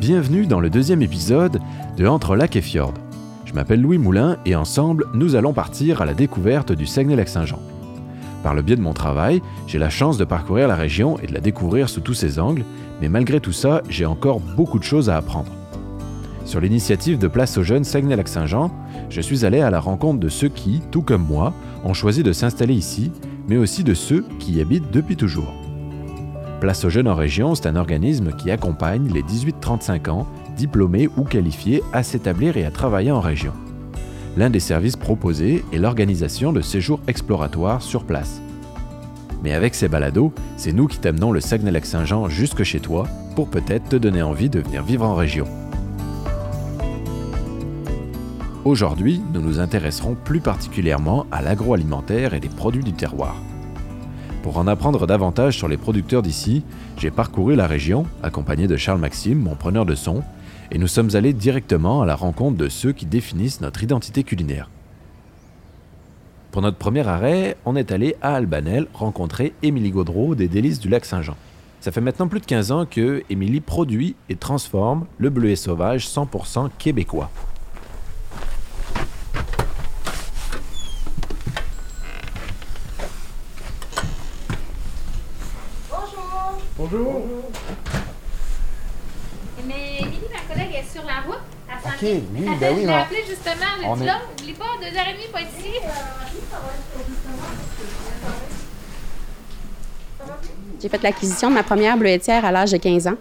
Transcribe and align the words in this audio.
Bienvenue 0.00 0.46
dans 0.46 0.60
le 0.60 0.70
deuxième 0.70 1.02
épisode 1.02 1.60
de 1.98 2.06
Entre 2.06 2.34
lac 2.34 2.56
et 2.56 2.62
fjord. 2.62 2.94
Je 3.44 3.52
m'appelle 3.52 3.82
Louis 3.82 3.98
Moulin 3.98 4.38
et 4.46 4.56
ensemble, 4.56 5.04
nous 5.12 5.34
allons 5.34 5.52
partir 5.52 6.00
à 6.00 6.06
la 6.06 6.14
découverte 6.14 6.72
du 6.72 6.86
Saguenay-Lac-Saint-Jean. 6.86 7.58
Par 8.42 8.54
le 8.54 8.62
biais 8.62 8.76
de 8.76 8.80
mon 8.80 8.94
travail, 8.94 9.42
j'ai 9.66 9.78
la 9.78 9.90
chance 9.90 10.16
de 10.16 10.24
parcourir 10.24 10.68
la 10.68 10.74
région 10.74 11.18
et 11.18 11.26
de 11.26 11.34
la 11.34 11.40
découvrir 11.40 11.90
sous 11.90 12.00
tous 12.00 12.14
ses 12.14 12.38
angles, 12.38 12.64
mais 13.02 13.10
malgré 13.10 13.40
tout 13.40 13.52
ça, 13.52 13.82
j'ai 13.90 14.06
encore 14.06 14.40
beaucoup 14.40 14.78
de 14.78 14.84
choses 14.84 15.10
à 15.10 15.18
apprendre. 15.18 15.52
Sur 16.46 16.60
l'initiative 16.60 17.18
de 17.18 17.28
Place 17.28 17.58
aux 17.58 17.62
Jeunes 17.62 17.84
Saguenay-Lac-Saint-Jean, 17.84 18.70
je 19.10 19.20
suis 19.20 19.44
allé 19.44 19.60
à 19.60 19.68
la 19.68 19.80
rencontre 19.80 20.18
de 20.18 20.30
ceux 20.30 20.48
qui, 20.48 20.80
tout 20.90 21.02
comme 21.02 21.26
moi, 21.26 21.52
ont 21.84 21.92
choisi 21.92 22.22
de 22.22 22.32
s'installer 22.32 22.74
ici, 22.74 23.12
mais 23.48 23.58
aussi 23.58 23.84
de 23.84 23.92
ceux 23.92 24.24
qui 24.38 24.52
y 24.52 24.60
habitent 24.62 24.90
depuis 24.90 25.16
toujours. 25.16 25.59
Place 26.60 26.84
aux 26.84 26.90
Jeunes 26.90 27.08
en 27.08 27.14
région, 27.14 27.54
c'est 27.54 27.68
un 27.68 27.76
organisme 27.76 28.32
qui 28.32 28.50
accompagne 28.50 29.10
les 29.10 29.22
18-35 29.22 30.10
ans, 30.10 30.26
diplômés 30.58 31.08
ou 31.16 31.24
qualifiés, 31.24 31.82
à 31.94 32.02
s'établir 32.02 32.58
et 32.58 32.66
à 32.66 32.70
travailler 32.70 33.10
en 33.10 33.20
région. 33.20 33.54
L'un 34.36 34.50
des 34.50 34.60
services 34.60 34.96
proposés 34.96 35.64
est 35.72 35.78
l'organisation 35.78 36.52
de 36.52 36.60
séjours 36.60 37.00
exploratoires 37.08 37.80
sur 37.80 38.04
place. 38.04 38.42
Mais 39.42 39.54
avec 39.54 39.74
ces 39.74 39.88
balados, 39.88 40.34
c'est 40.58 40.74
nous 40.74 40.86
qui 40.86 40.98
t'amenons 40.98 41.32
le 41.32 41.40
Saguenay-Lac-Saint-Jean 41.40 42.28
jusque 42.28 42.62
chez 42.62 42.80
toi 42.80 43.08
pour 43.36 43.48
peut-être 43.48 43.88
te 43.88 43.96
donner 43.96 44.20
envie 44.20 44.50
de 44.50 44.60
venir 44.60 44.84
vivre 44.84 45.06
en 45.06 45.14
région. 45.14 45.46
Aujourd'hui, 48.66 49.22
nous 49.32 49.40
nous 49.40 49.60
intéresserons 49.60 50.14
plus 50.14 50.40
particulièrement 50.40 51.24
à 51.32 51.40
l'agroalimentaire 51.40 52.34
et 52.34 52.40
les 52.40 52.50
produits 52.50 52.84
du 52.84 52.92
terroir. 52.92 53.36
Pour 54.42 54.56
en 54.56 54.66
apprendre 54.66 55.06
davantage 55.06 55.58
sur 55.58 55.68
les 55.68 55.76
producteurs 55.76 56.22
d'ici, 56.22 56.64
j'ai 56.96 57.10
parcouru 57.10 57.56
la 57.56 57.66
région, 57.66 58.06
accompagné 58.22 58.66
de 58.66 58.76
Charles 58.76 58.98
Maxime, 58.98 59.38
mon 59.38 59.54
preneur 59.54 59.84
de 59.84 59.94
son, 59.94 60.22
et 60.70 60.78
nous 60.78 60.86
sommes 60.86 61.14
allés 61.14 61.34
directement 61.34 62.00
à 62.00 62.06
la 62.06 62.16
rencontre 62.16 62.56
de 62.56 62.70
ceux 62.70 62.92
qui 62.92 63.04
définissent 63.04 63.60
notre 63.60 63.82
identité 63.82 64.24
culinaire. 64.24 64.70
Pour 66.52 66.62
notre 66.62 66.78
premier 66.78 67.06
arrêt, 67.06 67.58
on 67.66 67.76
est 67.76 67.92
allé 67.92 68.16
à 68.22 68.34
Albanel 68.34 68.86
rencontrer 68.94 69.52
Émilie 69.62 69.90
Gaudreau 69.90 70.34
des 70.34 70.48
Délices 70.48 70.80
du 70.80 70.88
Lac 70.88 71.04
Saint-Jean. 71.04 71.36
Ça 71.80 71.92
fait 71.92 72.00
maintenant 72.00 72.26
plus 72.26 72.40
de 72.40 72.46
15 72.46 72.72
ans 72.72 72.86
que 72.86 73.22
Émilie 73.28 73.60
produit 73.60 74.16
et 74.30 74.36
transforme 74.36 75.06
le 75.18 75.28
bleuet 75.28 75.56
sauvage 75.56 76.06
100% 76.06 76.70
québécois. 76.78 77.30
Bonjour. 86.90 87.22
Mais 89.66 89.98
Émilie, 90.00 90.20
ma 90.32 90.52
collègue, 90.54 90.74
est 90.74 90.92
sur 90.92 91.04
la 91.04 91.20
route. 91.20 91.38
S'en 91.82 91.88
Ok, 91.90 92.02
oui, 92.02 92.50
ben 92.60 92.74
oui, 92.74 92.82
Je 92.82 92.86
l'ai 92.88 92.92
appelée 92.94 93.24
justement. 93.28 93.54
Je 93.80 93.86
on 93.86 93.94
lui 93.94 94.02
ai 94.02 94.04
dit 94.04 94.04
est- 94.04 94.06
là, 94.06 94.20
oublie 94.40 94.52
pas, 94.54 94.64
deux 94.80 94.96
heures 94.98 95.08
et 95.08 95.12
demie, 95.12 95.28
pas 95.32 95.40
ici. 95.42 95.70
J'ai 100.80 100.88
fait 100.88 101.02
l'acquisition 101.02 101.48
de 101.50 101.54
ma 101.54 101.62
première 101.62 101.96
bleuetière 101.96 102.44
à 102.44 102.50
l'âge 102.52 102.72
de 102.72 102.76
15 102.78 103.06
ans 103.08 103.14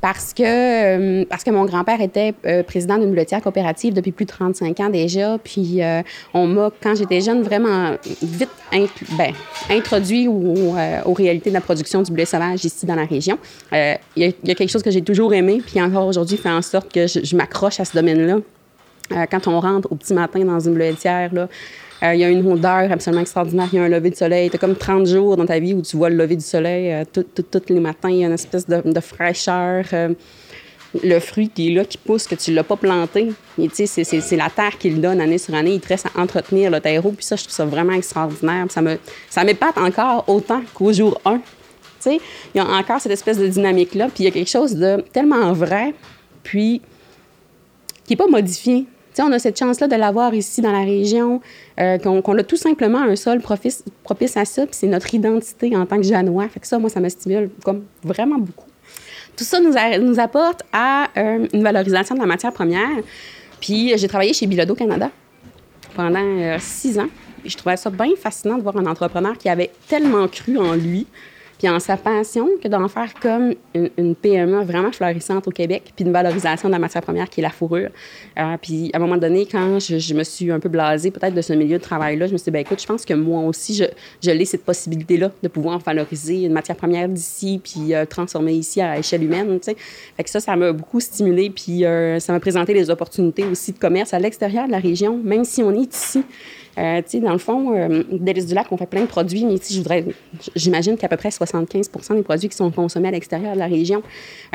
parce 0.00 0.34
que, 0.34 0.42
euh, 0.42 1.24
parce 1.30 1.42
que 1.44 1.50
mon 1.50 1.64
grand-père 1.64 2.00
était 2.00 2.34
euh, 2.44 2.62
président 2.62 2.98
d'une 2.98 3.10
bleuetière 3.12 3.40
coopérative 3.40 3.94
depuis 3.94 4.12
plus 4.12 4.24
de 4.26 4.30
35 4.30 4.80
ans 4.80 4.88
déjà. 4.90 5.38
Puis 5.42 5.82
euh, 5.82 6.02
on 6.34 6.46
m'a, 6.46 6.70
quand 6.82 6.94
j'étais 6.94 7.20
jeune, 7.22 7.42
vraiment 7.42 7.92
vite 8.22 8.50
inclu- 8.72 9.16
ben, 9.16 9.32
introduit 9.70 10.28
au- 10.28 10.74
aux 11.06 11.12
réalités 11.14 11.48
de 11.50 11.54
la 11.54 11.60
production 11.62 12.02
du 12.02 12.12
bleu 12.12 12.24
sauvage 12.26 12.64
ici 12.64 12.84
dans 12.84 12.94
la 12.96 13.04
région. 13.06 13.38
Il 13.72 13.96
y, 14.16 14.24
a- 14.24 14.54
quelque 14.54 14.68
chose 14.68 14.82
que 14.82 14.90
j'ai 14.90 15.02
toujours 15.02 15.32
aimé, 15.32 15.62
puis 15.66 15.80
encore 15.80 16.06
aujourd'hui 16.06 16.36
fait 16.36 16.50
en 16.50 16.62
sorte 16.62 16.92
que 16.92 17.06
je, 17.06 17.34
m'accroche 17.36 17.80
à 17.80 17.84
ce 17.84 17.94
domaine-là. 17.96 18.38
Quand 19.30 19.46
on 19.46 19.60
rentre 19.60 19.88
au 19.90 19.94
petit 19.94 20.12
matin 20.14 20.40
dans 20.44 20.58
une 20.60 20.74
bleuetière, 20.74 21.32
là, 21.32 21.48
euh, 22.02 22.14
il 22.14 22.20
y 22.20 22.24
a 22.24 22.28
une 22.28 22.46
odeur 22.50 22.90
absolument 22.90 23.22
extraordinaire. 23.22 23.68
Il 23.72 23.76
y 23.76 23.78
a 23.78 23.84
un 23.84 23.88
lever 23.88 24.10
du 24.10 24.16
soleil. 24.16 24.50
Tu 24.50 24.58
comme 24.58 24.76
30 24.76 25.06
jours 25.06 25.36
dans 25.36 25.46
ta 25.46 25.58
vie 25.58 25.74
où 25.74 25.82
tu 25.82 25.96
vois 25.96 26.10
le 26.10 26.16
lever 26.16 26.36
du 26.36 26.44
soleil 26.44 26.92
euh, 26.92 27.04
tous 27.12 27.62
les 27.68 27.80
matins. 27.80 28.10
Il 28.10 28.18
y 28.18 28.24
a 28.24 28.26
une 28.26 28.34
espèce 28.34 28.66
de, 28.66 28.82
de 28.84 29.00
fraîcheur. 29.00 29.84
euh, 29.92 30.14
le 31.02 31.18
fruit 31.18 31.48
qui 31.48 31.68
est 31.68 31.74
là, 31.74 31.84
qui 31.84 31.98
pousse, 31.98 32.26
que 32.26 32.34
tu 32.34 32.50
ne 32.50 32.56
l'as 32.56 32.64
pas 32.64 32.76
planté. 32.76 33.28
C'est, 33.74 34.36
la 34.36 34.50
terre 34.50 34.78
qui 34.78 34.90
le 34.90 34.98
donne 34.98 35.20
année 35.20 35.38
sur 35.38 35.54
année. 35.54 35.74
Il 35.74 35.80
te 35.80 35.88
reste 35.88 36.06
à 36.06 36.20
entretenir 36.20 36.70
le 36.70 36.80
terreau. 36.80 37.12
Puis 37.12 37.24
ça, 37.24 37.36
je 37.36 37.42
trouve 37.42 37.54
ça 37.54 37.64
vraiment 37.64 37.92
extraordinaire. 37.92 38.66
Ça, 38.70 38.82
me, 38.82 38.98
ça 39.28 39.44
m'épate 39.44 39.78
encore 39.78 40.24
autant 40.28 40.62
qu'au 40.74 40.92
jour 40.92 41.20
1. 41.24 41.36
Tu 41.36 41.42
sais, 42.00 42.20
il 42.54 42.58
y 42.58 42.60
a 42.60 42.66
encore 42.66 43.00
cette 43.00 43.12
espèce 43.12 43.38
de 43.38 43.46
dynamique-là. 43.46 44.06
Puis 44.06 44.24
il 44.24 44.26
y 44.26 44.28
a 44.28 44.30
quelque 44.30 44.50
chose 44.50 44.74
de 44.74 45.04
tellement 45.12 45.52
vrai, 45.52 45.94
puis 46.42 46.80
qui 48.04 48.12
n'est 48.12 48.16
pas 48.16 48.28
modifié. 48.28 48.86
On 49.22 49.32
a 49.32 49.38
cette 49.38 49.58
chance-là 49.58 49.88
de 49.88 49.96
l'avoir 49.96 50.34
ici 50.34 50.60
dans 50.60 50.72
la 50.72 50.84
région, 50.84 51.40
euh, 51.80 51.98
qu'on, 51.98 52.38
a 52.38 52.42
tout 52.42 52.56
simplement 52.56 53.00
un 53.02 53.16
sol 53.16 53.40
propice, 53.40 53.82
à 54.36 54.44
ça, 54.44 54.66
puis 54.66 54.74
c'est 54.74 54.86
notre 54.86 55.14
identité 55.14 55.76
en 55.76 55.86
tant 55.86 55.96
que 55.96 56.02
Janois. 56.02 56.48
Fait 56.48 56.60
que 56.60 56.66
ça, 56.66 56.78
moi, 56.78 56.90
ça 56.90 57.00
me 57.00 57.08
stimule 57.08 57.50
comme 57.64 57.84
vraiment 58.02 58.38
beaucoup. 58.38 58.66
Tout 59.36 59.44
ça 59.44 59.58
nous, 59.60 60.18
apporte 60.18 60.62
à 60.72 61.08
euh, 61.16 61.46
une 61.52 61.62
valorisation 61.62 62.14
de 62.14 62.20
la 62.20 62.26
matière 62.26 62.52
première. 62.52 62.88
Puis 63.60 63.92
euh, 63.92 63.96
j'ai 63.96 64.08
travaillé 64.08 64.32
chez 64.32 64.46
Bilodeau 64.46 64.74
Canada 64.74 65.10
pendant 65.94 66.58
six 66.58 66.98
ans. 66.98 67.08
Je 67.44 67.56
trouvais 67.56 67.76
ça 67.76 67.90
bien 67.90 68.10
fascinant 68.20 68.58
de 68.58 68.62
voir 68.62 68.76
un 68.76 68.86
entrepreneur 68.86 69.36
qui 69.38 69.48
avait 69.48 69.70
tellement 69.88 70.28
cru 70.28 70.58
en 70.58 70.74
lui, 70.74 71.06
puis 71.58 71.68
en 71.68 71.80
sa 71.80 71.96
passion, 71.96 72.48
que 72.62 72.68
d'en 72.68 72.88
faire 72.88 73.12
comme 73.20 73.54
une, 73.74 74.14
PME 74.14 74.64
vraiment 74.64 74.92
florissante 74.92 75.46
au 75.48 75.50
Québec, 75.50 75.92
puis 75.94 76.04
une 76.04 76.12
valorisation 76.12 76.68
de 76.68 76.72
la 76.72 76.78
matière 76.78 77.02
première 77.02 77.28
qui 77.28 77.40
est 77.40 77.42
la 77.42 77.50
fourrure. 77.50 77.90
Euh, 78.38 78.56
puis 78.60 78.90
à 78.92 78.96
un 78.96 79.00
moment 79.00 79.16
donné, 79.16 79.46
quand 79.46 79.78
je, 79.78 80.14
me 80.14 80.22
suis 80.22 80.50
un 80.50 80.60
peu 80.60 80.68
blasée 80.68 81.10
peut-être 81.10 81.34
de 81.34 81.42
ce 81.42 81.52
milieu 81.52 81.78
de 81.78 81.82
travail-là, 81.82 82.26
je 82.26 82.32
me 82.32 82.38
suis 82.38 82.44
dit, 82.44 82.50
ben 82.50 82.60
écoute, 82.60 82.80
je 82.80 82.86
pense 82.86 83.04
que 83.04 83.14
moi 83.14 83.42
aussi, 83.42 83.74
je, 83.74 83.84
je 84.22 84.30
l'ai 84.30 84.44
cette 84.44 84.64
possibilité-là 84.64 85.32
de 85.42 85.48
pouvoir 85.48 85.78
valoriser 85.78 86.42
une 86.44 86.52
matière 86.52 86.76
première 86.76 87.08
d'ici, 87.08 87.60
puis 87.62 87.94
euh, 87.94 88.04
transformer 88.04 88.52
ici 88.52 88.80
à 88.80 88.98
échelle 88.98 89.24
humaine, 89.24 89.58
tu 89.60 89.70
sais. 89.70 89.76
Fait 90.16 90.24
que 90.24 90.30
ça, 90.30 90.40
ça 90.40 90.56
m'a 90.56 90.72
beaucoup 90.72 91.00
stimulé, 91.00 91.50
puis 91.50 91.84
euh, 91.84 92.18
ça 92.20 92.32
m'a 92.32 92.40
présenté 92.40 92.74
des 92.74 92.90
opportunités 92.90 93.44
aussi 93.44 93.72
de 93.72 93.78
commerce 93.78 94.14
à 94.14 94.18
l'extérieur 94.18 94.66
de 94.66 94.72
la 94.72 94.78
région, 94.78 95.18
même 95.22 95.44
si 95.44 95.62
on 95.62 95.72
est 95.72 95.94
ici. 95.94 96.22
Euh, 96.78 97.00
dans 97.22 97.32
le 97.32 97.38
fond, 97.38 97.74
euh, 97.74 98.02
du 98.10 98.54
Lac, 98.54 98.66
on 98.70 98.76
fait 98.76 98.86
plein 98.86 99.02
de 99.02 99.06
produits, 99.06 99.44
mais 99.44 99.56
voudrais, 99.76 100.04
j'imagine 100.54 100.96
qu'à 100.96 101.08
peu 101.08 101.16
près 101.16 101.30
75% 101.30 102.16
des 102.16 102.22
produits 102.22 102.48
qui 102.48 102.56
sont 102.56 102.70
consommés 102.70 103.08
à 103.08 103.12
l'extérieur 103.12 103.54
de 103.54 103.58
la 103.58 103.66
région. 103.66 104.02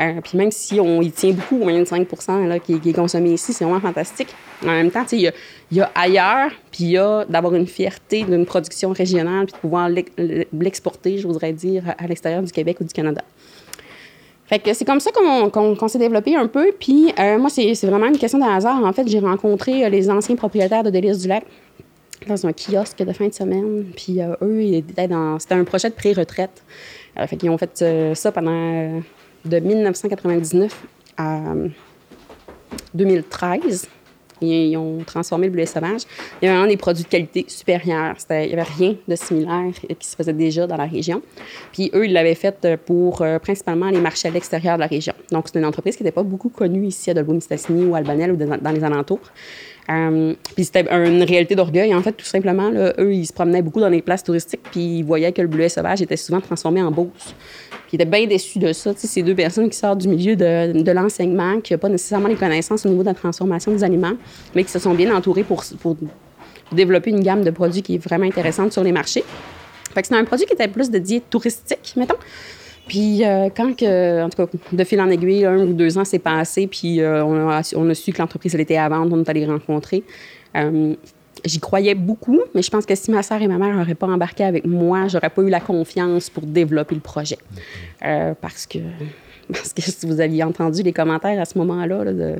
Euh, 0.00 0.20
puis 0.22 0.38
même 0.38 0.50
si 0.50 0.78
on 0.80 1.02
y 1.02 1.10
tient 1.10 1.32
beaucoup, 1.32 1.56
au 1.56 1.64
moins 1.64 1.76
25 1.78 2.08
là, 2.46 2.58
qui, 2.58 2.74
est 2.74 2.92
consommé 2.92 3.32
ici, 3.32 3.52
c'est 3.52 3.64
vraiment 3.64 3.80
fantastique. 3.80 4.28
En 4.62 4.66
même 4.68 4.90
temps, 4.90 5.04
tu 5.04 5.16
il 5.16 5.32
y 5.72 5.80
a, 5.80 5.90
ailleurs, 5.94 6.50
puis 6.70 6.84
il 6.84 6.90
y 6.90 6.98
a 6.98 7.24
d'avoir 7.24 7.54
une 7.54 7.66
fierté 7.66 8.22
d'une 8.24 8.46
production 8.46 8.92
régionale, 8.92 9.46
puis 9.46 9.54
de 9.54 9.58
pouvoir 9.58 9.88
l'ex- 9.88 10.12
l'exporter, 10.52 11.18
je 11.18 11.26
voudrais 11.26 11.52
dire, 11.52 11.94
à 11.98 12.06
l'extérieur 12.06 12.42
du 12.42 12.52
Québec 12.52 12.78
ou 12.80 12.84
du 12.84 12.92
Canada. 12.92 13.22
Fait 14.52 14.74
c'est 14.74 14.84
comme 14.84 15.00
ça 15.00 15.10
qu'on 15.12 15.88
s'est 15.88 15.98
développé 15.98 16.36
un 16.36 16.46
peu. 16.46 16.72
Puis 16.78 17.10
euh, 17.18 17.38
moi, 17.38 17.48
c'est 17.48 17.72
vraiment 17.84 18.06
une 18.08 18.18
question 18.18 18.38
de 18.38 18.44
hasard. 18.44 18.84
En 18.84 18.92
fait, 18.92 19.08
j'ai 19.08 19.18
rencontré 19.18 19.86
euh, 19.86 19.88
les 19.88 20.10
anciens 20.10 20.36
propriétaires 20.36 20.82
de 20.82 20.90
Délices 20.90 21.20
du 21.20 21.28
Lac 21.28 21.44
dans 22.26 22.46
un 22.46 22.52
kiosque 22.52 22.98
de 22.98 23.12
fin 23.12 23.28
de 23.28 23.34
semaine. 23.34 23.84
Puis 23.96 24.20
euh, 24.20 24.34
eux, 24.42 24.62
ils 24.62 24.76
étaient 24.76 25.08
dans... 25.08 25.38
C'était 25.38 25.54
un 25.54 25.64
projet 25.64 25.90
de 25.90 25.94
pré-retraite. 25.94 26.62
Euh, 27.18 27.26
fait 27.26 27.36
qu'ils 27.36 27.50
ont 27.50 27.58
fait 27.58 27.82
euh, 27.82 28.14
ça 28.14 28.32
pendant... 28.32 28.50
euh, 28.52 29.00
de 29.44 29.58
1999 29.58 30.84
à 31.16 31.38
euh, 31.38 31.68
2013. 32.94 33.88
Ils, 34.40 34.76
ont 34.76 34.98
transformé 35.04 35.46
le 35.46 35.52
blé 35.52 35.66
sauvage. 35.66 36.00
Il 36.40 36.46
y 36.46 36.48
avait 36.48 36.56
vraiment 36.56 36.70
des 36.70 36.76
produits 36.76 37.04
de 37.04 37.08
qualité 37.08 37.44
supérieure. 37.46 38.16
Il 38.30 38.36
n'y 38.36 38.52
avait 38.52 38.62
rien 38.62 38.96
de 39.06 39.14
similaire 39.14 39.72
qui 39.98 40.08
se 40.08 40.16
faisait 40.16 40.32
déjà 40.32 40.66
dans 40.66 40.76
la 40.76 40.86
région. 40.86 41.22
Puis 41.72 41.92
eux, 41.94 42.06
ils 42.06 42.12
l'avaient 42.12 42.34
fait 42.34 42.76
pour 42.84 43.24
principalement 43.40 43.88
les 43.88 44.00
marchés 44.00 44.26
à 44.26 44.30
l'extérieur 44.32 44.74
de 44.74 44.80
la 44.80 44.88
région. 44.88 45.12
Donc, 45.30 45.46
c'est 45.46 45.60
une 45.60 45.64
entreprise 45.64 45.96
qui 45.96 46.02
n'était 46.02 46.14
pas 46.14 46.24
beaucoup 46.24 46.48
connue 46.48 46.86
ici 46.86 47.10
à 47.10 47.14
Dolbeau-Mistassini 47.14 47.84
ou 47.84 47.94
Albanel 47.94 48.32
ou 48.32 48.36
dans 48.36 48.72
les 48.72 48.82
alentours. 48.82 49.20
Euh, 49.90 50.34
puis 50.54 50.64
c'était 50.64 50.86
une 50.90 51.22
réalité 51.22 51.54
d'orgueil. 51.54 51.94
En 51.94 52.02
fait, 52.02 52.12
tout 52.12 52.24
simplement, 52.24 52.70
eux, 52.72 53.14
ils 53.14 53.26
se 53.26 53.32
promenaient 53.32 53.62
beaucoup 53.62 53.80
dans 53.80 53.88
les 53.88 54.02
places 54.02 54.22
touristiques, 54.22 54.62
puis 54.70 54.98
ils 54.98 55.02
voyaient 55.02 55.32
que 55.32 55.42
le 55.42 55.48
bleuet 55.48 55.68
sauvage 55.68 56.02
était 56.02 56.16
souvent 56.16 56.40
transformé 56.40 56.82
en 56.82 56.90
bourse. 56.90 57.34
Puis 57.70 57.80
ils 57.92 57.94
étaient 57.96 58.04
bien 58.04 58.26
déçus 58.26 58.58
de 58.58 58.72
ça. 58.72 58.92
Ces 58.96 59.22
deux 59.22 59.34
personnes 59.34 59.68
qui 59.68 59.76
sortent 59.76 59.98
du 59.98 60.08
milieu 60.08 60.36
de, 60.36 60.82
de 60.82 60.92
l'enseignement, 60.92 61.60
qui 61.60 61.72
n'ont 61.72 61.78
pas 61.78 61.88
nécessairement 61.88 62.28
les 62.28 62.36
connaissances 62.36 62.86
au 62.86 62.88
niveau 62.88 63.02
de 63.02 63.08
la 63.08 63.14
transformation 63.14 63.72
des 63.72 63.82
aliments, 63.82 64.14
mais 64.54 64.64
qui 64.64 64.70
se 64.70 64.78
sont 64.78 64.94
bien 64.94 65.14
entourés 65.14 65.44
pour, 65.44 65.64
développer 66.72 67.10
une 67.10 67.20
gamme 67.20 67.44
de 67.44 67.50
produits 67.50 67.82
qui 67.82 67.96
est 67.96 67.98
vraiment 67.98 68.24
intéressante 68.24 68.72
sur 68.72 68.82
les 68.82 68.92
marchés. 68.92 69.24
Fait 69.92 70.00
que 70.00 70.08
c'était 70.08 70.18
un 70.18 70.24
produit 70.24 70.46
qui 70.46 70.54
était 70.54 70.68
plus 70.68 70.90
dédié 70.90 71.22
touristique, 71.28 71.92
mettons. 71.96 72.16
Puis 72.92 73.24
euh, 73.24 73.48
quand 73.56 73.74
que, 73.74 74.22
en 74.22 74.28
tout 74.28 74.44
cas, 74.44 74.58
de 74.70 74.84
fil 74.84 75.00
en 75.00 75.08
aiguille, 75.08 75.46
un 75.46 75.60
ou 75.60 75.72
deux 75.72 75.96
ans 75.96 76.04
s'est 76.04 76.18
passé, 76.18 76.66
puis 76.66 77.00
euh, 77.00 77.24
on, 77.24 77.48
a, 77.48 77.62
on 77.74 77.88
a 77.88 77.94
su 77.94 78.12
que 78.12 78.18
l'entreprise 78.18 78.54
elle 78.54 78.60
était 78.60 78.76
à 78.76 78.86
vendre, 78.90 79.16
on 79.16 79.22
est 79.22 79.28
allé 79.30 79.46
rencontrer. 79.46 80.04
Euh, 80.58 80.92
J'y 81.42 81.58
croyais 81.58 81.94
beaucoup, 81.94 82.38
mais 82.54 82.60
je 82.60 82.70
pense 82.70 82.84
que 82.84 82.94
si 82.94 83.10
ma 83.10 83.22
sœur 83.22 83.40
et 83.40 83.48
ma 83.48 83.56
mère 83.56 83.74
n'auraient 83.74 83.94
pas 83.94 84.08
embarqué 84.08 84.44
avec 84.44 84.66
moi, 84.66 85.08
j'aurais 85.08 85.30
pas 85.30 85.40
eu 85.40 85.48
la 85.48 85.60
confiance 85.60 86.28
pour 86.28 86.44
développer 86.44 86.94
le 86.94 87.00
projet. 87.00 87.38
Parce 87.98 88.66
que 88.66 88.78
Parce 89.48 89.72
que 89.72 89.80
si 89.80 90.06
vous 90.06 90.20
aviez 90.20 90.44
entendu 90.44 90.82
les 90.82 90.92
commentaires 90.92 91.40
à 91.40 91.46
ce 91.46 91.56
moment-là, 91.58 92.04
de 92.04 92.34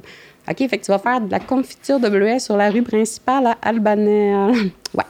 OK, 0.48 0.56
fait 0.69 0.78
que 0.78 0.84
tu 0.84 0.90
vas 0.90 0.98
faire 0.98 1.22
de 1.22 1.31
la 1.31 1.40
confiture 1.40 1.98
de 1.98 2.10
bleuet 2.10 2.38
sur 2.38 2.58
la 2.58 2.69
rue 2.69 2.82
principale 2.82 3.46
à 3.46 3.56
Albanais. 3.62 4.34
ouais. 4.94 5.05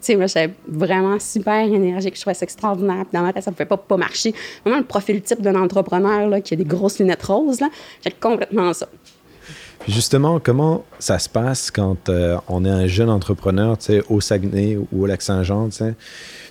Sais, 0.00 0.16
moi, 0.16 0.26
j'étais 0.26 0.52
vraiment 0.66 1.18
super 1.18 1.60
énergique. 1.64 2.14
Je 2.16 2.20
trouvais 2.20 2.34
ça 2.34 2.44
extraordinaire. 2.44 3.04
Puis 3.04 3.18
dans 3.18 3.22
ma 3.22 3.32
tête, 3.32 3.42
ça 3.42 3.50
ne 3.50 3.54
pouvait 3.54 3.66
pas, 3.66 3.76
pas 3.76 3.96
marcher. 3.96 4.34
Vraiment 4.64 4.80
le 4.80 4.86
profil 4.86 5.20
type 5.22 5.42
d'un 5.42 5.56
entrepreneur 5.56 6.28
là, 6.28 6.40
qui 6.40 6.54
a 6.54 6.56
des 6.56 6.64
grosses 6.64 6.98
lunettes 6.98 7.22
roses. 7.22 7.60
J'ai 8.04 8.10
complètement 8.12 8.72
ça. 8.72 8.88
Justement, 9.86 10.40
comment 10.40 10.84
ça 10.98 11.18
se 11.18 11.28
passe 11.28 11.70
quand 11.70 12.08
euh, 12.08 12.36
on 12.48 12.64
est 12.64 12.70
un 12.70 12.86
jeune 12.86 13.08
entrepreneur 13.08 13.76
au 14.08 14.20
Saguenay 14.20 14.76
ou 14.76 15.02
au 15.02 15.06
Lac-Saint-Jean, 15.06 15.68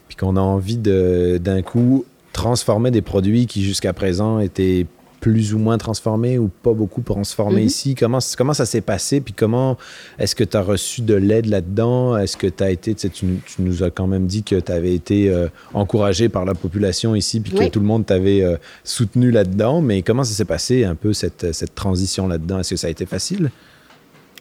puis 0.07 0.17
qu'on 0.17 0.37
a 0.37 0.41
envie 0.41 0.77
d'un 0.77 1.61
coup 1.61 2.05
transformer 2.33 2.91
des 2.91 3.01
produits 3.01 3.45
qui 3.45 3.63
jusqu'à 3.63 3.93
présent 3.93 4.39
étaient 4.39 4.85
plus 5.19 5.53
ou 5.53 5.59
moins 5.59 5.77
transformé 5.77 6.37
ou 6.37 6.47
pas 6.47 6.73
beaucoup 6.73 7.01
transformé 7.01 7.61
mhm. 7.61 7.67
ici? 7.67 7.95
Comment, 7.95 8.19
comment 8.37 8.53
ça 8.53 8.65
s'est 8.65 8.81
passé? 8.81 9.21
Puis 9.21 9.33
comment 9.33 9.77
est-ce 10.19 10.35
que 10.35 10.43
tu 10.43 10.57
as 10.57 10.61
reçu 10.61 11.01
de 11.01 11.15
l'aide 11.15 11.47
là-dedans? 11.47 12.17
Est-ce 12.17 12.37
que 12.37 12.47
tu 12.47 12.63
as 12.63 12.69
été, 12.69 12.95
tu, 12.95 13.25
nous 13.59 13.83
as 13.83 13.89
quand 13.89 14.07
même 14.07 14.27
dit 14.27 14.43
que 14.43 14.59
tu 14.59 14.71
avais 14.71 14.93
été 14.93 15.29
euh, 15.29 15.47
encouragé 15.73 16.29
par 16.29 16.45
la 16.45 16.53
population 16.53 17.15
ici 17.15 17.39
puis 17.39 17.53
que 17.53 17.69
tout 17.69 17.79
le 17.79 17.85
monde 17.85 18.05
t'avait 18.05 18.41
euh, 18.41 18.57
soutenu 18.83 19.31
là-dedans. 19.31 19.81
Mais 19.81 20.01
comment 20.01 20.23
ça 20.23 20.33
s'est 20.33 20.45
passé 20.45 20.83
un 20.83 20.95
peu 20.95 21.13
cette, 21.13 21.53
cette 21.53 21.75
transition 21.75 22.27
là-dedans? 22.27 22.59
Est-ce 22.59 22.71
que 22.71 22.75
ça 22.75 22.87
a 22.87 22.89
été 22.89 23.05
facile? 23.05 23.51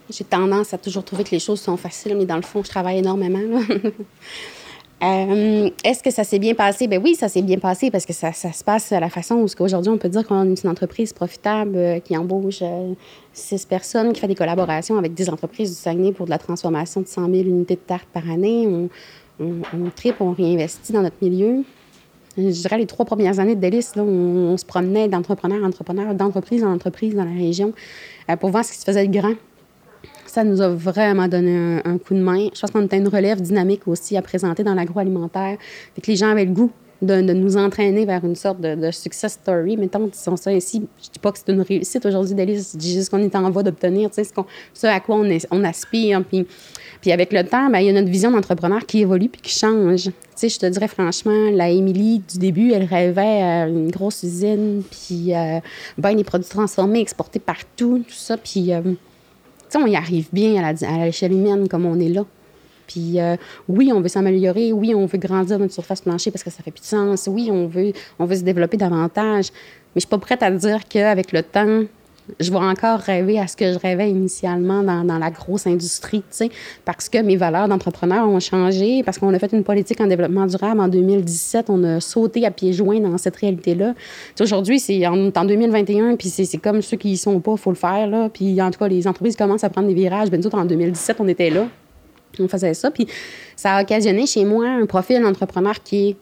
J'ai 0.09 0.25
tendance 0.25 0.73
à 0.73 0.79
toujours 0.79 1.05
trouver 1.05 1.25
que 1.25 1.33
les 1.33 1.41
choses 1.41 1.61
sont 1.61 1.77
faciles, 1.77 2.17
mais 2.17 2.27
dans 2.27 2.37
le 2.37 2.43
fond, 2.43 2.63
je 2.63 2.69
travaille 2.69 2.99
énormément. 2.99 3.41
Euh, 5.03 5.69
est-ce 5.85 6.03
que 6.03 6.11
ça 6.11 6.25
s'est 6.25 6.39
bien 6.39 6.55
passé? 6.55 6.87
Ben 6.87 7.01
oui, 7.03 7.15
ça 7.15 7.29
s'est 7.29 7.43
bien 7.43 7.59
passé 7.59 7.91
parce 7.91 8.07
que 8.07 8.15
ça, 8.15 8.33
se 8.33 8.65
passe 8.65 8.93
à 8.93 9.01
la 9.01 9.11
façon 9.11 9.35
où 9.35 9.47
aujourd'hui 9.61 9.91
on 9.91 9.99
peut 9.99 10.09
dire 10.09 10.27
qu'on 10.27 10.51
est 10.51 10.63
une 10.63 10.71
entreprise 10.71 11.13
profitable 11.13 11.77
euh, 11.77 12.01
qui 12.01 12.17
embauche 12.17 12.61
euh, 12.63 12.95
six 13.35 13.67
personnes, 13.67 14.15
qui 14.15 14.21
fait 14.21 14.27
des 14.27 14.35
collaborations 14.35 14.97
avec 14.97 15.13
des 15.13 15.29
entreprises 15.29 15.71
du 15.71 15.77
Saguenay 15.77 16.13
pour 16.13 16.25
de 16.25 16.31
la 16.31 16.39
transformation 16.39 17.03
de 17.03 17.07
100 17.07 17.27
000 17.27 17.35
unités 17.47 17.75
de 17.75 17.81
tarte 17.81 18.07
par 18.07 18.29
année. 18.31 18.67
On, 19.39 19.91
tripe, 19.95 20.23
on 20.23 20.33
réinvestit 20.33 20.95
dans 20.95 21.03
notre 21.03 21.17
milieu. 21.21 21.63
Je 22.39 22.43
dirais 22.43 22.79
les 22.79 22.87
trois 22.87 23.05
premières 23.05 23.39
années 23.39 23.55
de 23.55 23.61
Délice, 23.61 23.93
on, 23.97 24.01
on, 24.01 24.57
se 24.57 24.65
promenait 24.65 25.09
d'entrepreneur 25.09 25.63
en 25.63 25.67
entrepreneur, 25.67 26.15
d'entreprise 26.15 26.65
en 26.65 26.73
entreprise 26.73 27.15
dans 27.15 27.25
la 27.25 27.33
région 27.33 27.75
pour 28.41 28.49
voir 28.49 28.65
ce 28.65 28.73
qui 28.73 28.79
se 28.79 28.85
faisait 28.85 29.07
de 29.07 29.13
grand 29.13 29.35
ça 30.37 30.45
nous 30.45 30.61
a 30.61 30.69
vraiment 30.69 31.29
donné 31.29 31.81
un, 31.83 31.97
coup 31.97 32.13
de 32.13 32.21
main. 32.21 32.49
Je 32.53 32.61
pense 32.61 32.71
qu'on 32.71 32.85
était 32.85 32.99
une 32.99 33.09
relève 33.09 33.41
dynamique 33.41 33.89
aussi 33.89 34.19
à 34.19 34.23
présenter 34.23 34.63
dans 34.63 34.75
l'agroalimentaire. 34.75 35.57
Fait 35.95 36.03
que 36.03 36.11
les 36.11 36.17
gens 36.17 36.29
avaient 36.29 36.45
le 36.45 36.53
goût 36.53 36.71
de, 37.01 37.23
nous 37.33 37.57
entraîner 37.57 38.05
vers 38.05 38.23
une 38.23 38.35
sorte 38.35 38.61
de, 38.61 38.91
success 38.91 39.33
story. 39.33 39.79
Mettons, 39.79 40.09
disons 40.09 40.37
ça 40.37 40.53
ici. 40.53 40.87
Je 41.03 41.09
dis 41.09 41.19
pas 41.19 41.33
que 41.33 41.39
c'est 41.39 41.51
une 41.51 41.63
réussite 41.63 42.05
aujourd'hui, 42.05 42.35
Délice. 42.35 42.73
Je 42.75 42.79
dis 42.79 42.93
juste 42.93 43.09
qu'on 43.09 43.23
est 43.23 43.35
en 43.35 43.51
voie 43.51 43.63
d'obtenir, 43.63 44.11
tu 44.11 44.23
sais, 44.23 44.31
ce, 44.75 44.87
à 44.87 45.01
quoi 45.01 45.17
on, 45.51 45.65
aspire. 45.65 46.23
Puis, 46.23 46.47
puis 47.01 47.13
avec 47.13 47.33
le 47.33 47.43
temps, 47.43 47.71
ben, 47.71 47.79
il 47.79 47.87
y 47.87 47.89
a 47.89 47.95
notre 47.95 48.11
vision 48.11 48.31
d'entrepreneur 48.31 48.85
qui 48.85 49.01
évolue 49.01 49.31
puis 49.31 49.41
qui 49.41 49.59
change. 49.59 50.11
Tu 50.39 50.51
je 50.51 50.59
te 50.59 50.67
dirais 50.67 50.89
franchement, 50.89 51.51
la 51.51 51.71
Émilie, 51.71 52.23
du 52.31 52.37
début, 52.37 52.73
elle 52.73 52.85
rêvait 52.85 53.41
à 53.43 53.69
une 53.69 53.91
grosse 53.91 54.23
usine, 54.23 54.83
puis 54.91 55.35
euh, 55.35 55.61
ben, 55.97 56.15
des 56.15 56.25
produits 56.25 56.51
transformés, 56.51 57.01
exportés 57.01 57.39
partout, 57.39 58.05
tout 58.07 58.15
ça. 58.15 58.37
Puis... 58.37 58.75
Euh, 58.75 58.83
on 59.75 59.87
y 59.87 59.97
arrive 59.97 60.29
bien 60.33 60.63
à 60.65 61.05
l'échelle 61.05 61.33
humaine 61.33 61.69
comme 61.69 61.87
on 61.87 61.99
est 61.99 62.09
là. 62.09 62.25
Puis 62.87 63.21
euh, 63.21 63.37
oui, 63.69 63.93
on 63.93 64.01
veut 64.01 64.09
s'améliorer, 64.09 64.73
oui, 64.73 64.95
on 64.95 65.07
veut 65.07 65.19
grandir 65.19 65.59
notre 65.59 65.73
surface 65.73 66.01
plancher 66.01 66.31
parce 66.31 66.45
que 66.45 66.51
ça 66.51 66.63
fait 66.63 66.71
plus 66.71 66.81
de 66.81 66.87
sens, 66.87 67.29
oui, 67.31 67.49
on 67.51 67.67
veut, 67.67 67.93
on 68.19 68.25
veut 68.25 68.37
se 68.37 68.43
développer 68.43 68.77
davantage. 68.77 69.47
Mais 69.95 69.97
je 69.97 70.01
suis 70.01 70.09
pas 70.09 70.19
prête 70.19 70.43
à 70.43 70.51
dire 70.51 70.87
qu'avec 70.89 71.33
le 71.33 71.43
temps, 71.43 71.83
je 72.41 72.51
vais 72.51 72.59
encore 72.59 72.99
rêver 72.99 73.39
à 73.39 73.47
ce 73.47 73.57
que 73.57 73.73
je 73.73 73.79
rêvais 73.79 74.11
initialement 74.11 74.83
dans, 74.83 75.19
la 75.19 75.31
grosse 75.31 75.67
industrie, 75.67 76.21
tu 76.21 76.27
sais, 76.31 76.51
parce 76.85 77.09
que 77.09 77.19
mes 77.19 77.37
valeurs 77.37 77.69
d'entrepreneur 77.69 78.29
ont 78.29 78.41
changé, 78.41 79.03
parce 79.03 79.19
qu'on 79.19 79.33
a 79.33 79.39
fait 79.39 79.53
une 79.53 79.65
politique 79.65 80.01
en 80.01 80.07
développement 80.07 80.47
durable 80.47 80.81
en 80.81 80.89
2017, 80.89 81.71
on 81.71 81.83
a 81.85 82.01
sauté 82.01 82.45
à 82.45 82.51
pieds 82.51 82.73
joints 82.73 83.01
dans 83.01 83.17
cette 83.19 83.37
réalité-là. 83.37 83.95
Aujourd'hui, 84.41 84.79
c'est 84.79 85.07
en, 85.07 85.29
en, 85.29 85.45
2021, 85.45 86.17
puis 86.17 86.29
c'est 86.29 86.59
comme 86.59 86.83
ceux 86.83 86.97
qui 86.97 87.13
y 87.13 87.17
sont 87.17 87.41
pas, 87.41 87.57
faut 87.57 87.71
le 87.71 87.77
faire, 87.77 88.07
là. 88.07 88.29
Puis 88.29 88.61
en 88.61 88.71
tout 88.71 88.79
cas, 88.79 88.89
les 88.89 89.07
entreprises 89.07 89.37
commencent 89.37 89.65
à 89.65 89.71
prendre 89.71 89.89
des 89.89 89.95
virages. 89.95 90.31
Ben, 90.31 90.41
nous 90.41 90.47
autres, 90.47 90.59
en 90.59 90.65
2017, 90.65 91.17
on 91.21 91.29
était 91.29 91.51
là. 91.51 91.67
On 92.39 92.49
faisait 92.49 92.75
ça. 92.75 92.91
Puis 92.91 93.07
ça 93.55 93.77
a 93.77 93.83
occasionné 93.83 94.27
chez 94.27 94.45
moi 94.45 94.69
un 94.69 94.87
profil 94.87 95.23
d'entrepreneur 95.23 95.83
qui 95.83 96.11
est, 96.11 96.17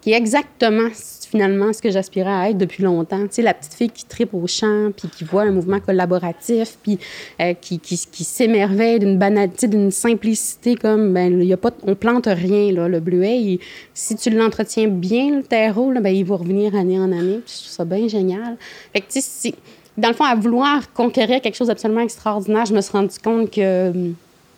qui 0.00 0.12
est 0.12 0.16
exactement 0.16 0.88
finalement 1.30 1.72
ce 1.72 1.82
que 1.82 1.90
j'aspirais 1.90 2.30
à 2.30 2.50
être 2.50 2.58
depuis 2.58 2.82
longtemps. 2.82 3.22
Tu 3.22 3.28
sais, 3.30 3.42
la 3.42 3.54
petite 3.54 3.74
fille 3.74 3.90
qui 3.90 4.04
tripe 4.04 4.34
au 4.34 4.46
champ, 4.46 4.90
puis 4.96 5.08
qui 5.08 5.24
voit 5.24 5.42
un 5.42 5.50
mouvement 5.50 5.80
collaboratif, 5.80 6.78
puis 6.82 6.98
euh, 7.40 7.54
qui, 7.54 7.80
s'émerveille 7.96 8.98
d'une 8.98 9.18
banalité, 9.18 9.68
d'une 9.68 9.90
simplicité 9.90 10.76
comme, 10.76 11.12
ben, 11.12 11.42
y 11.42 11.52
a 11.52 11.56
pas, 11.56 11.70
on 11.86 11.94
plante 11.94 12.26
rien, 12.26 12.72
là. 12.72 12.88
Le 12.88 13.00
bleuet, 13.00 13.58
si 13.94 14.16
tu 14.16 14.30
l'entretiens 14.30 14.88
bien, 14.88 15.36
le 15.36 15.42
terreau, 15.42 15.92
ben, 15.92 16.08
il 16.08 16.24
va 16.24 16.36
revenir 16.36 16.74
année 16.74 16.98
en 16.98 17.12
année. 17.12 17.40
je 17.46 17.52
trouve 17.52 17.72
ça 17.72 17.84
bien 17.84 18.08
génial. 18.08 18.56
Fait 18.92 19.00
que, 19.00 19.12
tu 19.12 19.20
sais, 19.20 19.54
dans 19.96 20.08
le 20.08 20.14
fond, 20.14 20.24
à 20.24 20.34
vouloir 20.34 20.92
conquérir 20.92 21.40
quelque 21.40 21.56
chose 21.56 21.68
d'absolument 21.68 22.00
extraordinaire, 22.00 22.66
je 22.66 22.74
me 22.74 22.80
suis 22.80 22.92
rendu 22.92 23.18
compte 23.22 23.50
que 23.50 23.92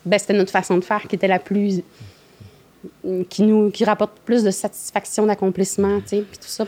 ben, 0.05 0.19
c'était 0.19 0.33
notre 0.33 0.51
façon 0.51 0.77
de 0.77 0.83
faire 0.83 1.07
qui 1.07 1.15
était 1.15 1.27
la 1.27 1.39
plus 1.39 1.81
qui 3.29 3.43
nous 3.43 3.69
qui 3.71 3.85
rapporte 3.85 4.13
plus 4.25 4.43
de 4.43 4.51
satisfaction, 4.51 5.25
d'accomplissement, 5.25 5.99
tu 6.01 6.07
sais, 6.07 6.21
puis 6.21 6.37
tout 6.37 6.47
ça. 6.47 6.65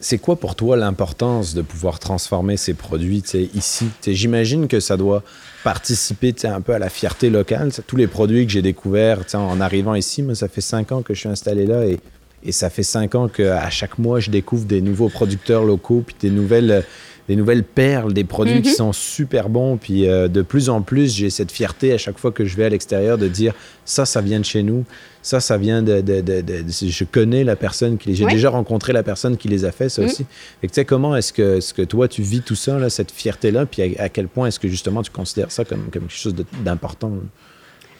C'est 0.00 0.18
quoi 0.18 0.34
pour 0.34 0.56
toi 0.56 0.76
l'importance 0.76 1.54
de 1.54 1.62
pouvoir 1.62 2.00
transformer 2.00 2.56
ces 2.56 2.74
produits 2.74 3.22
ici? 3.54 3.86
J'imagine 4.04 4.66
que 4.66 4.80
ça 4.80 4.96
doit 4.96 5.22
participer 5.62 6.34
un 6.42 6.60
peu 6.60 6.74
à 6.74 6.80
la 6.80 6.88
fierté 6.88 7.30
locale. 7.30 7.70
Tous 7.86 7.94
les 7.94 8.08
produits 8.08 8.44
que 8.44 8.50
j'ai 8.50 8.62
découverts 8.62 9.20
en 9.34 9.60
arrivant 9.60 9.94
ici, 9.94 10.22
moi, 10.22 10.34
ça 10.34 10.48
fait 10.48 10.60
cinq 10.60 10.90
ans 10.90 11.02
que 11.02 11.14
je 11.14 11.20
suis 11.20 11.28
installé 11.28 11.66
là 11.66 11.86
et, 11.86 12.00
et 12.42 12.50
ça 12.50 12.68
fait 12.68 12.82
cinq 12.82 13.14
ans 13.14 13.28
qu'à 13.28 13.70
chaque 13.70 13.96
mois, 13.98 14.18
je 14.18 14.30
découvre 14.30 14.64
des 14.64 14.80
nouveaux 14.80 15.08
producteurs 15.08 15.62
locaux 15.62 16.02
puis 16.04 16.16
des 16.18 16.30
nouvelles 16.30 16.84
des 17.28 17.36
nouvelles 17.36 17.64
perles, 17.64 18.12
des 18.12 18.24
produits 18.24 18.62
qui 18.62 18.70
mhm. 18.70 18.76
sont 18.76 18.92
super 18.92 19.48
bons. 19.48 19.76
Puis 19.76 20.08
euh, 20.08 20.28
de 20.28 20.42
plus 20.42 20.68
en 20.68 20.82
plus, 20.82 21.14
j'ai 21.14 21.30
cette 21.30 21.52
fierté 21.52 21.92
à 21.92 21.98
chaque 21.98 22.18
fois 22.18 22.32
que 22.32 22.44
je 22.44 22.56
vais 22.56 22.64
à 22.64 22.68
l'extérieur 22.68 23.18
de 23.18 23.28
dire 23.28 23.54
ça, 23.84 24.04
ça 24.04 24.20
vient 24.20 24.40
de 24.40 24.44
chez 24.44 24.62
nous. 24.62 24.84
Ça, 25.22 25.38
ça 25.38 25.56
vient 25.56 25.82
de. 25.82 26.02
je 26.04 27.04
connais 27.04 27.44
la 27.44 27.54
personne 27.54 27.96
qui. 27.96 28.14
J'ai 28.14 28.26
déjà 28.26 28.50
rencontré 28.50 28.92
la 28.92 29.04
personne 29.04 29.36
qui 29.36 29.46
les 29.46 29.64
a 29.64 29.70
fait, 29.70 29.88
ça 29.88 30.02
mhm. 30.02 30.08
aussi. 30.08 30.26
Et 30.62 30.68
tu 30.68 30.74
sais, 30.74 30.84
comment 30.84 31.14
est-ce 31.14 31.32
que, 31.32 31.60
ce 31.60 31.72
que 31.72 31.82
toi, 31.82 32.08
tu 32.08 32.22
vis 32.22 32.40
tout 32.40 32.56
ça, 32.56 32.78
là, 32.78 32.90
cette 32.90 33.12
fierté-là? 33.12 33.66
Puis 33.66 33.82
à, 33.82 34.04
à, 34.04 34.08
quel 34.08 34.26
point 34.26 34.48
est-ce 34.48 34.58
que 34.58 34.68
justement 34.68 35.02
tu 35.02 35.12
considères 35.12 35.52
ça 35.52 35.64
comme, 35.64 35.90
comme 35.92 36.06
quelque 36.08 36.12
chose 36.12 36.34
d'important? 36.64 37.12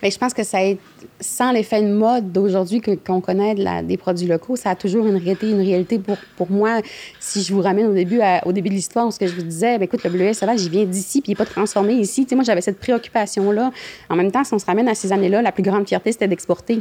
Bien, 0.03 0.11
je 0.11 0.19
pense 0.19 0.35
que 0.35 0.43
ça 0.43 0.65
est, 0.65 0.79
sans 1.21 1.53
l'effet 1.53 1.81
de 1.81 1.87
mode 1.87 2.33
d'aujourd'hui 2.33 2.81
qu'on 2.81 3.21
connaît 3.21 3.55
des 3.85 3.97
produits 3.97 4.27
locaux, 4.27 4.57
ça 4.57 4.71
a 4.71 4.75
toujours 4.75 5.07
une 5.07 5.17
réalité, 5.17 5.49
une 5.49 5.61
réalité 5.61 6.01
pour, 6.01 6.17
pour 6.37 6.51
moi. 6.51 6.81
Si 7.21 7.41
je 7.41 7.55
vous 7.55 7.61
ramène 7.61 7.87
au 7.87 7.95
début, 7.95 8.21
au 8.45 8.51
début 8.51 8.69
de 8.69 8.75
l'histoire, 8.75 9.13
ce 9.13 9.21
que 9.21 9.29
je 9.29 9.35
vous 9.37 9.43
disais, 9.43 9.79
bien, 9.79 9.85
écoute, 9.85 10.03
le 10.03 10.11
bleuet 10.11 10.35
sauvage, 10.35 10.65
il 10.65 10.71
vient 10.71 10.85
d'ici, 10.85 11.21
puis 11.21 11.31
il 11.31 11.33
n'est 11.33 11.37
pas 11.37 11.47
transformé 11.47 11.95
ici. 11.95 12.25
Tu 12.25 12.31
sais, 12.31 12.35
moi, 12.35 12.43
j'avais 12.43 12.63
cette 12.63 12.81
préoccupation-là. 12.81 13.71
En 14.11 14.17
même 14.17 14.33
temps, 14.33 14.43
si 14.43 14.53
on 14.53 14.59
se 14.59 14.67
ramène 14.67 14.89
à 14.89 14.97
ces 14.97 15.13
années-là, 15.13 15.41
la 15.41 15.53
plus 15.53 15.63
grande 15.63 15.87
fierté, 15.87 16.11
c'était 16.11 16.27
d'exporter. 16.27 16.81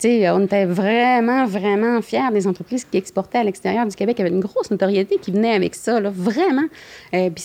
Tu 0.00 0.08
sais, 0.08 0.30
on 0.30 0.40
était 0.40 0.64
vraiment, 0.64 1.46
vraiment 1.46 2.02
fiers 2.02 2.32
des 2.32 2.48
entreprises 2.48 2.84
qui 2.84 2.96
exportaient 2.96 3.38
à 3.38 3.44
l'extérieur 3.44 3.86
du 3.86 3.94
Québec. 3.94 4.16
Il 4.18 4.26
y 4.26 4.28
une 4.28 4.40
grosse 4.40 4.72
notoriété 4.72 5.18
qui 5.18 5.30
venait 5.30 5.54
avec 5.54 5.76
ça, 5.76 6.00
là, 6.00 6.10
vraiment. 6.12 6.66
Euh, 7.14 7.30
puis 7.30 7.44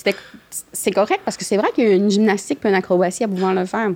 c'est 0.72 0.92
correct 0.92 1.22
parce 1.24 1.38
que 1.38 1.46
c'est 1.46 1.58
vrai 1.58 1.68
qu'il 1.76 1.84
y 1.84 1.92
a 1.92 1.94
une 1.94 2.10
gymnastique 2.10 2.60
une 2.64 2.74
acrobatie 2.74 3.24
à 3.24 3.28
pouvoir 3.28 3.54
le 3.54 3.66
faire. 3.66 3.92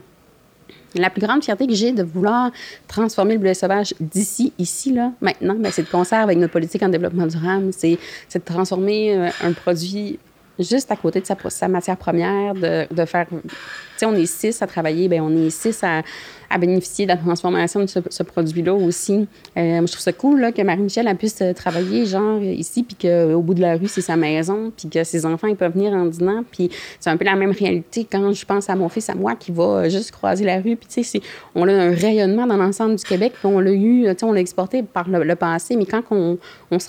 La 0.95 1.09
plus 1.09 1.21
grande 1.21 1.43
fierté 1.43 1.67
que 1.67 1.73
j'ai 1.73 1.91
de 1.91 2.03
vouloir 2.03 2.51
transformer 2.87 3.33
le 3.35 3.39
blé 3.39 3.53
sauvage 3.53 3.93
d'ici, 3.99 4.53
ici, 4.57 4.93
là, 4.93 5.11
maintenant, 5.21 5.55
ben, 5.55 5.71
c'est 5.71 5.83
de 5.83 5.89
conserver 5.89 6.23
avec 6.23 6.37
notre 6.37 6.53
politique 6.53 6.81
en 6.83 6.89
développement 6.89 7.27
durable. 7.27 7.69
C'est, 7.71 7.97
de 8.33 8.39
transformer 8.43 9.15
euh, 9.15 9.29
un 9.43 9.53
produit 9.53 10.19
juste 10.57 10.91
à 10.91 10.95
côté 10.95 11.21
de 11.21 11.25
sa, 11.25 11.67
matière 11.67 11.97
première, 11.97 12.53
de 12.53 13.05
faire. 13.05 13.27
Tu 13.99 14.05
sais, 14.05 14.05
on 14.05 14.15
est 14.15 14.25
six 14.25 14.61
à 14.61 14.67
travailler, 14.67 15.09
ben 15.09 15.21
on 15.21 15.35
est 15.35 15.49
six 15.49 15.83
à 15.83 16.03
à 16.49 16.57
bénéficier 16.57 17.05
de 17.05 17.11
la 17.11 17.17
transformation 17.17 17.81
de 17.81 17.87
ce, 17.87 18.23
produit-là 18.23 18.73
aussi. 18.73 19.27
Euh, 19.57 19.81
je 19.81 19.91
trouve 19.91 20.01
ça 20.01 20.13
cool 20.13 20.41
là, 20.41 20.51
que 20.51 20.61
Marie-Michel 20.61 21.13
puisse 21.15 21.41
euh, 21.41 21.53
travailler 21.53 22.05
genre 22.05 22.41
ici, 22.41 22.83
puis 22.83 22.95
qu'au 22.95 23.41
bout 23.41 23.53
de 23.53 23.61
la 23.61 23.77
rue, 23.77 23.87
c'est 23.87 24.01
sa 24.01 24.15
maison, 24.15 24.71
puis 24.75 24.89
que 24.89 25.03
ses 25.03 25.25
enfants 25.25 25.47
ils 25.47 25.55
peuvent 25.55 25.73
venir 25.73 25.93
en 25.93 26.05
dînant. 26.05 26.43
Puis 26.49 26.69
c'est 26.99 27.09
un 27.09 27.17
peu 27.17 27.25
la 27.25 27.35
même 27.35 27.51
réalité 27.51 28.07
quand 28.09 28.33
je 28.33 28.45
pense 28.45 28.69
à 28.69 28.75
mon 28.75 28.89
fils, 28.89 29.09
à 29.09 29.15
moi, 29.15 29.35
qui 29.35 29.51
va 29.51 29.89
juste 29.89 30.11
croiser 30.11 30.45
la 30.45 30.57
rue. 30.57 30.75
Puis 30.75 30.87
tu 30.89 31.03
sais, 31.03 31.21
on 31.55 31.67
a 31.67 31.73
un 31.73 31.91
rayonnement 31.91 32.47
dans 32.47 32.57
l'ensemble 32.57 32.95
du 32.95 33.03
Québec, 33.03 33.33
puis 33.37 33.47
on 33.47 33.59
l'a 33.59 33.71
eu, 33.71 34.05
tu 34.05 34.09
sais, 34.17 34.25
on 34.25 34.33
l'a 34.33 34.41
exporté 34.41 34.81
par 34.83 35.07
le, 35.07 35.35
passé, 35.35 35.75
mais 35.75 35.85
quand 35.85 36.01
on, 36.11 36.37
on 36.71 36.79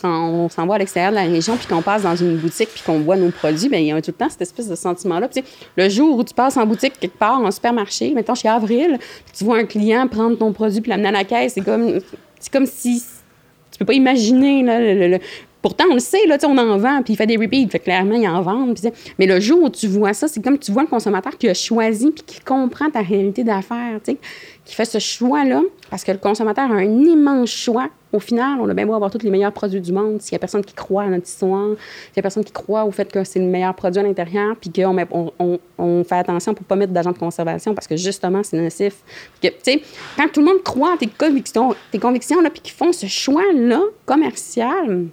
s'en 0.49 0.67
va 0.67 0.75
à 0.75 0.79
l'extérieur 0.79 1.13
de 1.13 1.17
la 1.17 1.25
région, 1.25 1.57
puis 1.57 1.67
qu'on 1.67 1.83
passe 1.83 2.03
dans 2.03 2.17
une 2.17 2.37
boutique, 2.37 2.71
puis 2.71 2.83
qu'on 2.85 3.01
voit 3.01 3.17
nos 3.17 3.31
produits, 3.31 3.69
bien, 3.69 3.79
il 3.79 3.87
y 3.87 3.93
a 3.93 4.01
tout 4.01 4.11
le 4.11 4.15
temps 4.15 4.31
cette 4.31 4.43
espèce 4.43 4.69
de 4.69 4.75
sentiment-là. 4.75 5.29
Puis, 5.29 5.45
le 5.77 5.89
jour 5.89 6.19
où 6.19 6.25
tu 6.25 6.35
passes 6.35 6.57
en 6.57 6.67
boutique 6.67 6.95
quelque 7.01 7.19
part, 7.19 7.41
en 7.41 7.51
supermarché, 7.51 8.13
mettons 8.15 8.35
chez 8.35 8.49
Avril, 8.49 8.99
tu 9.37 9.45
vois 9.45 9.59
un 9.59 9.65
client 9.65 10.07
prendre 10.09 10.37
ton 10.37 10.53
produit 10.53 10.81
puis 10.81 10.91
l'amener 10.91 11.09
à 11.09 11.13
la 11.13 11.25
caisse, 11.25 11.55
c'est 11.55 11.65
comme, 11.65 11.99
c'est 12.39 12.53
comme 12.53 12.67
si 12.67 13.03
tu 13.71 13.79
peux 13.79 13.85
pas 13.85 13.95
imaginer 13.95 15.19
Pourtant, 15.63 15.85
on 15.91 15.95
le 15.95 16.01
sait, 16.01 16.27
là, 16.27 16.39
on 16.45 16.57
en 16.57 16.79
vend, 16.79 17.03
puis 17.03 17.13
il 17.13 17.17
fait 17.17 17.27
des 17.27 17.37
repeats, 17.37 17.69
fait 17.71 17.81
clairement, 17.81 18.15
il 18.15 18.27
en 18.27 18.41
vend. 18.41 18.73
mais 19.19 19.27
le 19.27 19.41
jour 19.41 19.65
où 19.65 19.69
tu 19.69 19.89
vois 19.89 20.15
ça, 20.15 20.27
c'est 20.27 20.43
comme 20.43 20.59
tu 20.59 20.73
vois 20.73 20.83
le 20.83 20.89
consommateur 20.89 21.37
qui 21.37 21.51
a 21.51 21.55
choisi 21.55 22.11
puis 22.11 22.25
qui 22.25 22.41
comprend 22.41 22.89
ta 22.91 23.03
réalité 23.03 23.45
d'affaires, 23.45 24.01
qui 24.03 24.75
fait 24.75 24.87
ce 24.87 24.99
choix-là, 24.99 25.61
parce 25.91 26.03
que 26.03 26.13
le 26.13 26.19
consommateur 26.19 26.71
a 26.71 26.77
un 26.77 27.05
immense 27.05 27.51
choix. 27.51 27.91
Au 28.13 28.19
final, 28.19 28.59
on 28.61 28.69
a 28.69 28.75
bien 28.75 28.87
beau 28.87 28.95
avoir 28.95 29.11
tous 29.11 29.23
les 29.23 29.31
meilleurs 29.31 29.53
produits 29.53 29.81
du 29.81 29.93
monde. 29.93 30.21
S'il 30.21 30.35
n'y 30.35 30.37
a 30.37 30.39
personne 30.41 30.65
qui 30.65 30.75
croit 30.75 31.05
à 31.05 31.09
notre 31.09 31.27
histoire, 31.27 31.69
s'il 31.69 32.15
n'y 32.17 32.21
a 32.21 32.23
personne 32.23 32.45
qui 32.45 32.53
croit 32.53 32.85
au 32.85 32.91
fait 32.91 33.11
que 33.11 33.23
c'est 33.23 33.39
le 33.39 33.47
meilleur 33.47 33.75
produit 33.75 34.01
à 34.01 34.03
l'intérieur, 34.03 34.57
puis 34.57 34.71
qu'on 34.71 35.33
on, 35.79 36.05
fait 36.05 36.17
attention 36.17 36.53
pour 36.53 36.63
ne 36.65 36.67
pas 36.67 36.77
mettre 36.77 36.93
d'agent 36.93 37.13
de 37.13 37.19
conservation 37.19 37.75
parce 37.75 37.87
que 37.87 37.97
justement, 37.97 38.43
c'est 38.43 38.61
nocif. 38.61 38.97
Que, 39.41 39.49
quand 40.17 40.29
tout 40.33 40.41
le 40.41 40.47
monde 40.47 40.63
croit 40.65 40.95
à 40.95 40.97
tes 40.97 41.07
convictions, 41.07 41.75
tes 41.93 41.99
convictions 41.99 42.41
là, 42.41 42.51
puis 42.51 42.61
qu'ils 42.61 42.75
font 42.75 42.93
ce 42.93 43.07
choix-là 43.07 43.81
commercial, 44.07 45.07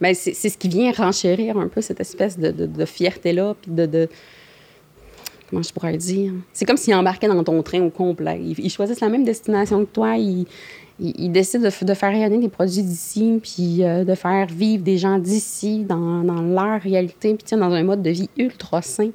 ben, 0.00 0.14
c'est 0.14 0.32
ce 0.34 0.56
qui 0.56 0.68
vient 0.68 0.92
renchérir 0.92 1.58
un 1.58 1.66
peu 1.66 1.80
cette 1.80 2.00
espèce 2.00 2.38
de, 2.38 2.84
fierté-là, 2.84 3.56
puis 3.60 3.72
de, 3.72 4.08
Comment 5.50 5.62
je 5.62 5.72
pourrais 5.72 5.96
dire? 5.96 6.32
C'est 6.52 6.66
comme 6.66 6.76
s'ils 6.76 6.94
embarquaient 6.94 7.28
dans 7.28 7.42
ton 7.42 7.62
train 7.62 7.80
au 7.80 7.88
complet. 7.88 8.38
Ils, 8.42 8.70
choisissent 8.70 9.00
la 9.00 9.08
même 9.08 9.24
destination 9.24 9.84
que 9.86 9.90
toi. 9.90 10.16
Ils, 11.00 11.30
décident 11.30 11.64
de, 11.64 11.94
faire 11.94 12.10
rayonner 12.10 12.38
des 12.38 12.48
produits 12.48 12.82
d'ici, 12.82 13.40
puis 13.42 13.84
euh, 13.84 14.04
de 14.04 14.14
faire 14.14 14.46
vivre 14.46 14.82
des 14.82 14.98
gens 14.98 15.18
d'ici 15.18 15.84
dans, 15.84 16.22
leur 16.22 16.80
réalité, 16.80 17.34
puis 17.34 17.56
dans 17.56 17.72
un 17.72 17.82
mode 17.84 18.02
de 18.02 18.10
vie 18.10 18.30
ultra 18.36 18.82
sain. 18.82 19.10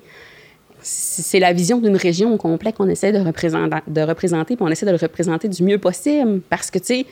C'est 0.81 1.39
la 1.39 1.53
vision 1.53 1.79
d'une 1.79 1.95
région 1.95 2.33
au 2.33 2.37
complet 2.37 2.73
qu'on 2.73 2.89
essaie 2.89 3.13
de 3.13 3.19
représenter, 3.19 3.77
de 3.87 4.01
représenter, 4.01 4.55
puis 4.55 4.65
on 4.65 4.69
essaie 4.69 4.85
de 4.85 4.91
le 4.91 4.97
représenter 4.97 5.47
du 5.47 5.63
mieux 5.63 5.77
possible. 5.77 6.41
Parce 6.49 6.69
que, 6.69 6.79
tu 6.79 6.85
sais, 6.85 7.05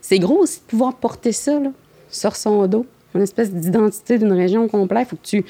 c'est 0.00 0.18
gros 0.18 0.38
aussi 0.38 0.60
de 0.60 0.64
pouvoir 0.64 0.96
porter 0.96 1.32
ça, 1.32 1.60
là 1.60 1.70
sur 2.10 2.36
son 2.36 2.66
dos, 2.66 2.86
une 3.14 3.22
espèce 3.22 3.52
d'identité 3.52 4.18
d'une 4.18 4.32
région 4.32 4.68
complète. 4.68 5.08
Faut 5.08 5.16
que 5.16 5.26
tu 5.26 5.44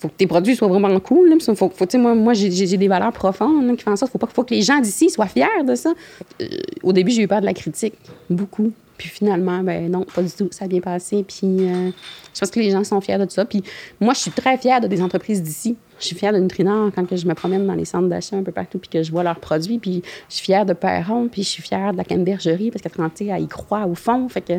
faut 0.00 0.08
que 0.08 0.14
tes 0.14 0.26
produits 0.26 0.56
soient 0.56 0.68
vraiment 0.68 0.98
cool. 1.00 1.28
Là. 1.28 1.54
Faut, 1.54 1.70
moi, 1.98 2.32
j'ai 2.32 2.76
des 2.76 2.88
valeurs 2.88 3.12
profondes 3.12 3.76
qui 3.76 3.84
font 3.84 3.96
ça. 3.96 4.06
Faut 4.06 4.18
pas 4.18 4.26
faut 4.26 4.44
que 4.44 4.54
les 4.54 4.62
gens 4.62 4.80
d'ici 4.80 5.10
soient 5.10 5.26
fiers 5.26 5.64
de 5.66 5.74
ça. 5.74 5.92
Euh, 6.40 6.46
au 6.82 6.92
début, 6.92 7.10
j'ai 7.10 7.22
eu 7.22 7.28
peur 7.28 7.40
de 7.40 7.46
la 7.46 7.52
critique, 7.52 7.94
beaucoup. 8.30 8.72
Puis 8.96 9.08
finalement, 9.08 9.62
ben 9.62 9.90
non, 9.90 10.04
pas 10.04 10.22
du 10.22 10.30
tout. 10.30 10.48
Ça 10.50 10.64
a 10.64 10.68
bien 10.68 10.80
passé. 10.80 11.24
Puis 11.26 11.42
euh, 11.42 11.90
je 12.34 12.40
pense 12.40 12.50
que 12.50 12.60
les 12.60 12.70
gens 12.70 12.82
sont 12.82 13.00
fiers 13.00 13.18
de 13.18 13.30
ça. 13.30 13.44
Puis 13.44 13.62
moi, 14.00 14.14
je 14.14 14.20
suis 14.20 14.30
très 14.30 14.56
fière 14.56 14.80
de 14.80 14.88
des 14.88 15.02
entreprises 15.02 15.42
d'ici. 15.42 15.76
Je 15.98 16.06
suis 16.06 16.16
fière 16.16 16.32
de 16.32 16.38
Nutrinor 16.38 16.90
quand 16.94 17.06
que 17.06 17.16
je 17.16 17.26
me 17.26 17.34
promène 17.34 17.66
dans 17.66 17.74
les 17.74 17.84
centres 17.84 18.08
d'achat 18.08 18.36
un 18.36 18.42
peu 18.42 18.52
partout 18.52 18.78
puis 18.78 18.88
que 18.88 19.02
je 19.02 19.10
vois 19.10 19.22
leurs 19.22 19.40
produits. 19.40 19.78
Puis 19.78 20.02
je 20.28 20.34
suis 20.34 20.44
fière 20.44 20.64
de 20.64 20.72
Perron. 20.72 21.28
Puis 21.28 21.42
je 21.42 21.48
suis 21.48 21.62
fière 21.62 21.92
de 21.92 21.98
la 21.98 22.04
Cannebergerie 22.04 22.70
parce 22.70 22.82
qu'elle 22.82 23.42
y 23.42 23.48
croit 23.48 23.86
au 23.86 23.94
fond. 23.94 24.28
Fait 24.30 24.42
que 24.42 24.54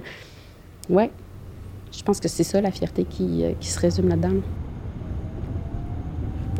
ouais, 0.89 1.09
je 1.91 2.03
pense 2.03 2.19
que 2.19 2.27
c'est 2.27 2.43
ça 2.43 2.61
la 2.61 2.71
fierté 2.71 3.05
qui, 3.05 3.43
euh, 3.43 3.51
qui 3.59 3.69
se 3.69 3.79
résume 3.79 4.09
là-dedans. 4.09 4.41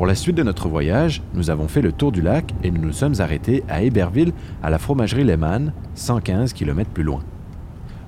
Pour 0.01 0.07
la 0.07 0.15
suite 0.15 0.35
de 0.35 0.41
notre 0.41 0.67
voyage, 0.67 1.21
nous 1.35 1.51
avons 1.51 1.67
fait 1.67 1.83
le 1.83 1.91
tour 1.91 2.11
du 2.11 2.23
lac 2.23 2.55
et 2.63 2.71
nous 2.71 2.81
nous 2.81 2.91
sommes 2.91 3.13
arrêtés 3.19 3.63
à 3.69 3.83
Héberville, 3.83 4.33
à 4.63 4.71
la 4.71 4.79
fromagerie 4.79 5.23
Lehmann, 5.23 5.73
115 5.93 6.53
km 6.53 6.89
plus 6.89 7.03
loin. 7.03 7.21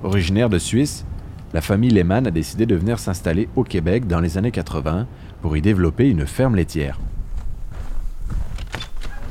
Originaire 0.02 0.48
de 0.48 0.58
Suisse, 0.58 1.06
la 1.52 1.60
famille 1.60 1.90
Lehmann 1.90 2.26
a 2.26 2.32
décidé 2.32 2.66
de 2.66 2.74
venir 2.74 2.98
s'installer 2.98 3.48
au 3.54 3.62
Québec 3.62 4.08
dans 4.08 4.18
les 4.18 4.36
années 4.36 4.50
80 4.50 5.06
pour 5.40 5.56
y 5.56 5.62
développer 5.62 6.10
une 6.10 6.26
ferme 6.26 6.56
laitière. 6.56 6.98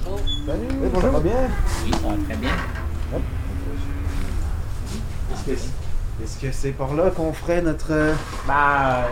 Bonjour. 0.05 0.21
bonjour. 0.45 1.01
Ça 1.01 1.09
va 1.09 1.19
bien? 1.19 1.33
Oui, 1.83 1.91
ça 1.91 2.07
va 2.07 2.15
très 2.23 2.37
bien. 2.37 2.49
Est-ce 6.23 6.39
que 6.39 6.51
c'est 6.53 6.71
par 6.71 6.93
là 6.93 7.09
qu'on 7.09 7.33
ferait 7.33 7.61
notre. 7.61 7.91
Euh, 7.91 8.13
bah. 8.47 9.05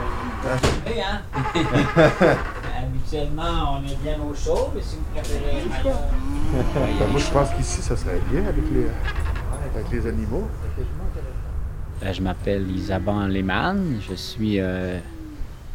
Euh, 0.46 0.58
hein? 1.04 2.38
Habituellement, 2.94 3.80
on 3.80 3.88
est 3.88 3.96
bien 4.04 4.18
au 4.22 4.36
chaud, 4.36 4.70
mais 4.76 4.82
si 4.82 4.98
vous 4.98 5.04
préférez 5.14 5.64
ben, 7.00 7.08
moi, 7.10 7.20
je 7.20 7.32
pense 7.32 7.50
qu'ici, 7.52 7.82
ça 7.82 7.96
serait 7.96 8.20
bien 8.30 8.42
avec 8.42 8.64
les, 8.74 8.88
avec 9.74 9.92
les 9.92 10.08
animaux. 10.08 10.50
Ben, 12.02 12.14
je 12.14 12.22
m'appelle 12.22 12.70
Isaban 12.70 13.28
Lehmann. 13.28 14.02
Je 14.10 14.16
suis 14.16 14.60
euh, 14.60 15.00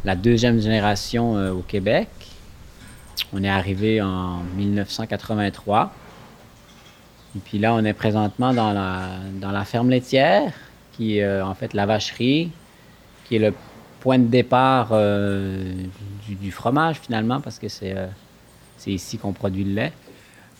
la 0.04 0.14
deuxième 0.14 0.61
génération 0.61 1.35
au 1.52 1.62
Québec. 1.62 2.08
On 3.32 3.42
est 3.42 3.49
arrivé 3.49 4.02
en 4.02 4.40
1983. 4.56 5.94
Et 7.35 7.38
puis 7.38 7.58
là, 7.58 7.73
on 7.73 7.85
est 7.85 7.94
présentement 7.94 8.52
dans 8.52 8.73
la, 8.73 9.08
dans 9.40 9.52
la 9.52 9.64
ferme 9.64 9.88
laitière 9.88 10.52
qui 10.92 11.18
est 11.18 11.25
euh, 11.25 11.44
en 11.44 11.54
fait 11.54 11.75
la 11.75 11.87
vacherie, 11.87 12.50
qui 13.25 13.37
est 13.37 13.38
le 13.38 13.54
point 14.00 14.19
de 14.19 14.26
départ 14.26 14.88
euh, 14.93 15.73
du, 16.29 16.50
fromage 16.50 16.97
finalement, 17.03 17.41
parce 17.41 17.59
que 17.59 17.69
c'est 17.69 17.97
euh, 17.97 18.07
c'est 18.79 18.93
ici 18.93 19.19
qu'on 19.19 19.33
produit 19.33 19.65
le 19.65 19.75
lait. 19.75 19.93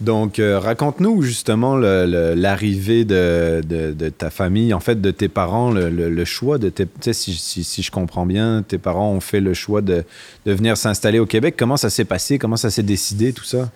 Donc, 0.01 0.43
raconte-nous 0.43 1.23
justement 1.23 1.75
l'arrivée 1.75 3.07
de, 3.07 3.63
de, 3.65 4.09
ta 4.11 4.29
famille, 4.29 4.75
en 4.75 4.81
fait, 4.81 5.01
de 5.01 5.11
tes 5.11 5.29
parents, 5.29 5.71
le, 5.71 6.25
choix 6.27 6.59
de 6.59 6.69
tes... 6.69 6.87
Si, 7.15 7.33
si, 7.33 7.65
si, 7.65 7.83
je 7.83 7.91
comprends 7.91 8.27
bien, 8.27 8.63
tes 8.63 8.77
parents 8.77 9.11
ont 9.11 9.21
fait 9.21 9.41
le 9.41 9.55
choix 9.55 9.81
de, 9.81 10.05
de 10.45 10.53
venir 10.53 10.77
s'installer 10.77 11.19
au 11.19 11.25
Québec. 11.25 11.55
Comment 11.59 11.79
ça 11.79 11.89
s'est 11.89 12.05
passé? 12.05 12.39
Comment 12.39 12.59
ça 12.59 12.69
s'est 12.69 12.83
décidé, 12.83 13.33
tout 13.33 13.45
ça? 13.45 13.71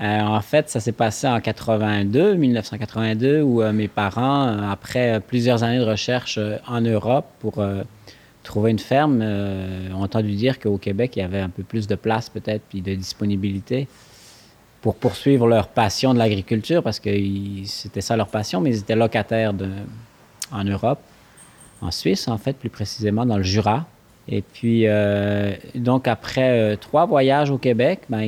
Euh, 0.00 0.20
en 0.20 0.40
fait, 0.40 0.70
ça 0.70 0.80
s'est 0.80 0.92
passé 0.92 1.26
en 1.26 1.40
82, 1.40 2.34
1982, 2.34 3.42
où 3.42 3.60
euh, 3.60 3.72
mes 3.72 3.88
parents, 3.88 4.46
euh, 4.46 4.70
après 4.70 5.20
plusieurs 5.20 5.62
années 5.62 5.78
de 5.78 5.84
recherche 5.84 6.38
en 6.66 6.80
Europe 6.80 7.26
pour 7.40 7.62
trouver 8.50 8.72
une 8.72 8.80
ferme, 8.80 9.22
ont 9.22 10.02
entendu 10.02 10.32
dire 10.32 10.58
qu'au 10.58 10.76
Québec, 10.76 11.12
il 11.14 11.20
y 11.20 11.22
avait 11.22 11.40
un 11.40 11.48
peu 11.48 11.62
plus 11.62 11.86
de 11.86 11.94
place 11.94 12.28
peut-être, 12.28 12.62
puis 12.68 12.82
de 12.82 12.94
disponibilité 12.94 13.86
pour 14.82 14.96
poursuivre 14.96 15.46
leur 15.46 15.68
passion 15.68 16.14
de 16.14 16.18
l'agriculture, 16.18 16.82
parce 16.82 16.98
que 17.00 17.10
c'était 17.64 18.00
ça 18.00 18.16
leur 18.16 18.28
passion, 18.28 18.60
mais 18.60 18.70
ils 18.70 18.78
étaient 18.80 18.96
locataires 18.96 19.52
en 20.52 20.64
Europe, 20.64 21.00
en 21.80 21.90
Suisse 21.90 22.28
en 22.28 22.38
fait, 22.38 22.54
plus 22.54 22.70
précisément 22.70 23.24
dans 23.24 23.36
le 23.36 23.42
Jura. 23.42 23.86
Et 24.28 24.42
puis, 24.42 24.82
euh, 24.86 25.54
donc, 25.74 26.06
après 26.06 26.50
euh, 26.50 26.76
trois 26.76 27.06
voyages 27.06 27.50
au 27.50 27.58
Québec, 27.58 28.02
ben, 28.08 28.20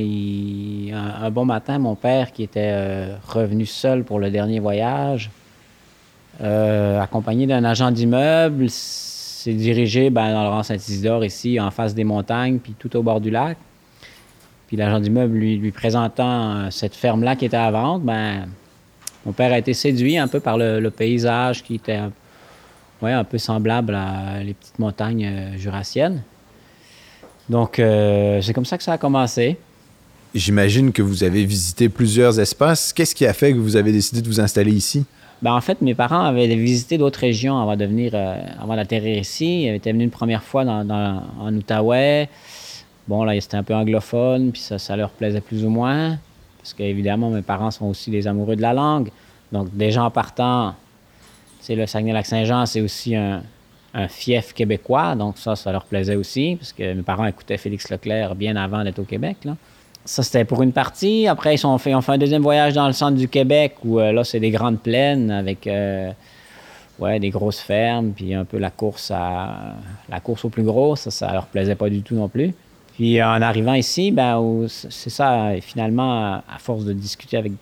un, 0.93 1.31
bon 1.31 1.45
matin, 1.45 1.79
mon 1.79 1.95
père, 1.95 2.33
qui 2.33 2.43
était 2.43 2.73
euh, 2.73 3.17
revenu 3.29 3.67
seul 3.67 4.03
pour 4.03 4.19
le 4.19 4.31
dernier 4.31 4.59
voyage, 4.59 5.31
accompagné 6.41 7.47
d'un 7.47 7.63
agent 7.63 7.93
d'immeuble, 7.93 8.69
s'est 9.43 9.53
dirigé 9.53 10.11
ben, 10.11 10.33
dans 10.33 10.43
le 10.43 10.49
rang 10.49 10.63
Saint-Isidore, 10.63 11.25
ici, 11.25 11.59
en 11.61 11.71
face 11.71 11.95
des 11.95 12.05
montagnes, 12.05 12.59
puis 12.59 12.75
tout 12.79 12.95
au 12.97 13.03
bord 13.03 13.21
du 13.21 13.31
lac. 13.31 13.57
Puis 14.69 14.77
l'agent 14.77 15.01
d'immeuble 15.01 15.35
lui, 15.35 15.57
lui, 15.57 15.71
présentant 15.71 16.71
cette 16.71 16.95
ferme-là 16.95 17.37
qui 17.37 17.45
était 17.45 17.57
à 17.57 17.71
vendre, 17.71 18.05
ben, 18.05 18.47
mon 19.27 19.33
père 19.33 19.53
a 19.53 19.59
été 19.59 19.75
séduit 19.75 20.19
un 20.19 20.29
peu 20.29 20.41
par 20.41 20.57
le, 20.59 20.89
paysage 20.91 21.63
qui 21.63 21.77
était 21.77 22.01
un 23.03 23.25
peu 23.25 23.39
semblable 23.39 23.95
à 23.95 24.43
les 24.43 24.55
petites 24.55 24.79
montagnes 24.79 25.27
euh, 25.27 25.59
jurassiennes. 25.59 26.23
Donc, 27.49 27.79
euh, 27.79 28.41
c'est 28.41 28.53
comme 28.53 28.65
ça 28.65 28.79
que 28.79 28.85
ça 28.85 28.93
a 28.93 28.99
commencé. 28.99 29.59
J'imagine 30.35 30.93
que 30.93 31.03
vous 31.03 31.25
avez 31.25 31.45
visité 31.45 31.89
plusieurs 31.89 32.39
espaces. 32.41 32.93
Qu'est-ce 32.93 33.15
qui 33.15 33.27
a 33.27 33.33
fait 33.33 33.53
que 33.53 33.59
vous 33.59 33.77
avez 33.77 33.93
décidé 33.93 34.23
de 34.23 34.27
vous 34.27 34.41
installer 34.41 34.73
ici? 34.73 35.05
Ben, 35.43 35.53
en 35.53 35.61
fait, 35.61 35.81
mes 35.83 35.95
parents 35.95 36.25
avaient 36.25 36.47
visité 36.55 36.99
d'autres 36.99 37.19
régions 37.19 37.61
avant 37.61 37.77
de 37.77 37.85
venir, 37.85 38.13
euh, 38.15 38.41
avant 38.61 38.77
d'atterrir 38.77 39.19
ici. 39.19 39.65
Ils 39.65 39.75
étaient 39.75 39.93
venus 39.93 40.05
une 40.05 40.11
première 40.11 40.45
fois 40.45 40.65
dans, 40.65 41.23
en 41.41 41.55
Outaouais. 41.55 42.29
Bon, 43.09 43.25
là, 43.25 43.39
c'était 43.41 43.57
un 43.57 43.65
peu 43.65 43.75
anglophone, 43.75 44.53
puis 44.53 44.61
ça, 44.61 44.79
ça 44.79 44.95
leur 44.97 45.11
plaisait 45.11 45.41
plus 45.41 45.65
ou 45.65 45.69
moins. 45.69 46.17
Parce 46.59 46.75
qu'évidemment, 46.75 47.31
mes 47.31 47.43
parents 47.43 47.73
sont 47.73 47.87
aussi 47.87 48.11
des 48.11 48.29
amoureux 48.29 48.55
de 48.55 48.63
la 48.63 48.73
langue. 48.73 49.11
Donc, 49.51 49.77
déjà 49.77 50.05
en 50.05 50.11
partant, 50.11 50.77
c'est 51.61 51.75
le 51.75 51.87
Saguenay-Lac-Saint-Jean, 51.87 52.67
c'est 52.67 52.81
aussi 52.81 53.17
un, 53.17 53.43
fief 54.09 54.55
québécois, 54.55 55.15
donc 55.15 55.37
ça, 55.37 55.55
ça 55.55 55.71
leur 55.71 55.85
plaisait 55.85 56.15
aussi, 56.15 56.57
parce 56.59 56.73
que 56.73 56.95
mes 56.95 57.03
parents 57.03 57.27
écoutaient 57.27 57.59
Félix 57.59 57.91
Leclerc 57.91 58.35
bien 58.35 58.57
avant 58.57 58.83
d'être 58.85 58.99
au 58.99 59.05
Québec. 59.05 59.37
Ça, 60.05 60.23
c'était 60.23 60.45
pour 60.45 60.63
une 60.63 60.73
partie. 60.73 61.29
Après, 61.29 61.55
ils 61.55 61.67
ont 61.67 61.79
fait, 61.79 61.93
fait 62.01 62.13
un 62.13 62.19
deuxième 62.19 62.43
voyage 62.43 62.75
dans 62.75 62.87
le 62.87 62.93
centre 62.93 63.17
du 63.17 63.29
Québec, 63.29 63.77
où 63.85 64.01
euh, 64.01 64.13
là, 64.13 64.25
c'est 64.25 64.41
des 64.41 64.51
grandes 64.51 64.81
plaines 64.81 65.31
avec 65.31 65.67
euh, 65.67 66.11
ouais, 66.99 67.21
des 67.21 67.31
grosses 67.31 67.61
fermes, 67.61 68.11
puis 68.11 68.35
un 68.35 68.45
peu 68.45 68.59
la 68.59 68.71
course, 68.71 69.13
à, 69.15 69.75
la 70.09 70.21
course 70.21 70.45
au 70.45 70.49
plus 70.49 70.65
gros. 70.65 70.97
Ça, 70.97 71.11
ça 71.11 71.33
leur 71.33 71.47
plaisait 71.47 71.77
pas 71.77 71.89
du 71.89 72.03
tout 72.03 72.17
non 72.17 72.29
plus. 72.29 72.53
Puis 72.95 73.23
en 73.23 73.41
arrivant 73.41 73.75
ici, 73.75 74.11
ben, 74.11 74.67
c'est 74.69 75.11
ça, 75.11 75.53
finalement, 75.61 76.35
à 76.35 76.59
force 76.59 76.85
de 76.85 76.93
discuter 76.93 77.37
avec 77.37 77.53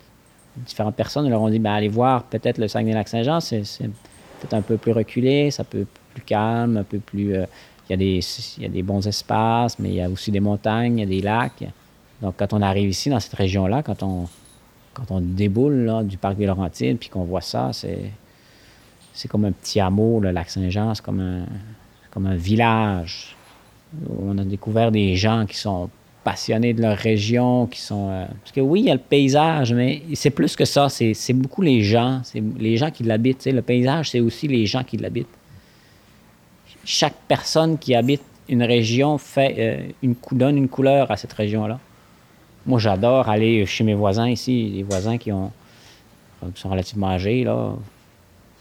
différentes 0.57 0.95
personnes 0.95 1.29
leur 1.29 1.41
ont 1.41 1.49
dit 1.49 1.59
ben, 1.59 1.73
allez 1.73 1.87
voir 1.87 2.23
peut-être 2.23 2.57
le 2.57 2.67
Saguenay-Lac-Saint-Jean, 2.67 3.39
c'est 3.39 3.61
peut-être 3.61 4.53
un 4.53 4.61
peu 4.61 4.77
plus 4.77 4.91
reculé, 4.91 5.51
ça 5.51 5.63
peut 5.63 5.85
plus 6.13 6.23
calme, 6.23 6.77
un 6.77 6.83
peu 6.83 6.99
plus. 6.99 7.35
Euh, 7.35 7.45
il 7.89 7.91
y, 7.91 7.93
a 7.93 7.97
des, 7.97 8.19
y 8.59 8.65
a 8.65 8.69
des 8.69 8.83
bons 8.83 9.05
espaces, 9.05 9.77
mais 9.77 9.89
il 9.89 9.95
y 9.95 10.01
a 10.01 10.09
aussi 10.09 10.31
des 10.31 10.39
montagnes, 10.39 10.99
il 10.99 11.01
y 11.01 11.03
a 11.03 11.07
des 11.07 11.21
lacs. 11.21 11.63
Donc, 12.21 12.35
quand 12.37 12.53
on 12.53 12.61
arrive 12.61 12.89
ici, 12.89 13.09
dans 13.09 13.19
cette 13.19 13.33
région-là, 13.33 13.83
quand 13.83 14.03
on, 14.03 14.27
quand 14.93 15.09
on 15.09 15.21
déboule 15.21 15.85
là, 15.85 16.03
du 16.03 16.17
parc 16.17 16.37
des 16.37 16.45
Laurentides, 16.45 16.97
puis 16.97 17.09
qu'on 17.09 17.23
voit 17.23 17.41
ça, 17.41 17.71
c'est 17.73 18.11
c'est 19.13 19.27
comme 19.27 19.45
un 19.45 19.51
petit 19.51 19.79
hameau, 19.79 20.19
le 20.19 20.31
lac 20.31 20.49
Saint-Jean, 20.49 20.95
c'est 20.95 21.03
comme 21.03 21.19
un, 21.19 21.45
comme 22.11 22.25
un 22.27 22.35
village. 22.35 23.35
On 24.21 24.37
a 24.37 24.43
découvert 24.43 24.89
des 24.91 25.15
gens 25.15 25.45
qui 25.45 25.57
sont 25.57 25.89
passionnés 26.23 26.73
de 26.73 26.81
leur 26.81 26.97
région, 26.97 27.67
qui 27.67 27.81
sont... 27.81 28.09
euh, 28.09 28.25
parce 28.41 28.51
que 28.51 28.61
oui, 28.61 28.81
il 28.81 28.85
y 28.85 28.91
a 28.91 28.93
le 28.93 28.99
paysage, 28.99 29.73
mais 29.73 30.01
c'est 30.13 30.29
plus 30.29 30.55
que 30.55 30.65
ça, 30.65 30.87
c'est 30.87 31.13
c'est 31.13 31.33
beaucoup 31.33 31.61
les 31.61 31.81
gens, 31.81 32.21
c'est 32.23 32.41
les 32.57 32.77
gens 32.77 32.91
qui 32.91 33.03
l'habitent. 33.03 33.39
tu 33.39 33.43
sais. 33.45 33.51
Le 33.51 33.61
paysage, 33.61 34.11
c'est 34.11 34.19
aussi 34.19 34.47
les 34.47 34.65
gens 34.65 34.83
qui 34.83 34.97
l'habitent. 34.97 35.27
Chaque 36.85 37.15
personne 37.27 37.77
qui 37.77 37.95
habite 37.95 38.21
une 38.47 38.63
région 38.63 39.17
fait, 39.17 39.55
euh, 40.03 40.09
donne 40.31 40.57
une 40.57 40.69
couleur 40.69 41.11
à 41.11 41.17
cette 41.17 41.33
région-là. 41.33 41.79
Moi, 42.65 42.79
j'adore 42.79 43.27
aller 43.29 43.65
chez 43.65 43.83
mes 43.83 43.93
voisins 43.93 44.29
ici, 44.29 44.71
les 44.75 44.83
voisins 44.83 45.17
qui 45.17 45.31
ont 45.31 45.51
qui 46.55 46.61
sont 46.61 46.69
relativement 46.69 47.09
âgés, 47.09 47.43
là, 47.43 47.75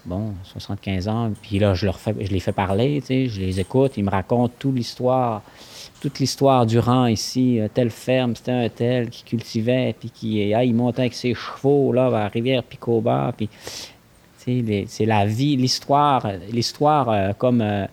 bon, 0.05 0.35
75 0.45 1.09
ans, 1.09 1.33
puis 1.43 1.59
là, 1.59 1.75
je, 1.75 1.87
les 2.31 2.41
fais 2.41 2.53
parler, 2.53 3.03
je 3.09 3.41
les 3.41 3.61
écoute, 3.61 3.93
ils 3.97 4.05
me 4.05 4.11
racontent 4.11 4.53
toute 4.59 4.75
l'histoire, 4.75 5.43
toute 6.01 6.19
l'histoire 6.19 6.67
du 6.67 6.79
rang 6.79 7.07
ici, 7.07 7.61
euh, 7.61 7.69
telle 7.73 7.91
ferme, 7.91 8.35
c'était 8.37 8.53
un 8.53 8.69
tel 8.69 9.11
qui 9.11 9.25
cultivait, 9.25 9.95
puis 9.99 10.11
qui, 10.11 10.55
ah, 10.55 10.65
il 10.65 10.75
montait 10.75 11.03
avec 11.03 11.15
ses 11.15 11.35
chevaux, 11.35 11.93
là, 11.93 12.11
la 12.11 12.29
rivière 12.29 12.63
Picoba, 12.63 13.33
puis, 13.37 13.49
c'est 14.39 15.07
la 15.07 15.27
vie, 15.27 15.57
l'histoire, 15.57 16.27
l'histoire 16.51 17.09
euh, 17.11 17.33
comme, 17.37 17.61
euh, 17.61 17.87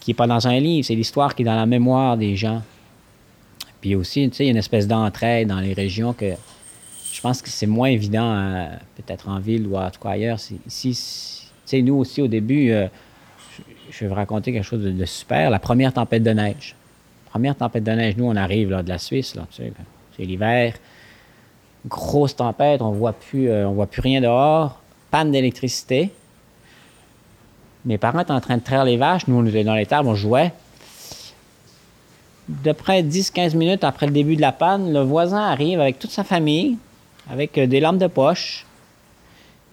qui 0.00 0.10
n'est 0.10 0.14
pas 0.14 0.26
dans 0.26 0.48
un 0.48 0.58
livre, 0.58 0.86
c'est 0.86 0.94
l'histoire 0.94 1.34
qui 1.34 1.42
est 1.42 1.44
dans 1.44 1.54
la 1.54 1.66
mémoire 1.66 2.16
des 2.16 2.36
gens. 2.36 2.62
Aussi, 3.94 4.28
tu 4.30 4.36
sais, 4.36 4.44
il 4.44 4.46
y 4.46 4.50
a 4.50 4.52
une 4.52 4.56
espèce 4.56 4.88
d'entraide 4.88 5.48
dans 5.48 5.60
les 5.60 5.72
régions 5.72 6.12
que 6.12 6.32
je 7.12 7.20
pense 7.20 7.40
que 7.40 7.48
c'est 7.48 7.66
moins 7.66 7.88
évident, 7.88 8.30
euh, 8.30 8.68
peut-être 8.96 9.28
en 9.28 9.38
ville 9.38 9.66
ou 9.66 9.76
en 9.76 9.90
tout 9.90 10.00
cas 10.00 10.10
ailleurs. 10.10 10.38
Ici, 10.66 10.90
tu 10.90 11.48
sais, 11.64 11.82
nous 11.82 11.94
aussi, 11.94 12.20
au 12.20 12.28
début, 12.28 12.70
euh, 12.70 12.88
je, 13.90 14.00
vais 14.00 14.08
vous 14.08 14.14
raconter 14.14 14.52
quelque 14.52 14.64
chose 14.64 14.82
de, 14.82 15.04
super. 15.04 15.48
La 15.50 15.58
première 15.58 15.92
tempête 15.92 16.22
de 16.22 16.30
neige. 16.30 16.74
Première 17.30 17.56
tempête 17.56 17.84
de 17.84 17.92
neige, 17.92 18.16
nous, 18.16 18.26
on 18.26 18.36
arrive 18.36 18.70
là, 18.70 18.82
de 18.82 18.88
la 18.88 18.98
Suisse, 18.98 19.34
là, 19.34 19.46
tu 19.50 19.62
sais, 19.62 19.72
c'est 20.16 20.24
l'hiver. 20.24 20.74
Grosse 21.86 22.36
tempête, 22.36 22.82
on 22.82 22.90
voit 22.90 23.12
plus, 23.12 23.48
euh, 23.48 23.68
on 23.68 23.72
voit 23.72 23.86
plus 23.86 24.00
rien 24.00 24.20
dehors. 24.20 24.80
Panne 25.10 25.30
d'électricité. 25.30 26.10
Mes 27.84 27.96
parents 27.96 28.20
étaient 28.20 28.32
en 28.32 28.40
train 28.40 28.56
de 28.56 28.62
traire 28.62 28.84
les 28.84 28.96
vaches. 28.96 29.26
Nous, 29.28 29.36
on 29.36 29.46
était 29.46 29.64
dans 29.64 29.74
les 29.74 29.86
tables, 29.86 30.08
on 30.08 30.14
jouait. 30.14 30.52
De 32.48 32.70
près 32.72 33.02
10-15 33.02 33.56
minutes 33.56 33.82
après 33.82 34.06
le 34.06 34.12
début 34.12 34.36
de 34.36 34.40
la 34.40 34.52
panne, 34.52 34.92
le 34.92 35.00
voisin 35.00 35.40
arrive 35.40 35.80
avec 35.80 35.98
toute 35.98 36.12
sa 36.12 36.22
famille, 36.22 36.76
avec 37.30 37.58
euh, 37.58 37.66
des 37.66 37.80
lampes 37.80 37.98
de 37.98 38.06
poche. 38.06 38.64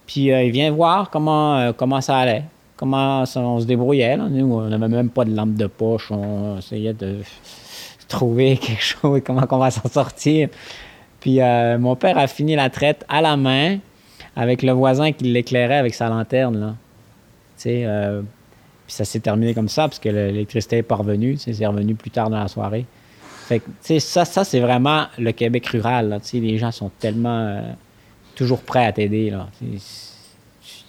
Puis 0.06 0.32
euh, 0.32 0.42
il 0.42 0.50
vient 0.50 0.72
voir 0.72 1.08
comment, 1.10 1.56
euh, 1.58 2.00
ça 2.00 2.16
allait, 2.16 2.42
comment 2.76 3.22
on 3.36 3.60
se 3.60 3.64
débrouillait. 3.64 4.16
Nous, 4.16 4.52
on 4.52 4.62
n'avait 4.62 4.88
même 4.88 5.08
pas 5.08 5.24
de 5.24 5.34
lampe 5.34 5.54
de 5.54 5.66
poche. 5.66 6.10
On 6.10 6.58
essayait 6.58 6.94
de 6.94 7.18
trouver 8.08 8.56
quelque 8.56 8.82
chose, 8.82 9.22
comment 9.26 9.46
on 9.48 9.58
va 9.58 9.70
s'en 9.70 9.88
sortir. 9.88 10.48
Puis 11.20 11.38
mon 11.78 11.96
père 11.96 12.18
a 12.18 12.26
fini 12.26 12.54
la 12.54 12.68
traite 12.68 13.06
à 13.08 13.22
la 13.22 13.38
main 13.38 13.78
avec 14.36 14.62
le 14.62 14.72
voisin 14.72 15.10
qui 15.12 15.24
l'éclairait 15.24 15.78
avec 15.78 15.94
sa 15.94 16.10
lanterne. 16.10 16.60
Là. 16.60 16.74
Tu 17.56 17.86
puis 18.86 18.94
ça 18.94 19.04
s'est 19.04 19.20
terminé 19.20 19.54
comme 19.54 19.68
ça 19.68 19.82
parce 19.88 19.98
que 19.98 20.08
le- 20.08 20.26
l'électricité 20.28 20.82
tu 20.84 21.36
sais, 21.38 21.52
C'est 21.52 21.66
revenu 21.66 21.94
plus 21.94 22.10
tard 22.10 22.30
dans 22.30 22.38
la 22.40 22.48
soirée. 22.48 22.84
Fait 23.46 23.60
que, 23.60 23.64
ça, 24.00 24.24
ça 24.24 24.44
c'est 24.44 24.60
vraiment 24.60 25.06
le 25.18 25.32
Québec 25.32 25.66
rural. 25.66 26.08
là. 26.08 26.18
Les 26.32 26.58
gens 26.58 26.70
sont 26.70 26.90
tellement 26.98 27.46
euh, 27.46 27.60
toujours 28.34 28.62
prêts 28.62 28.86
à 28.86 28.92
t'aider. 28.92 29.32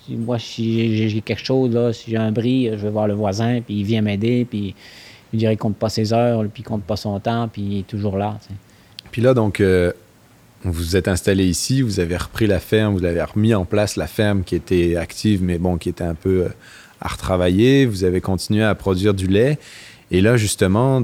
Moi, 0.10 0.38
si 0.40 1.10
j'ai- 1.10 1.22
quelque 1.22 1.44
chose, 1.44 1.74
là, 1.74 1.92
si 1.92 2.12
j'ai 2.12 2.18
un 2.18 2.32
bris, 2.32 2.68
je 2.70 2.75
vais 2.75 2.90
voir 2.92 3.08
le 3.08 3.16
voisin, 3.16 3.62
puis 3.62 3.75
il 3.80 3.84
vient 3.84 4.02
m'aider, 4.02 4.46
puis 4.48 4.75
il 5.34 5.40
dirait 5.40 5.54
qu'il 5.54 5.60
compte 5.60 5.78
pas 5.78 5.90
ses 5.90 6.14
heures, 6.14 6.44
puis 6.54 6.62
il 6.62 6.66
compte 6.66 6.84
pas 6.84 6.96
son 6.96 7.20
temps, 7.20 7.48
puis 7.48 7.62
il 7.64 7.80
est 7.80 7.88
toujours 7.88 8.18
là. 8.18 8.38
Puis 9.12 9.22
là, 9.24 9.34
donc, 9.34 9.60
euh, 9.62 9.92
vous 10.64 10.72
vous 10.74 10.96
êtes 10.96 11.08
installé 11.08 11.46
ici, 11.46 11.81
vous 11.81 12.00
avez 12.00 12.18
repris 12.18 12.46
la 12.46 12.60
ferme, 12.60 12.94
vous 12.96 13.03
avez 13.03 13.22
remis 13.24 13.53
en 13.55 13.66
place 13.66 13.96
la 13.96 14.08
ferme 14.08 14.44
qui 14.44 14.55
était 14.55 14.96
active, 14.96 15.42
mais 15.44 15.58
bon, 15.58 15.77
qui 15.77 15.90
était 15.90 16.03
un 16.03 16.16
peu 16.16 16.44
euh, 16.46 16.50
à 17.01 17.08
retravailler. 17.10 17.86
Vous 17.86 18.03
avez 18.03 18.22
continué 18.22 18.64
à 18.64 18.75
produire 18.75 19.14
du 19.14 19.27
lait. 19.27 19.58
Et 20.12 20.22
là, 20.22 20.38
justement, 20.38 21.01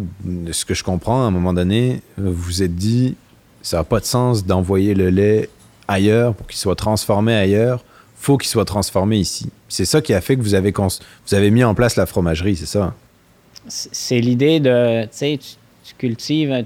ce 0.52 0.66
que 0.66 0.74
je 0.74 0.84
comprends, 0.84 1.24
à 1.24 1.28
un 1.28 1.32
moment 1.32 1.54
donné, 1.54 2.02
vous 2.18 2.34
vous 2.34 2.64
êtes 2.64 2.76
dit, 2.76 3.16
ça 3.62 3.78
n'a 3.78 3.84
pas 3.84 4.00
de 4.00 4.06
sens 4.06 4.46
d'envoyer 4.46 4.94
le 4.94 5.10
lait 5.10 5.50
ailleurs 5.88 6.34
pour 6.34 6.48
qu'il 6.48 6.60
soit 6.60 6.76
transformé 6.76 7.34
ailleurs. 7.36 7.84
faut 8.16 8.38
qu'il 8.38 8.50
soit 8.50 8.66
transformé 8.66 9.18
ici. 9.18 9.50
C'est 9.68 9.86
ça 9.86 10.02
qui 10.02 10.14
a 10.14 10.22
fait 10.22 10.36
que 10.36 10.42
vous 10.42 10.54
avez, 10.54 10.72
vous 10.72 11.36
avez 11.36 11.52
mis 11.52 11.64
en 11.64 11.74
place 11.74 11.96
la 11.96 12.06
fromagerie, 12.06 12.56
c'est 12.56 12.66
ça? 12.68 12.94
c'est 13.68 14.20
l'idée 14.20 14.60
de, 14.60 15.04
tu 15.04 15.10
sais, 15.12 15.40
tu, 15.84 15.94
cultives, 15.98 16.64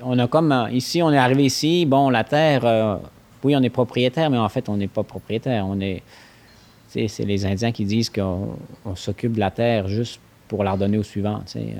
on 0.00 0.18
a 0.18 0.26
comme, 0.26 0.68
ici, 0.72 1.02
on 1.02 1.12
est 1.12 1.18
arrivé 1.18 1.44
ici, 1.44 1.86
bon, 1.86 2.08
la 2.08 2.24
terre, 2.24 2.64
euh, 2.64 2.96
oui, 3.44 3.54
on 3.56 3.62
est 3.62 3.70
propriétaire, 3.70 4.30
mais 4.30 4.38
en 4.38 4.48
fait, 4.48 4.68
on 4.68 4.76
n'est 4.76 4.88
pas 4.88 5.02
propriétaire. 5.02 5.66
On 5.66 5.80
est, 5.80 6.02
c'est 7.08 7.24
les 7.24 7.46
Indiens 7.46 7.72
qui 7.72 7.84
disent 7.84 8.10
qu'on 8.10 8.56
on 8.84 8.94
s'occupe 8.94 9.32
de 9.32 9.40
la 9.40 9.50
terre 9.50 9.88
juste 9.88 10.20
pour 10.48 10.62
la 10.62 10.72
redonner 10.72 10.98
au 10.98 11.02
suivant, 11.02 11.42
euh. 11.56 11.72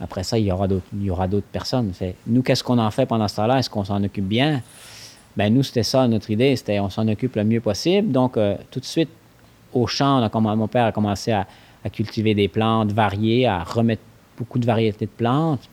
après 0.00 0.24
ça, 0.24 0.38
il 0.38 0.46
y 0.46 0.52
aura 0.52 0.66
d'autres, 0.66 1.46
personnes. 1.52 1.92
Nous, 2.26 2.42
qu'est-ce 2.42 2.64
qu'on 2.64 2.78
en 2.78 2.90
fait 2.90 3.06
pendant 3.06 3.28
ce 3.28 3.36
temps-là? 3.36 3.58
Est-ce 3.58 3.70
qu'on 3.70 3.84
s'en 3.84 4.02
occupe 4.02 4.26
bien? 4.26 4.62
Ben 5.36 5.52
nous, 5.52 5.62
c'était 5.62 5.82
ça 5.82 6.06
notre 6.08 6.30
idée, 6.30 6.54
c'était 6.56 6.80
on 6.80 6.90
s'en 6.90 7.06
occupe 7.08 7.36
le 7.36 7.44
mieux 7.44 7.60
possible. 7.60 8.10
Donc, 8.12 8.36
euh, 8.36 8.56
tout 8.70 8.80
de 8.80 8.84
suite, 8.84 9.10
au 9.72 9.86
champ, 9.86 10.28
mon 10.40 10.68
père 10.68 10.86
a 10.86 10.92
commencé 10.92 11.32
à, 11.32 11.46
cultiver 11.92 12.34
des 12.34 12.48
plantes 12.48 12.92
variées, 12.92 13.46
à 13.46 13.62
remettre 13.62 14.00
beaucoup 14.38 14.58
de 14.58 14.64
variétés 14.64 15.04
de 15.04 15.10
plantes 15.10 15.68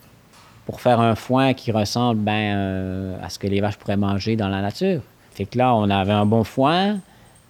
pour 0.65 0.81
faire 0.81 0.99
un 0.99 1.15
foin 1.15 1.53
qui 1.53 1.71
ressemble 1.71 2.19
ben, 2.19 2.55
euh, 2.55 3.17
à 3.23 3.29
ce 3.29 3.39
que 3.39 3.47
les 3.47 3.61
vaches 3.61 3.77
pourraient 3.77 3.95
manger 3.95 4.35
dans 4.35 4.49
la 4.49 4.61
nature. 4.61 5.01
Fait 5.31 5.45
que 5.45 5.57
là, 5.57 5.73
on 5.73 5.89
avait 5.89 6.11
un 6.11 6.25
bon 6.25 6.43
foin, 6.43 6.99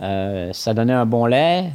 ça 0.01 0.73
donnait 0.73 0.93
un 0.93 1.05
bon 1.05 1.25
lait. 1.25 1.71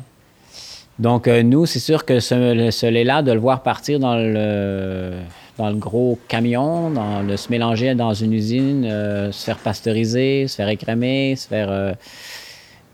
Donc, 0.98 1.28
euh, 1.28 1.42
nous, 1.42 1.66
c'est 1.66 1.78
sûr 1.78 2.04
que 2.04 2.20
ce, 2.20 2.86
lait-là, 2.86 3.22
de 3.22 3.32
le 3.32 3.38
voir 3.38 3.62
partir 3.62 3.98
dans 4.00 4.16
le, 4.16 5.12
dans 5.58 5.68
le 5.68 5.76
gros 5.76 6.18
camion, 6.26 6.90
de 7.22 7.36
se 7.36 7.50
mélanger 7.50 7.94
dans 7.94 8.14
une 8.14 8.32
usine, 8.32 8.86
euh, 8.86 9.30
se 9.30 9.44
faire 9.44 9.58
pasteuriser, 9.58 10.48
se 10.48 10.56
faire 10.56 10.68
écrémer, 10.68 11.36
se 11.36 11.46
faire. 11.46 11.70
euh, 11.70 11.92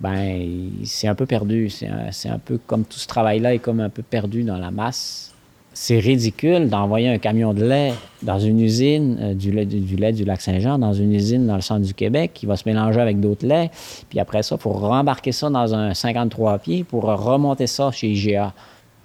ben, 0.00 0.70
c'est 0.84 1.06
un 1.06 1.14
peu 1.14 1.26
perdu. 1.26 1.70
C'est 1.70 1.86
un, 1.86 2.34
un 2.34 2.38
peu 2.38 2.58
comme 2.58 2.84
tout 2.84 2.98
ce 2.98 3.06
travail-là 3.06 3.54
est 3.54 3.60
comme 3.60 3.78
un 3.78 3.88
peu 3.88 4.02
perdu 4.02 4.42
dans 4.42 4.58
la 4.58 4.72
masse. 4.72 5.31
C'est 5.74 5.98
ridicule 5.98 6.68
d'envoyer 6.68 7.08
un 7.08 7.18
camion 7.18 7.54
de 7.54 7.64
lait 7.64 7.94
dans 8.22 8.38
une 8.38 8.60
usine, 8.60 9.18
euh, 9.20 9.34
du, 9.34 9.50
lait, 9.50 9.64
du, 9.64 10.24
lac 10.24 10.40
Saint-Jean, 10.40 10.78
dans 10.78 10.92
une 10.92 11.14
usine 11.14 11.46
dans 11.46 11.54
le 11.54 11.62
centre 11.62 11.86
du 11.86 11.94
Québec 11.94 12.32
qui 12.34 12.44
va 12.44 12.56
se 12.56 12.68
mélanger 12.68 13.00
avec 13.00 13.20
d'autres 13.20 13.46
laits. 13.46 13.70
Puis 14.10 14.20
après 14.20 14.42
ça, 14.42 14.56
il 14.56 14.62
faut 14.62 14.72
rembarquer 14.72 15.32
ça 15.32 15.48
dans 15.48 15.74
un 15.74 15.94
53 15.94 16.58
pieds 16.58 16.84
pour 16.84 17.04
remonter 17.04 17.66
ça 17.66 17.90
chez 17.90 18.08
IGA. 18.08 18.52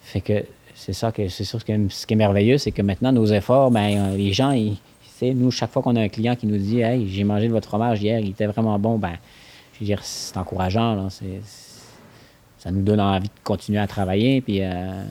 Fait 0.01 0.21
que 0.21 0.43
c'est 0.75 0.93
ça 0.93 1.11
que 1.11 1.27
c'est 1.29 1.43
sûr 1.43 1.59
ce 1.61 2.05
qui 2.05 2.13
est 2.13 2.17
merveilleux, 2.17 2.57
c'est 2.57 2.71
que 2.71 2.81
maintenant 2.81 3.11
nos 3.11 3.25
efforts, 3.25 3.71
ben 3.71 3.97
euh, 3.97 4.17
les 4.17 4.33
gens, 4.33 4.51
ils, 4.51 4.77
nous 5.21 5.51
chaque 5.51 5.71
fois 5.71 5.81
qu'on 5.81 5.95
a 5.95 6.01
un 6.01 6.09
client 6.09 6.35
qui 6.35 6.47
nous 6.47 6.57
dit, 6.57 6.81
hey, 6.81 7.07
j'ai 7.09 7.23
mangé 7.23 7.47
de 7.47 7.53
votre 7.53 7.67
fromage 7.67 8.01
hier, 8.03 8.19
il 8.19 8.29
était 8.29 8.45
vraiment 8.45 8.77
bon, 8.77 8.97
ben 8.97 9.13
je 9.73 9.79
veux 9.79 9.85
dire, 9.85 9.99
c'est 10.03 10.37
encourageant 10.37 10.95
là. 10.95 11.07
Ça 12.57 12.71
nous 12.71 12.81
donne 12.81 12.99
envie 12.99 13.27
de 13.27 13.33
continuer 13.43 13.79
à 13.79 13.87
travailler. 13.87 14.41
Puis, 14.41 14.61
euh, 14.61 15.03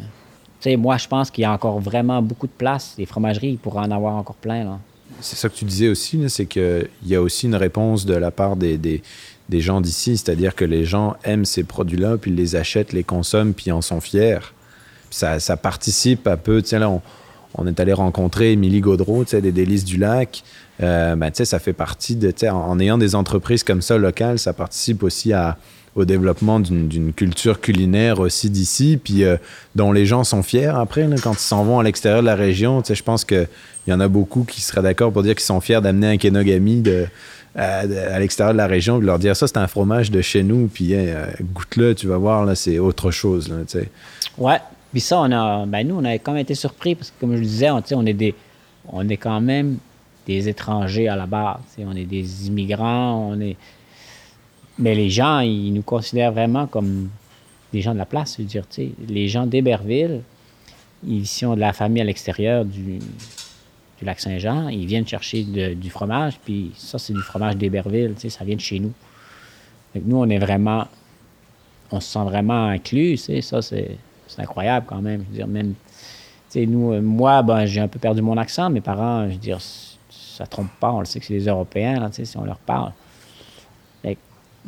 sais, 0.61 0.77
moi, 0.77 0.97
je 0.97 1.09
pense 1.09 1.31
qu'il 1.31 1.43
y 1.43 1.45
a 1.45 1.53
encore 1.53 1.81
vraiment 1.81 2.23
beaucoup 2.23 2.47
de 2.47 2.53
place. 2.53 2.95
Les 2.99 3.07
fromageries, 3.07 3.51
ils 3.51 3.59
pourraient 3.59 3.87
en 3.87 3.91
avoir 3.91 4.15
encore 4.15 4.37
plein. 4.37 4.79
C'est 5.21 5.37
ça 5.37 5.49
que 5.49 5.55
tu 5.55 5.65
disais 5.65 5.89
aussi, 5.89 6.29
c'est 6.29 6.47
qu'il 6.47 6.89
y 7.07 7.15
a 7.15 7.23
aussi 7.23 7.47
une 7.47 7.55
réponse 7.55 8.07
de 8.07 8.15
la 8.15 8.31
part 8.31 8.57
des, 8.57 8.77
des, 8.77 9.61
gens 9.61 9.81
d'ici, 9.81 10.17
c'est-à-dire 10.17 10.55
que 10.55 10.65
les 10.65 10.85
gens 10.85 11.17
aiment 11.25 11.45
ces 11.45 11.65
produits-là, 11.65 12.17
puis 12.19 12.31
ils 12.31 12.37
les 12.37 12.57
achètent, 12.57 12.93
les 12.93 13.05
consomment, 13.05 13.55
puis 13.55 13.73
en 13.73 13.81
sont 13.81 14.01
fiers. 14.01 14.53
Ça, 15.11 15.41
ça 15.41 15.57
participe 15.57 16.27
un 16.27 16.37
peu, 16.37 16.61
tiens 16.63 16.81
là, 16.81 17.01
on, 17.55 17.67
est 17.67 17.81
allé 17.81 17.93
rencontrer 17.93 18.53
Émilie 18.53 18.81
Gaudreau, 18.81 19.25
des 19.25 19.53
Délices 19.53 19.85
du 19.85 19.97
Lac. 19.97 20.43
Euh, 20.83 21.17
ben, 21.17 21.31
ça 21.33 21.59
fait 21.59 21.73
partie 21.73 22.17
de, 22.17 22.33
en 22.51 22.79
ayant 22.79 22.99
des 22.99 23.15
entreprises 23.15 23.63
comme 23.63 23.81
ça 23.81 23.97
locales, 23.97 24.39
ça 24.39 24.53
participe 24.53 25.03
aussi 25.03 25.33
à, 25.33 25.57
au 25.97 26.05
développement 26.05 26.61
d'une 26.61 27.13
culture 27.15 27.61
culinaire 27.61 28.21
aussi 28.21 28.51
d'ici, 28.51 29.01
puis 29.03 29.25
euh, 29.25 29.37
dont 29.75 29.93
les 29.93 30.05
gens 30.05 30.25
sont 30.25 30.43
fiers 30.43 30.67
après, 30.67 31.09
quand 31.23 31.33
ils 31.33 31.39
s'en 31.39 31.65
vont 31.65 31.81
à 31.81 31.83
l'extérieur 31.83 32.21
de 32.21 32.27
la 32.27 32.35
région. 32.35 32.83
Je 32.87 33.03
pense 33.03 33.25
qu'il 33.25 33.49
y 33.89 33.93
en 33.93 34.01
a 34.01 34.07
beaucoup 34.07 34.45
qui 34.45 34.61
seraient 34.61 34.83
d'accord 34.83 35.11
pour 35.11 35.23
dire 35.23 35.35
qu'ils 35.35 35.45
sont 35.45 35.61
fiers 35.61 35.81
d'amener 35.81 36.09
un 36.09 36.17
Kenogami 36.19 36.85
à, 37.55 37.79
à 37.79 38.19
l'extérieur 38.19 38.53
de 38.53 38.59
la 38.59 38.67
région, 38.67 38.99
puis 38.99 39.07
leur 39.07 39.19
dire 39.19 39.35
ça, 39.35 39.47
c'est 39.47 39.57
un 39.57 39.67
fromage 39.67 40.11
de 40.11 40.21
chez 40.21 40.43
nous, 40.43 40.69
puis 40.69 40.93
hey, 40.93 41.09
euh, 41.09 41.25
goûte-le, 41.55 41.95
tu 41.95 42.07
vas 42.07 42.19
voir, 42.19 42.45
là, 42.45 42.55
c'est 42.55 42.79
autre 42.79 43.11
chose. 43.11 43.49
Là. 43.49 43.57
Ouais. 44.37 44.59
Puis 44.93 45.01
ça, 45.01 45.21
on 45.21 45.33
a, 45.33 45.67
ben 45.67 45.87
nous, 45.87 45.97
on 45.97 46.05
a 46.05 46.13
quand 46.15 46.33
même 46.33 46.43
été 46.43 46.55
surpris 46.55 46.95
parce 46.95 47.11
que, 47.11 47.21
comme 47.21 47.33
je 47.33 47.41
le 47.41 47.47
disais, 47.47 47.71
on, 47.71 48.07
est 48.07 48.13
des, 48.13 48.35
on 48.89 49.09
est 49.09 49.17
quand 49.17 49.41
même 49.41 49.79
des 50.27 50.49
étrangers 50.49 51.09
à 51.09 51.17
la 51.17 51.27
base. 51.27 51.59
On 51.79 51.95
est 51.97 52.05
des 52.05 52.47
immigrants, 52.47 53.31
on 53.31 53.41
est. 53.41 53.57
Mais 54.79 54.95
les 54.95 55.09
gens, 55.11 55.41
ils 55.41 55.73
nous 55.73 55.83
considèrent 55.83 56.33
vraiment 56.33 56.67
comme 56.67 57.09
les 57.73 57.81
gens 57.81 57.93
de 57.93 57.99
la 57.99 58.07
place, 58.07 58.37
je 58.37 58.43
veux 58.43 58.49
dire, 58.49 58.65
les 59.09 59.29
gens 59.29 59.47
d'Héberville, 59.47 60.23
ils 61.07 61.27
sont 61.27 61.55
de 61.55 61.61
la 61.61 61.73
famille 61.73 62.03
à 62.03 62.05
l'extérieur 62.05 62.65
du, 62.65 62.99
lac 64.03 64.21
Saint-Jean, 64.21 64.69
ils 64.69 64.87
viennent 64.87 65.07
chercher 65.07 65.43
du 65.43 65.91
fromage, 65.91 66.39
puis 66.45 66.73
ça, 66.77 66.99
c'est 66.99 67.13
du 67.13 67.21
fromage 67.21 67.57
d'Héberville, 67.57 68.15
ça 68.29 68.45
vient 68.45 68.57
de 68.57 68.61
chez 68.61 68.79
nous. 68.79 68.93
Fait 69.93 70.03
nous, 70.05 70.19
on 70.19 70.29
est 70.29 70.39
vraiment, 70.39 70.87
on 71.91 72.01
se 72.01 72.13
sent 72.13 72.25
vraiment 72.25 72.67
inclus, 72.67 73.17
ça, 73.17 73.63
c'est 73.63 73.97
incroyable 74.39 74.87
quand 74.89 75.01
même. 75.01 75.25
Même, 75.49 75.75
nous, 76.55 76.93
euh, 76.93 77.01
moi, 77.03 77.43
ben, 77.43 77.67
j'ai 77.67 77.81
un 77.81 77.89
peu 77.89 77.99
perdu 77.99 78.23
mon 78.23 78.37
accent, 78.37 78.71
mes 78.71 78.81
parents, 78.81 79.27
je 79.29 79.33
veux 79.33 79.39
dire, 79.39 79.59
ça 80.11 80.47
trompe 80.47 80.71
pas, 80.81 80.93
on 80.93 81.01
le 81.01 81.07
sait 81.07 81.21
que 81.21 81.27
c'est 81.27 81.35
des 81.35 81.47
Européens, 81.47 82.01
là, 82.01 82.11
si 82.13 82.37
on 82.37 82.45
leur 82.45 82.59
parle. 82.59 82.93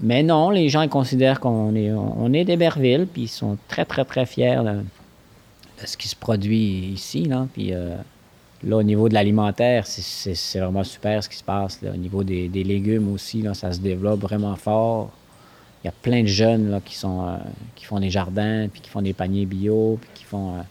Mais 0.00 0.22
non, 0.22 0.50
les 0.50 0.68
gens 0.68 0.82
ils 0.82 0.88
considèrent 0.88 1.40
qu'on 1.40 1.74
est, 1.74 1.92
on 1.92 2.32
est 2.32 2.44
d'Héberville, 2.44 3.06
puis 3.12 3.22
ils 3.22 3.28
sont 3.28 3.56
très, 3.68 3.84
très, 3.84 4.04
très 4.04 4.26
fiers 4.26 4.62
de, 4.64 5.86
ce 5.86 5.96
qui 5.96 6.08
se 6.08 6.16
produit 6.16 6.90
ici, 6.92 7.24
là, 7.24 7.46
puis... 7.52 7.72
euh, 7.72 7.96
Là, 8.64 8.76
au 8.78 8.82
niveau 8.82 9.08
de 9.08 9.14
l'alimentaire, 9.14 9.86
c'est- 9.86 10.58
vraiment 10.58 10.82
super 10.82 11.22
ce 11.22 11.28
qui 11.28 11.36
se 11.36 11.44
passe. 11.44 11.80
Là. 11.80 11.92
Au 11.92 11.96
niveau 11.96 12.24
des, 12.24 12.48
légumes 12.48 13.12
aussi, 13.12 13.40
là, 13.40 13.54
ça 13.54 13.72
se 13.72 13.78
développe 13.78 14.20
vraiment 14.20 14.56
fort. 14.56 15.10
Il 15.82 15.86
y 15.86 15.88
a 15.88 15.92
plein 15.92 16.22
de 16.22 16.26
jeunes 16.26 16.68
là, 16.70 16.80
qui, 16.84 16.96
sont, 16.96 17.24
euh, 17.24 17.36
qui 17.76 17.84
font 17.84 18.00
des 18.00 18.10
jardins, 18.10 18.66
puis 18.68 18.80
qui 18.80 18.90
font 18.90 19.00
des 19.00 19.12
paniers 19.12 19.46
bio, 19.46 19.98
puis 20.00 20.10
qui 20.12 20.24
font... 20.24 20.56
euh, 20.56 20.62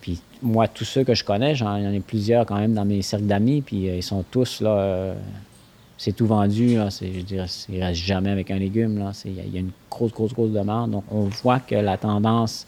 puis 0.00 0.22
moi, 0.40 0.68
tous 0.68 0.86
ceux 0.86 1.04
que 1.04 1.14
je 1.14 1.22
connais, 1.22 1.54
j'en 1.54 1.76
il 1.76 1.84
y 1.84 1.86
en 1.86 1.94
a 1.94 2.00
plusieurs 2.00 2.46
quand 2.46 2.56
même 2.56 2.72
dans 2.72 2.86
mes 2.86 3.02
cercles 3.02 3.26
d'amis, 3.26 3.60
puis 3.60 3.90
euh, 3.90 3.96
ils 3.96 4.02
sont 4.02 4.24
tous 4.30 4.62
là... 4.62 5.14
c'est 6.04 6.10
tout 6.10 6.26
vendu, 6.26 6.74
là. 6.76 6.88
Je 6.90 7.06
il 7.68 7.80
reste 7.80 7.94
jamais 7.94 8.30
avec 8.30 8.50
un 8.50 8.58
légume, 8.58 8.98
là. 8.98 9.12
Il 9.24 9.34
y, 9.34 9.56
a- 9.56 9.60
une 9.60 9.70
grosse, 9.88 10.10
grosse, 10.10 10.32
grosse 10.32 10.50
demande. 10.50 10.90
Donc, 10.90 11.04
on 11.12 11.26
voit 11.26 11.60
que 11.60 11.76
la 11.76 11.96
tendance 11.96 12.66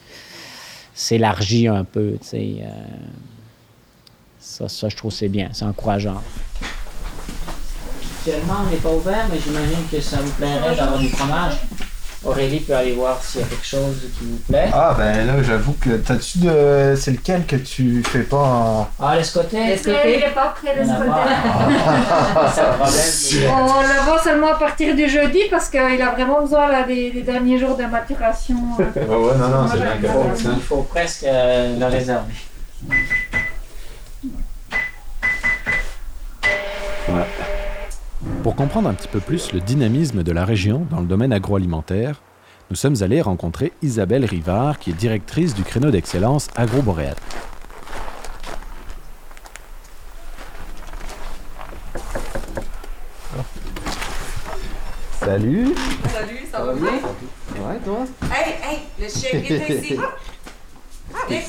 s'élargit 0.94 1.66
un 1.66 1.82
peu, 1.82 2.16
euh, 2.32 2.68
ça, 4.38 4.68
ça, 4.68 4.88
je 4.88 4.94
trouve 4.94 5.10
c'est 5.10 5.28
bien, 5.28 5.48
c'est 5.52 5.64
encourageant. 5.64 6.22
Actuellement, 8.20 8.54
on 8.68 8.70
n'est 8.70 8.76
pas 8.76 8.94
ouvert, 8.94 9.26
mais 9.32 9.40
j'imagine 9.44 9.84
que 9.90 10.00
ça 10.00 10.18
vous 10.18 10.30
plairait 10.34 10.76
d'avoir 10.76 11.00
du 11.00 11.08
fromage. 11.08 11.54
Aurélie 12.24 12.60
peut 12.60 12.74
aller 12.74 12.92
voir 12.92 13.22
s'il 13.22 13.40
y 13.40 13.44
a 13.44 13.46
quelque 13.46 13.66
chose 13.66 13.96
qui 14.18 14.24
vous 14.24 14.38
plaît. 14.48 14.68
Ah, 14.72 14.94
ben 14.96 15.26
là, 15.26 15.34
j'avoue 15.42 15.74
que. 15.74 15.90
T'as-tu 15.96 16.38
de. 16.38 16.94
C'est 16.96 17.10
lequel 17.12 17.44
que 17.46 17.56
tu 17.56 18.02
fais 18.02 18.20
pas 18.22 18.36
en. 18.38 18.88
Ah, 19.00 19.16
l'escoté? 19.16 19.58
Il 19.84 19.92
n'est 19.92 20.30
pas 20.34 20.54
prêt 20.56 20.74
de 20.76 20.82
Il 20.82 20.88
côté. 20.96 21.08
pas. 21.08 22.52
C'est 22.54 22.60
un 22.60 22.64
problème. 22.72 22.88
c'est- 22.94 23.48
On 23.48 23.82
le 23.82 24.06
vend 24.10 24.22
seulement 24.22 24.52
à 24.52 24.54
partir 24.58 24.94
du 24.94 25.08
jeudi 25.08 25.40
parce 25.50 25.68
qu'il 25.68 25.80
a 25.80 26.10
vraiment 26.12 26.40
besoin 26.40 26.68
là, 26.68 26.82
des, 26.84 27.10
des 27.10 27.22
derniers 27.22 27.58
jours 27.58 27.76
de 27.76 27.84
maturation. 27.84 28.56
euh. 28.80 28.84
Ouais, 29.06 29.16
ouais, 29.16 29.36
non, 29.38 29.48
non, 29.48 29.68
c'est 29.70 29.78
bien 29.80 29.94
Il 30.02 30.08
faut, 30.08 30.50
il 30.56 30.62
faut 30.62 30.82
presque 30.82 31.24
euh, 31.24 31.78
le 31.78 31.86
réserver. 31.86 32.32
Pour 38.42 38.56
comprendre 38.56 38.88
un 38.88 38.94
petit 38.94 39.08
peu 39.08 39.20
plus 39.20 39.52
le 39.52 39.60
dynamisme 39.60 40.22
de 40.22 40.32
la 40.32 40.44
région 40.44 40.86
dans 40.90 41.00
le 41.00 41.06
domaine 41.06 41.32
agroalimentaire, 41.32 42.22
nous 42.70 42.76
sommes 42.76 42.96
allés 43.02 43.20
rencontrer 43.20 43.72
Isabelle 43.82 44.24
Rivard, 44.24 44.78
qui 44.78 44.90
est 44.90 44.94
directrice 44.94 45.54
du 45.54 45.62
créneau 45.62 45.90
d'excellence 45.90 46.48
agroboréal. 46.56 47.16
Salut! 55.20 55.74
Salut, 56.12 56.46
ça 56.50 56.64
va 56.64 56.74
bien? 56.74 56.92
Ouais, 56.92 57.78
toi? 57.84 58.04
Hey, 58.30 58.54
hey, 58.62 58.78
le 59.00 59.08
chien 59.08 59.40
est 59.40 59.82
ici. 59.82 59.96
Allez. 61.26 61.42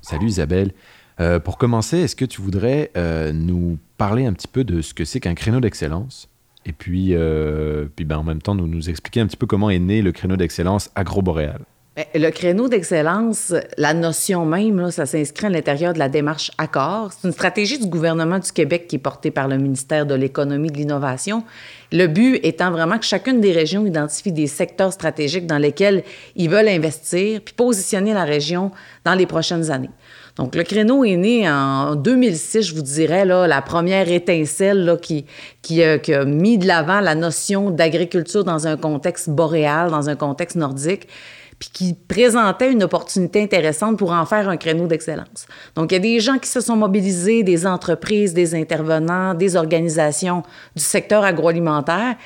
Salut 0.00 0.26
Isabelle. 0.26 0.72
Euh, 1.20 1.38
pour 1.38 1.58
commencer, 1.58 1.98
est-ce 1.98 2.16
que 2.16 2.24
tu 2.24 2.40
voudrais 2.40 2.90
euh, 2.96 3.32
nous 3.32 3.78
parler 3.98 4.26
un 4.26 4.32
petit 4.32 4.48
peu 4.48 4.64
de 4.64 4.80
ce 4.80 4.94
que 4.94 5.04
c'est 5.04 5.20
qu'un 5.20 5.34
créneau 5.34 5.60
d'excellence? 5.60 6.28
Et 6.64 6.72
puis, 6.72 7.08
euh, 7.10 7.86
puis 7.94 8.04
ben, 8.04 8.18
en 8.18 8.24
même 8.24 8.40
temps, 8.40 8.54
nous, 8.54 8.66
nous 8.66 8.88
expliquer 8.88 9.20
un 9.20 9.26
petit 9.26 9.36
peu 9.36 9.46
comment 9.46 9.70
est 9.70 9.78
né 9.78 10.00
le 10.00 10.12
créneau 10.12 10.36
d'excellence 10.36 10.90
agroboréal. 10.94 11.60
Ben, 11.96 12.06
Le 12.14 12.30
créneau 12.30 12.68
d'excellence, 12.68 13.52
la 13.76 13.94
notion 13.94 14.46
même, 14.46 14.90
ça 14.90 15.04
s'inscrit 15.04 15.46
à 15.46 15.50
l'intérieur 15.50 15.92
de 15.92 15.98
la 15.98 16.08
démarche 16.08 16.50
Accord. 16.56 17.12
C'est 17.12 17.26
une 17.26 17.34
stratégie 17.34 17.78
du 17.78 17.86
gouvernement 17.86 18.38
du 18.38 18.50
Québec 18.52 18.86
qui 18.86 18.96
est 18.96 19.00
portée 19.00 19.30
par 19.30 19.48
le 19.48 19.58
ministère 19.58 20.06
de 20.06 20.14
l'Économie 20.14 20.68
et 20.68 20.70
de 20.70 20.76
l'Innovation. 20.76 21.42
Le 21.90 22.06
but 22.06 22.40
étant 22.44 22.70
vraiment 22.70 22.98
que 22.98 23.04
chacune 23.04 23.40
des 23.40 23.52
régions 23.52 23.84
identifie 23.84 24.32
des 24.32 24.46
secteurs 24.46 24.92
stratégiques 24.92 25.46
dans 25.46 25.58
lesquels 25.58 26.04
ils 26.36 26.48
veulent 26.48 26.68
investir, 26.68 27.42
puis 27.44 27.54
positionner 27.54 28.14
la 28.14 28.24
région 28.24 28.70
dans 29.04 29.14
les 29.14 29.26
prochaines 29.26 29.70
années. 29.70 29.90
Donc, 30.36 30.54
le 30.54 30.62
créneau 30.62 31.04
est 31.04 31.16
né 31.16 31.48
en 31.50 31.94
2006, 31.94 32.62
je 32.62 32.74
vous 32.74 32.80
dirais, 32.82 33.24
là, 33.26 33.46
la 33.46 33.60
première 33.60 34.10
étincelle 34.10 34.84
là, 34.84 34.96
qui, 34.96 35.26
qui, 35.60 35.82
a- 35.82 35.98
qui 35.98 36.14
a 36.14 36.24
mis 36.24 36.56
de 36.56 36.66
l'avant 36.66 37.00
la 37.00 37.14
notion 37.14 37.70
d'agriculture 37.70 38.42
dans 38.42 38.66
un 38.66 38.76
contexte 38.78 39.28
boréal, 39.28 39.90
dans 39.90 40.08
un 40.08 40.16
contexte 40.16 40.56
nordique 40.56 41.06
puis 41.58 41.70
qui 41.72 41.94
présentait 41.94 42.72
une 42.72 42.82
opportunité 42.82 43.40
intéressante 43.40 43.96
pour 43.96 44.10
en 44.10 44.26
faire 44.26 44.48
un 44.48 44.56
créneau 44.56 44.88
d'excellence. 44.88 45.46
Donc, 45.76 45.92
il 45.92 45.94
y 45.94 45.96
a 45.96 46.00
des 46.00 46.18
gens 46.18 46.38
qui 46.38 46.48
se 46.48 46.60
sont 46.60 46.74
mobilisés, 46.74 47.44
des 47.44 47.68
entreprises, 47.68 48.34
des 48.34 48.56
intervenants, 48.56 49.34
des 49.34 49.54
organisations 49.54 50.42
du 50.74 50.82
secteur 50.82 51.22
agroalimentaire 51.22 52.16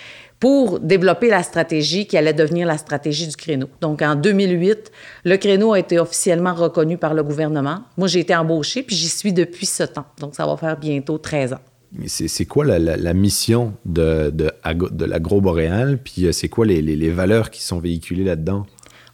pour 0.41 0.81
développer 0.81 1.29
la 1.29 1.43
stratégie 1.43 2.07
qui 2.07 2.17
allait 2.17 2.33
devenir 2.33 2.67
la 2.67 2.79
stratégie 2.79 3.27
du 3.27 3.37
créneau. 3.37 3.69
Donc, 3.81 4.03
en 4.03 4.15
2008, 4.15 4.93
le 5.25 5.37
créneau 5.37 5.73
a 5.73 5.79
été 5.79 5.99
officiellement 5.99 6.55
reconnu 6.55 6.99
par 6.99 7.15
le 7.15 7.23
gouvernement. 7.23 7.83
Moi, 7.97 8.09
j'ai 8.09 8.21
été 8.21 8.35
embauchée, 8.35 8.83
puis 8.83 8.97
j'y 8.97 9.09
suis 9.09 9.33
depuis 9.33 9.67
ce 9.67 9.83
temps. 9.83 10.07
Donc, 10.21 10.35
ça 10.35 10.47
va 10.47 10.57
faire 10.57 10.77
bientôt 10.77 11.19
13 11.19 11.55
ans. 11.55 11.61
C'est 12.07 12.45
quoi 12.45 12.65
la, 12.65 13.15
mission 13.15 13.73
de, 13.87 14.31
de, 14.31 15.05
l'agroboréal? 15.05 15.99
Puis 16.03 16.27
euh, 16.27 16.33
c'est 16.33 16.49
quoi 16.49 16.67
les 16.67 17.11
valeurs 17.11 17.51
qui 17.51 17.63
sont 17.63 17.79
véhiculées 17.79 18.25
là-dedans? 18.25 18.67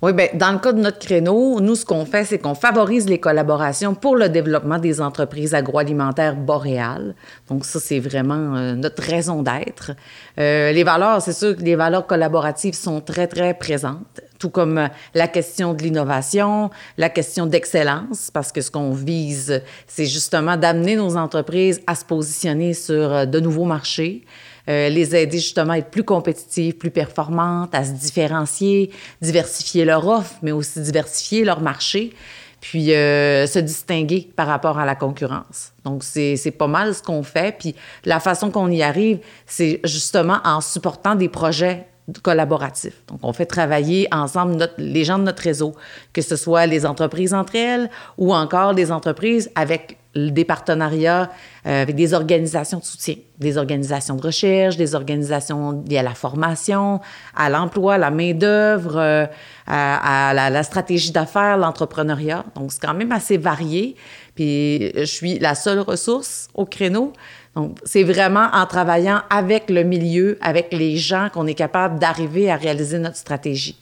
Oui, 0.04 0.12
bien, 0.14 0.26
dans 0.34 0.50
le 0.50 0.58
cas 0.58 0.72
de 0.72 0.80
notre 0.80 0.98
créneau, 0.98 1.60
nous, 1.60 1.76
ce 1.76 1.84
qu'on 1.84 2.04
fait, 2.04 2.24
c'est 2.24 2.38
qu'on 2.38 2.56
favorise 2.56 3.08
les 3.08 3.20
collaborations 3.20 3.94
pour 3.94 4.16
le 4.16 4.28
développement 4.28 4.78
des 4.78 5.00
entreprises 5.00 5.54
agroalimentaires 5.54 6.34
boréales. 6.34 7.14
Donc, 7.48 7.64
ça, 7.64 7.78
c'est 7.78 8.00
vraiment 8.00 8.56
euh, 8.56 8.74
notre 8.74 9.00
raison 9.00 9.44
d'être. 9.44 9.92
Euh, 10.40 10.72
les 10.72 10.82
valeurs, 10.82 11.22
c'est 11.22 11.32
sûr 11.32 11.56
que 11.56 11.62
les 11.62 11.76
valeurs 11.76 12.08
collaboratives 12.08 12.74
sont 12.74 13.00
très, 13.00 13.28
très 13.28 13.54
présentes, 13.54 14.20
tout 14.40 14.50
comme 14.50 14.78
euh, 14.78 14.88
la 15.14 15.28
question 15.28 15.72
de 15.72 15.84
l'innovation, 15.84 16.70
la 16.98 17.08
question 17.08 17.46
d'excellence, 17.46 18.28
parce 18.34 18.50
que 18.50 18.60
ce 18.60 18.72
qu'on 18.72 18.90
vise, 18.90 19.62
c'est 19.86 20.06
justement 20.06 20.56
d'amener 20.56 20.96
nos 20.96 21.16
entreprises 21.16 21.80
à 21.86 21.94
se 21.94 22.04
positionner 22.04 22.74
sur 22.74 23.12
euh, 23.12 23.24
de 23.24 23.38
nouveaux 23.38 23.66
marchés. 23.66 24.24
Euh, 24.68 24.88
les 24.88 25.16
aider 25.16 25.38
justement 25.38 25.72
à 25.72 25.78
être 25.78 25.90
plus 25.90 26.04
compétitives, 26.04 26.74
plus 26.74 26.92
performantes, 26.92 27.74
à 27.74 27.84
se 27.84 27.92
différencier, 27.92 28.90
diversifier 29.20 29.84
leur 29.84 30.06
offre, 30.06 30.34
mais 30.42 30.52
aussi 30.52 30.80
diversifier 30.80 31.44
leur 31.44 31.60
marché, 31.60 32.12
puis 32.60 32.94
euh, 32.94 33.46
se 33.48 33.58
distinguer 33.58 34.28
par 34.36 34.46
rapport 34.46 34.78
à 34.78 34.86
la 34.86 34.94
concurrence. 34.94 35.72
Donc, 35.84 36.04
c'est 36.04 36.36
c'est 36.36 36.52
pas 36.52 36.68
mal 36.68 36.94
ce 36.94 37.02
qu'on 37.02 37.24
fait. 37.24 37.58
Puis 37.58 37.74
la 38.04 38.20
façon 38.20 38.52
qu'on 38.52 38.70
y 38.70 38.82
arrive, 38.82 39.18
c'est 39.46 39.80
justement 39.82 40.38
en 40.44 40.60
supportant 40.60 41.16
des 41.16 41.28
projets 41.28 41.86
collaboratifs. 42.22 43.02
Donc, 43.06 43.20
on 43.22 43.32
fait 43.32 43.46
travailler 43.46 44.08
ensemble 44.12 44.68
les 44.78 45.04
gens 45.04 45.18
de 45.18 45.24
notre 45.24 45.42
réseau, 45.42 45.74
que 46.12 46.22
ce 46.22 46.36
soit 46.36 46.66
les 46.66 46.84
entreprises 46.84 47.34
entre 47.34 47.56
elles 47.56 47.90
ou 48.18 48.34
encore 48.34 48.72
les 48.72 48.90
entreprises 48.90 49.50
avec 49.54 49.98
des 50.14 50.44
partenariats 50.44 51.30
euh, 51.66 51.82
avec 51.82 51.96
des 51.96 52.12
organisations 52.12 52.78
de 52.78 52.84
soutien, 52.84 53.14
des 53.38 53.56
organisations 53.56 54.14
de 54.14 54.20
recherche, 54.20 54.76
des 54.76 54.94
organisations 54.94 55.82
liées 55.88 55.98
à 55.98 56.02
la 56.02 56.14
formation, 56.14 57.00
à 57.34 57.48
l'emploi, 57.48 57.94
à 57.94 57.98
la 57.98 58.10
main-d'œuvre, 58.10 58.96
euh, 58.98 59.26
à, 59.66 60.28
à 60.28 60.34
la, 60.34 60.50
la 60.50 60.62
stratégie 60.64 61.12
d'affaires, 61.12 61.56
l'entrepreneuriat. 61.56 62.44
Donc, 62.56 62.72
c'est 62.72 62.82
quand 62.82 62.94
même 62.94 63.12
assez 63.12 63.38
varié. 63.38 63.96
Puis, 64.34 64.92
je 64.94 65.04
suis 65.04 65.38
la 65.38 65.54
seule 65.54 65.80
ressource 65.80 66.48
au 66.52 66.66
créneau. 66.66 67.12
Donc, 67.54 67.78
c'est 67.84 68.02
vraiment 68.02 68.48
en 68.52 68.66
travaillant 68.66 69.20
avec 69.28 69.68
le 69.68 69.82
milieu, 69.82 70.38
avec 70.40 70.72
les 70.72 70.96
gens, 70.96 71.28
qu'on 71.32 71.46
est 71.46 71.54
capable 71.54 71.98
d'arriver 71.98 72.50
à 72.50 72.56
réaliser 72.56 72.98
notre 72.98 73.16
stratégie. 73.16 73.76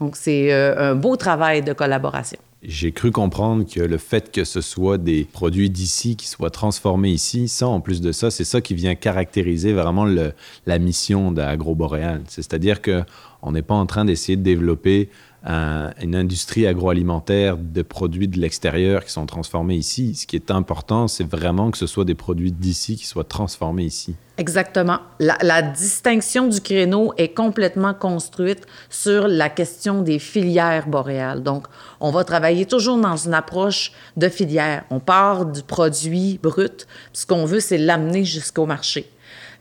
Donc, 0.00 0.16
c'est 0.16 0.52
euh, 0.52 0.92
un 0.92 0.94
beau 0.94 1.16
travail 1.16 1.62
de 1.62 1.72
collaboration. 1.72 2.38
J'ai 2.62 2.90
cru 2.90 3.10
comprendre 3.12 3.64
que 3.64 3.80
le 3.80 3.98
fait 3.98 4.32
que 4.32 4.44
ce 4.44 4.60
soit 4.60 4.98
des 4.98 5.24
produits 5.24 5.70
d'ici 5.70 6.16
qui 6.16 6.26
soient 6.26 6.50
transformés 6.50 7.10
ici, 7.10 7.48
ça, 7.48 7.68
en 7.68 7.80
plus 7.80 8.00
de 8.00 8.12
ça, 8.12 8.30
c'est 8.30 8.44
ça 8.44 8.60
qui 8.60 8.74
vient 8.74 8.94
caractériser 8.94 9.72
vraiment 9.72 10.04
la 10.04 10.78
mission 10.78 11.32
d'AgroBoréal. 11.32 12.22
C'est-à-dire 12.28 12.80
qu'on 12.82 13.52
n'est 13.52 13.62
pas 13.62 13.74
en 13.74 13.86
train 13.86 14.04
d'essayer 14.04 14.36
de 14.36 14.42
développer 14.42 15.10
un- 15.46 15.92
une 16.02 16.16
industrie 16.16 16.66
agroalimentaire 16.66 17.56
de 17.56 17.82
produits 17.82 18.28
de 18.28 18.38
l'extérieur 18.38 19.04
qui 19.04 19.12
sont 19.12 19.26
transformés 19.26 19.76
ici. 19.76 20.14
Ce 20.14 20.26
qui 20.26 20.36
est 20.36 20.50
important, 20.50 21.08
c'est 21.08 21.26
vraiment 21.28 21.70
que 21.70 21.78
ce 21.78 21.86
soit 21.86 22.04
des 22.04 22.14
produits 22.14 22.52
d'ici 22.52 22.96
qui 22.96 23.06
soient 23.06 23.24
transformés 23.24 23.84
ici. 23.84 24.16
Exactement. 24.38 24.98
La, 25.18 25.62
distinction 25.62 26.48
du 26.48 26.60
créneau 26.60 27.14
est 27.16 27.28
complètement 27.34 27.94
construite 27.94 28.66
sur 28.90 29.28
la 29.28 29.48
question 29.48 30.02
des 30.02 30.18
filières 30.18 30.88
boréales. 30.88 31.42
Donc, 31.42 31.66
on 32.00 32.10
va 32.10 32.22
travailler 32.24 32.66
toujours 32.66 32.98
dans 32.98 33.16
une 33.16 33.32
approche 33.32 33.92
de 34.16 34.28
filière. 34.28 34.84
On 34.90 35.00
part 35.00 35.46
du 35.46 35.62
produit 35.62 36.38
brut. 36.42 36.86
Ce 37.14 37.24
qu'on 37.24 37.46
veut, 37.46 37.60
c'est 37.60 37.78
l'amener 37.78 38.24
jusqu'au 38.24 38.66
marché 38.66 39.08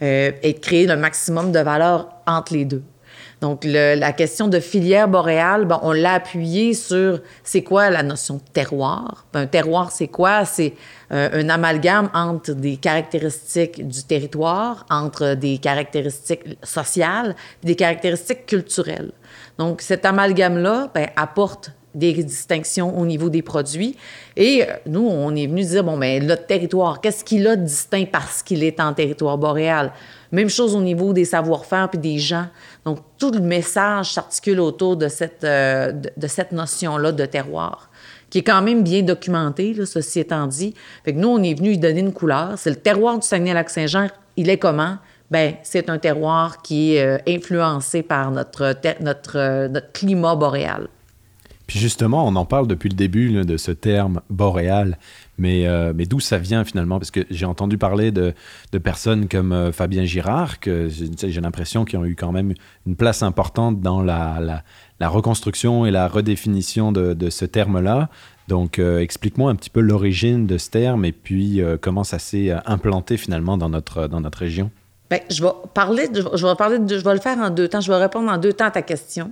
euh, 0.01 0.31
et 0.43 0.55
créer 0.55 0.87
le 0.87 0.97
maximum 0.97 1.53
de 1.53 1.59
valeur 1.59 2.09
entre 2.27 2.53
les 2.53 2.65
deux. 2.65 2.83
Donc, 3.45 3.63
la 3.63 4.11
question 4.11 4.47
de 4.47 4.59
filière 4.59 5.07
boréale, 5.07 5.67
on 5.83 5.91
l'a 5.91 6.13
appuyé 6.13 6.73
sur 6.73 7.19
c'est 7.43 7.61
quoi 7.61 7.91
la 7.91 8.01
notion 8.01 8.37
de 8.37 8.51
terroir? 8.51 9.27
Ben, 9.31 9.41
un 9.41 9.45
terroir, 9.45 9.91
c'est 9.91 10.07
quoi? 10.07 10.45
C'est 10.45 10.73
euh, 11.11 11.29
un 11.31 11.49
amalgame 11.49 12.09
entre 12.15 12.53
des 12.53 12.77
caractéristiques 12.77 13.87
du 13.87 14.03
territoire, 14.03 14.87
entre 14.89 15.35
des 15.35 15.59
caractéristiques 15.59 16.57
sociales, 16.63 17.35
des 17.61 17.75
caractéristiques 17.75 18.47
culturelles. 18.47 19.11
Donc, 19.59 19.83
cet 19.83 20.05
amalgame-là 20.05 20.89
ben, 20.95 21.09
apporte 21.15 21.71
des 21.95 22.13
distinctions 22.13 22.97
au 22.99 23.05
niveau 23.05 23.29
des 23.29 23.41
produits. 23.41 23.95
Et 24.35 24.63
euh, 24.63 24.73
nous, 24.85 25.07
on 25.07 25.33
est 25.35 25.47
venu 25.47 25.63
dire, 25.63 25.83
bon, 25.83 25.97
mais 25.97 26.19
notre 26.19 26.45
territoire, 26.45 27.01
qu'est-ce 27.01 27.23
qu'il 27.23 27.47
a 27.47 27.55
de 27.55 27.63
distinct 27.63 28.05
parce 28.11 28.43
qu'il 28.43 28.63
est 28.63 28.79
en 28.79 28.93
territoire 28.93 29.37
boréal? 29.37 29.91
Même 30.31 30.49
chose 30.49 30.75
au 30.75 30.81
niveau 30.81 31.13
des 31.13 31.25
savoir-faire 31.25 31.89
puis 31.89 31.99
des 31.99 32.19
gens. 32.19 32.47
Donc, 32.83 32.99
tout 33.17 33.31
le 33.31 33.39
message 33.39 34.13
s'articule 34.13 34.59
autour 34.59 34.97
de 34.97 35.07
cette, 35.07 35.43
euh, 35.45 35.93
de, 35.93 36.27
cette 36.27 36.51
notion-là 36.51 37.13
de 37.13 37.25
terroir, 37.25 37.89
qui 38.29 38.39
est 38.39 38.43
quand 38.43 38.61
même 38.61 38.83
bien 38.83 39.01
documentée, 39.01 39.73
ceci 39.85 40.19
étant 40.19 40.47
dit. 40.47 40.75
Fait 41.05 41.13
que 41.13 41.19
nous, 41.19 41.29
on 41.29 41.41
est 41.41 41.53
venu 41.53 41.71
y 41.71 41.77
donner 41.77 42.01
une 42.01 42.13
couleur. 42.13 42.53
C'est 42.57 42.71
le 42.71 42.75
terroir 42.75 43.17
du 43.17 43.25
Saguenay-Lac-Saint-Jean. 43.25 44.07
Il 44.35 44.49
est 44.49 44.57
comment? 44.57 44.97
Ben, 45.31 45.55
c'est 45.63 45.89
un 45.89 45.97
terroir 45.97 46.61
qui 46.61 46.95
est 46.95 47.03
euh, 47.03 47.17
influencé 47.27 48.03
par 48.03 48.31
notre, 48.31 48.75
notre, 49.01 49.67
notre 49.67 49.91
climat 49.93 50.35
boréal. 50.35 50.87
Puis 51.67 51.79
justement, 51.79 52.27
on 52.27 52.35
en 52.35 52.45
parle 52.45 52.67
depuis 52.67 52.89
le 52.89 52.95
début 52.95 53.31
de 53.43 53.57
ce 53.57 53.71
terme 53.71 54.21
boréal, 54.29 54.97
mais, 55.37 55.65
euh, 55.67 55.93
mais 55.95 56.05
d'où 56.05 56.19
ça 56.19 56.37
vient 56.37 56.63
finalement? 56.63 56.99
Parce 56.99 57.11
que 57.11 57.21
j'ai 57.31 57.45
entendu 57.45 57.77
parler 57.77 58.11
de, 58.11 58.33
de 58.71 58.77
personnes 58.77 59.27
comme 59.27 59.51
euh, 59.51 59.71
Fabien 59.71 60.05
Girard, 60.05 60.59
que 60.59 60.89
j'ai 60.89 61.41
l'impression 61.41 61.83
qu'ils 61.83 61.97
ont 61.99 62.05
eu 62.05 62.15
quand 62.15 62.31
même 62.31 62.53
une 62.85 62.95
place 62.95 63.23
importante 63.23 63.81
dans 63.81 64.03
la, 64.03 64.63
la, 64.99 65.09
reconstruction 65.09 65.85
et 65.85 65.91
la 65.91 66.07
redéfinition 66.07 66.91
de, 66.91 67.13
de 67.13 67.29
ce 67.29 67.45
terme-là. 67.45 68.09
Donc, 68.47 68.77
euh, 68.77 68.99
explique-moi 68.99 69.49
un 69.49 69.55
petit 69.55 69.71
peu 69.71 69.81
l'origine 69.81 70.45
de 70.45 70.59
ce 70.59 70.69
terme 70.69 71.03
et 71.03 71.11
puis 71.11 71.61
comment 71.81 72.03
ça 72.03 72.19
s'est 72.19 72.51
implanté 72.67 73.17
finalement 73.17 73.57
dans 73.57 73.69
notre, 73.69 74.07
dans 74.07 74.21
notre 74.21 74.37
région. 74.37 74.69
Bien, 75.09 75.19
je 75.29 75.43
vais 75.43 75.51
parler, 75.73 76.07
de- 76.07 76.25
je 76.33 76.45
vais 76.47 76.55
parler, 76.55 76.77
je 76.87 76.95
vais 76.95 77.13
le 77.13 77.19
faire 77.19 77.37
en 77.37 77.49
deux 77.49 77.67
temps. 77.67 77.81
Je 77.81 77.91
vais 77.91 77.97
répondre 77.97 78.31
en 78.31 78.37
deux 78.37 78.53
temps 78.53 78.65
à 78.65 78.71
ta 78.71 78.81
question. 78.81 79.31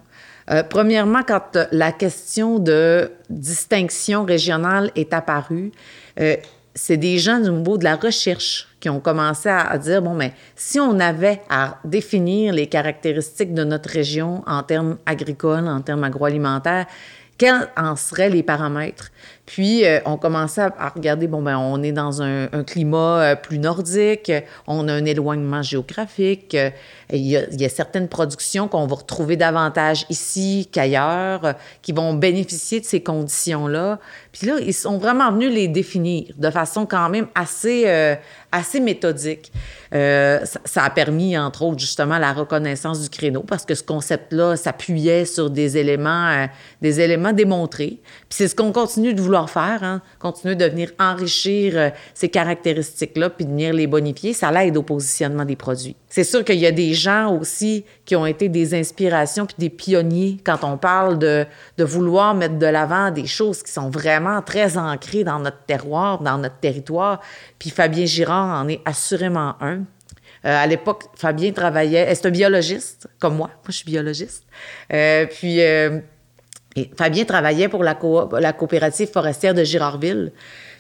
Euh, 0.51 0.63
premièrement, 0.63 1.23
quand 1.23 1.56
euh, 1.56 1.65
la 1.71 1.91
question 1.91 2.60
de 2.60 3.12
distinction 3.29 4.25
régionale 4.25 4.91
est 4.95 5.13
apparue, 5.13 5.71
euh, 6.19 6.36
c'est 6.75 6.97
des 6.97 7.19
gens 7.19 7.39
du 7.39 7.51
niveau 7.51 7.77
de 7.77 7.84
la 7.84 7.95
recherche 7.95 8.67
qui 8.79 8.89
ont 8.89 8.99
commencé 8.99 9.47
à, 9.47 9.62
à 9.62 9.77
dire 9.77 10.01
bon, 10.01 10.13
mais 10.13 10.34
si 10.56 10.79
on 10.79 10.99
avait 10.99 11.41
à 11.49 11.79
définir 11.86 12.53
les 12.53 12.67
caractéristiques 12.67 13.53
de 13.53 13.63
notre 13.63 13.89
région 13.89 14.43
en 14.47 14.63
termes 14.63 14.97
agricoles, 15.06 15.67
en 15.67 15.82
termes 15.82 16.03
agroalimentaires, 16.03 16.88
quels 17.38 17.69
en 17.76 17.96
seraient 17.96 18.30
les 18.30 18.43
paramètres? 18.43 19.12
Puis, 19.46 19.86
euh, 19.86 20.00
on 20.06 20.17
commençait 20.17 20.62
à, 20.62 20.89
regarder, 20.96 21.28
bon, 21.28 21.41
ben, 21.41 21.58
on 21.58 21.84
est 21.84 21.91
dans 21.91 22.22
un, 22.22 22.48
climat 22.65 23.22
euh, 23.22 23.36
plus 23.36 23.60
nordique, 23.60 24.32
on 24.67 24.88
a 24.88 24.93
un 24.93 25.04
éloignement 25.04 25.62
géographique, 25.62 26.56
euh, 26.56 26.69
il 27.12 27.28
y, 27.28 27.36
a, 27.36 27.50
il 27.52 27.60
y 27.60 27.65
a 27.65 27.69
certaines 27.69 28.08
productions 28.08 28.69
qu'on 28.69 28.88
va 28.88 28.96
retrouver 28.96 29.36
davantage 29.36 30.06
ici 30.10 30.69
qu'ailleurs, 30.72 31.56
qui 31.82 31.91
vont 31.91 32.13
bénéficier 32.13 32.80
de 32.80 32.86
ces 32.86 33.04
conditions-là. 33.04 34.00
Puis 34.34 34.48
là, 34.48 34.56
ils 34.60 34.74
sont 34.74 34.98
vraiment 34.98 35.32
venus 35.32 35.54
les 35.54 35.67
définir 35.67 36.26
de 36.36 36.50
façon 36.50 36.88
quand 36.88 37.08
même 37.08 37.28
assez, 37.36 37.84
euh, 37.86 38.15
assez 38.52 38.80
méthodique. 38.80 39.52
Euh, 39.93 40.39
ça, 40.65 40.84
a 40.84 40.89
permis, 40.89 41.38
entre 41.38 41.62
autres, 41.62 41.80
justement, 41.80 42.17
la 42.17 42.34
reconnaissance 42.34 43.00
du 43.00 43.10
créneau 43.10 43.41
parce 43.41 43.63
que 43.63 43.76
ce 43.76 43.84
concept-là 43.84 44.56
s'appuyait 44.56 45.26
sur 45.26 45.52
des 45.52 45.78
éléments, 45.78 46.30
euh, 46.30 46.48
des 46.82 47.00
éléments 47.00 47.32
démontrés. 47.32 48.00
Puis 48.28 48.30
c'est 48.32 48.48
ce 48.48 48.56
qu'on 48.56 48.72
continue 48.72 49.13
de 49.13 49.22
vouloir 49.22 49.52
faire, 49.52 49.84
hein, 49.84 50.02
continuer 50.17 50.56
de 50.56 50.65
venir 50.65 50.89
enrichir 50.98 51.91
ces 52.15 52.28
caractéristiques-là 52.28 53.30
puis 53.30 53.46
de 53.46 53.52
venir 53.52 53.72
les 53.72 53.86
bonifier. 53.86 54.34
Ça 54.34 54.52
l'aide 54.52 54.78
au 54.78 54.84
positionnement 54.84 55.46
des 55.46 55.56
produits. 55.56 55.96
C'est 56.10 56.24
sûr 56.24 56.43
qu'il 56.43 56.60
y 56.60 56.65
a 56.65 56.72
des 56.72 56.93
gens 56.93 57.38
aussi 57.38 57.86
qui 58.06 58.15
ont 58.15 58.26
été 58.26 58.50
des 58.50 58.74
inspirations 58.74 59.46
puis 59.46 59.56
des 59.60 59.69
pionniers 59.69 60.38
quand 60.43 60.63
on 60.63 60.78
parle 60.78 61.19
de, 61.19 61.46
de 61.78 61.84
vouloir 61.84 62.34
mettre 62.34 62.58
de 62.58 62.65
l'avant 62.65 63.12
des 63.12 63.28
choses 63.28 63.62
qui 63.62 63.72
sont 63.72 63.89
vraiment 63.91 64.22
très 64.45 64.77
ancrées 64.77 65.23
dans 65.23 65.39
notre 65.39 65.63
terroir, 65.65 66.19
dans 66.19 66.38
notre 66.38 66.57
territoire. 66.57 67.21
Puis 67.59 67.69
Fabien 67.69 68.05
Girard 68.05 68.62
en 68.63 68.67
est 68.67 68.81
assurément 68.86 69.55
un. 69.62 69.79
Euh, 70.45 70.63
à 70.63 70.67
l'époque, 70.67 71.03
Fabien 71.15 71.51
travaillait, 71.51 72.13
c'est 72.15 72.25
un 72.25 72.31
biologiste, 72.31 73.07
comme 73.19 73.36
moi? 73.36 73.47
Moi, 73.47 73.69
je 73.69 73.73
suis 73.73 73.86
biologiste. 73.86 74.43
Euh, 74.91 75.25
puis, 75.25 75.62
euh, 75.62 75.99
et 76.75 76.91
Fabien 76.97 77.23
travaillait 77.23 77.69
pour 77.69 77.83
la 77.83 78.53
coopérative 78.53 79.09
forestière 79.12 79.53
de 79.53 79.63
Girardville. 79.63 80.31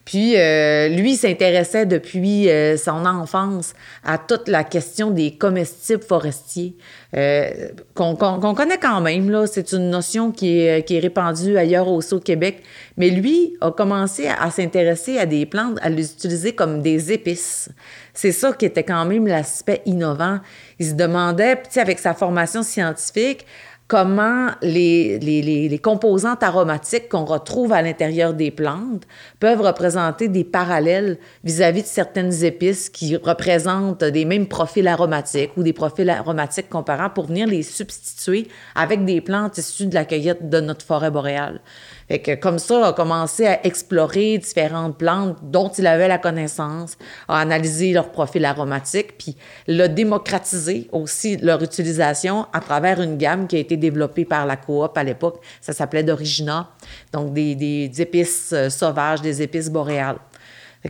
Puis, 0.05 0.37
euh, 0.37 0.89
lui 0.89 1.15
s'intéressait 1.15 1.85
depuis 1.85 2.49
euh, 2.49 2.75
son 2.75 3.05
enfance 3.05 3.73
à 4.03 4.17
toute 4.17 4.49
la 4.49 4.65
question 4.65 5.11
des 5.11 5.37
comestibles 5.37 6.03
forestiers, 6.03 6.75
euh, 7.15 7.69
qu'on 7.95 8.15
qu'on- 8.17 8.37
qu'on 8.39 8.53
connaît 8.53 8.77
quand 8.77 8.99
même. 8.99 9.29
là. 9.29 9.47
C'est 9.47 9.71
une 9.71 9.89
notion 9.89 10.31
qui 10.31 10.59
est, 10.59 10.85
qui 10.85 10.97
est 10.97 10.99
répandue 10.99 11.57
ailleurs 11.57 11.87
aussi 11.87 12.13
au 12.13 12.19
Québec. 12.19 12.63
Mais 12.97 13.09
lui 13.11 13.55
a 13.61 13.71
commencé 13.71 14.27
à, 14.27 14.51
s'intéresser 14.51 15.17
à 15.19 15.25
des 15.25 15.45
plantes, 15.45 15.77
à 15.81 15.89
les 15.89 16.11
utiliser 16.11 16.53
comme 16.53 16.81
des 16.81 17.13
épices. 17.13 17.69
C'est 18.13 18.33
ça 18.33 18.51
qui 18.51 18.65
était 18.65 18.83
quand 18.83 19.05
même 19.05 19.25
l'aspect 19.25 19.81
innovant. 19.85 20.39
Il 20.79 20.87
se 20.87 20.93
demandait, 20.95 21.61
avec 21.77 21.99
sa 21.99 22.13
formation 22.13 22.61
scientifique, 22.61 23.45
comment 23.87 24.47
les, 24.61 25.19
les, 25.19 25.41
les, 25.69 25.79
composantes 25.79 26.41
aromatiques 26.41 27.09
qu'on 27.09 27.25
retrouve 27.25 27.73
à 27.73 27.81
l'intérieur 27.81 28.33
des 28.33 28.49
plantes 28.49 29.03
peuvent 29.39 29.61
représenter 29.61 30.29
des 30.29 30.43
parallèles 30.43 31.17
vis-à-vis 31.43 31.83
de 31.83 31.87
certaines 31.87 32.43
épices 32.43 32.89
qui 32.89 33.15
représentent 33.17 34.03
des 34.03 34.25
mêmes 34.25 34.47
profils 34.47 34.87
aromatiques 34.87 35.51
ou 35.57 35.63
des 35.63 35.73
profils 35.73 36.09
aromatiques 36.09 36.69
comparants 36.69 37.09
pour 37.09 37.27
venir 37.27 37.47
les 37.47 37.63
substituer 37.63 38.47
avec 38.75 39.05
des 39.05 39.21
plantes 39.21 39.57
issues 39.57 39.87
de 39.87 39.95
la 39.95 40.05
cueillette 40.05 40.49
de 40.49 40.59
notre 40.59 40.85
forêt 40.85 41.11
boréale. 41.11 41.59
Fait 42.07 42.19
que 42.19 42.35
comme 42.35 42.59
ça, 42.59 42.87
a 42.87 42.93
commencé 42.93 43.45
à 43.45 43.65
explorer 43.65 44.37
différentes 44.37 44.97
plantes 44.97 45.37
dont 45.43 45.69
il 45.69 45.87
avait 45.87 46.07
la 46.07 46.17
connaissance, 46.17 46.97
à 47.27 47.39
analyser 47.39 47.93
leur 47.93 48.11
profil 48.11 48.45
aromatique, 48.45 49.17
puis 49.17 49.35
l'a 49.67 49.87
démocratisé 49.87 50.89
aussi 50.91 51.37
leur 51.37 51.61
utilisation 51.63 52.45
à 52.53 52.59
travers 52.59 53.01
une 53.01 53.17
gamme 53.17 53.47
qui 53.47 53.55
a 53.55 53.59
été 53.59 53.77
développée 53.77 54.25
par 54.25 54.45
la 54.45 54.57
coop 54.57 54.97
à 54.97 55.03
l'époque. 55.03 55.41
Ça 55.61 55.73
s'appelait 55.73 56.03
d'Origina, 56.03 56.69
donc 57.11 57.33
des, 57.33 57.89
épices 58.01 58.51
euh, 58.53 58.69
sauvages, 58.69 59.21
des 59.21 59.41
épices 59.41 59.69
boréales. 59.69 60.17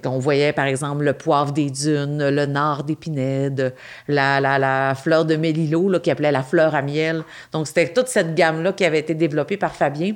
Qu'on 0.04 0.17
voyait, 0.17 0.54
par 0.54 0.65
exemple, 0.65 1.04
le 1.04 1.13
poivre 1.13 1.52
des 1.52 1.69
dunes, 1.69 2.28
le 2.28 2.45
nard 2.47 2.84
d'épinède, 2.84 3.76
la, 4.08 4.41
la, 4.41 4.58
la 4.58 4.95
fleur 4.95 5.23
de 5.23 5.36
mélilo, 5.36 5.99
qui 5.99 6.10
appelait 6.10 6.32
la 6.32 6.41
fleur 6.41 6.73
à 6.73 6.82
miel. 6.82 7.21
Donc, 7.52 7.67
c'était 7.67 7.93
toute 7.93 8.08
cette 8.08 8.34
gamme-là 8.34 8.73
qui 8.73 8.86
avait 8.86 8.97
été 8.97 9.13
développée 9.13 9.56
par 9.56 9.76
Fabien. 9.76 10.15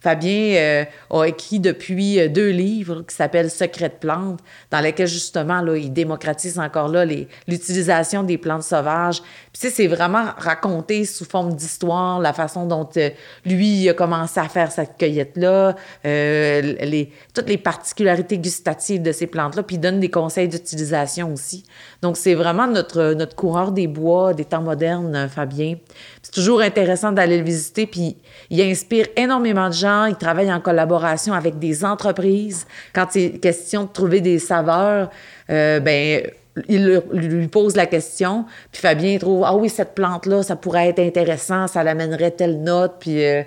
Fabien 0.00 0.54
euh, 0.56 0.84
a 1.10 1.24
écrit 1.24 1.58
depuis 1.58 2.20
euh, 2.20 2.28
deux 2.28 2.50
livres 2.50 3.02
qui 3.02 3.14
s'appellent 3.14 3.50
Secrets 3.50 3.88
de 3.88 3.94
plantes, 3.94 4.40
dans 4.70 4.80
lesquels 4.80 5.08
justement 5.08 5.60
là, 5.60 5.76
il 5.76 5.92
démocratise 5.92 6.58
encore 6.58 6.88
là 6.88 7.04
l'utilisation 7.46 8.22
des 8.22 8.38
plantes 8.38 8.62
sauvages. 8.62 9.20
Puis 9.20 9.60
tu 9.60 9.68
sais, 9.68 9.70
c'est 9.70 9.86
vraiment 9.88 10.26
raconté 10.36 11.04
sous 11.04 11.24
forme 11.24 11.54
d'histoire 11.54 12.20
la 12.20 12.32
façon 12.32 12.66
dont 12.66 12.88
euh, 12.96 13.10
lui 13.44 13.88
a 13.88 13.94
commencé 13.94 14.38
à 14.38 14.48
faire 14.48 14.70
cette 14.70 14.96
cueillette-là, 14.98 15.74
euh, 16.04 16.60
les, 16.80 17.12
toutes 17.34 17.48
les 17.48 17.58
particularités 17.58 18.38
gustatives 18.38 19.02
de 19.02 19.12
ces 19.12 19.26
plantes-là, 19.26 19.62
puis 19.62 19.76
il 19.76 19.80
donne 19.80 20.00
des 20.00 20.10
conseils 20.10 20.48
d'utilisation 20.48 21.32
aussi. 21.32 21.64
Donc 22.00 22.16
c'est 22.16 22.34
vraiment 22.34 22.68
notre, 22.68 23.14
notre 23.14 23.34
coureur 23.34 23.72
des 23.72 23.88
bois 23.88 24.32
des 24.32 24.44
temps 24.44 24.62
modernes, 24.62 25.16
euh, 25.16 25.28
Fabien. 25.28 25.74
C'est 26.22 26.32
toujours 26.32 26.60
intéressant 26.60 27.10
d'aller 27.10 27.38
le 27.38 27.44
visiter, 27.44 27.86
puis 27.86 28.16
il 28.50 28.60
inspire 28.60 29.06
énormément 29.16 29.68
de 29.68 29.74
gens. 29.74 30.04
Il 30.04 30.14
travaille 30.14 30.52
en 30.52 30.60
collaboration 30.60 31.32
avec 31.32 31.58
des 31.58 31.84
entreprises. 31.84 32.66
Quand 32.94 33.16
il 33.16 33.22
est 33.24 33.38
question 33.38 33.84
de 33.84 33.88
trouver 33.88 34.20
des 34.20 34.38
saveurs, 34.38 35.10
euh, 35.50 35.80
ben 35.80 36.22
il 36.68 37.02
lui 37.12 37.46
pose 37.46 37.76
la 37.76 37.86
question, 37.86 38.44
puis 38.72 38.80
Fabien 38.82 39.16
trouve 39.18 39.44
ah 39.44 39.54
oui 39.54 39.68
cette 39.68 39.94
plante 39.94 40.26
là, 40.26 40.42
ça 40.42 40.56
pourrait 40.56 40.88
être 40.88 40.98
intéressant, 40.98 41.68
ça 41.68 41.84
l'amènerait 41.84 42.32
telle 42.32 42.62
note, 42.62 42.94
puis 42.98 43.24
euh, 43.24 43.42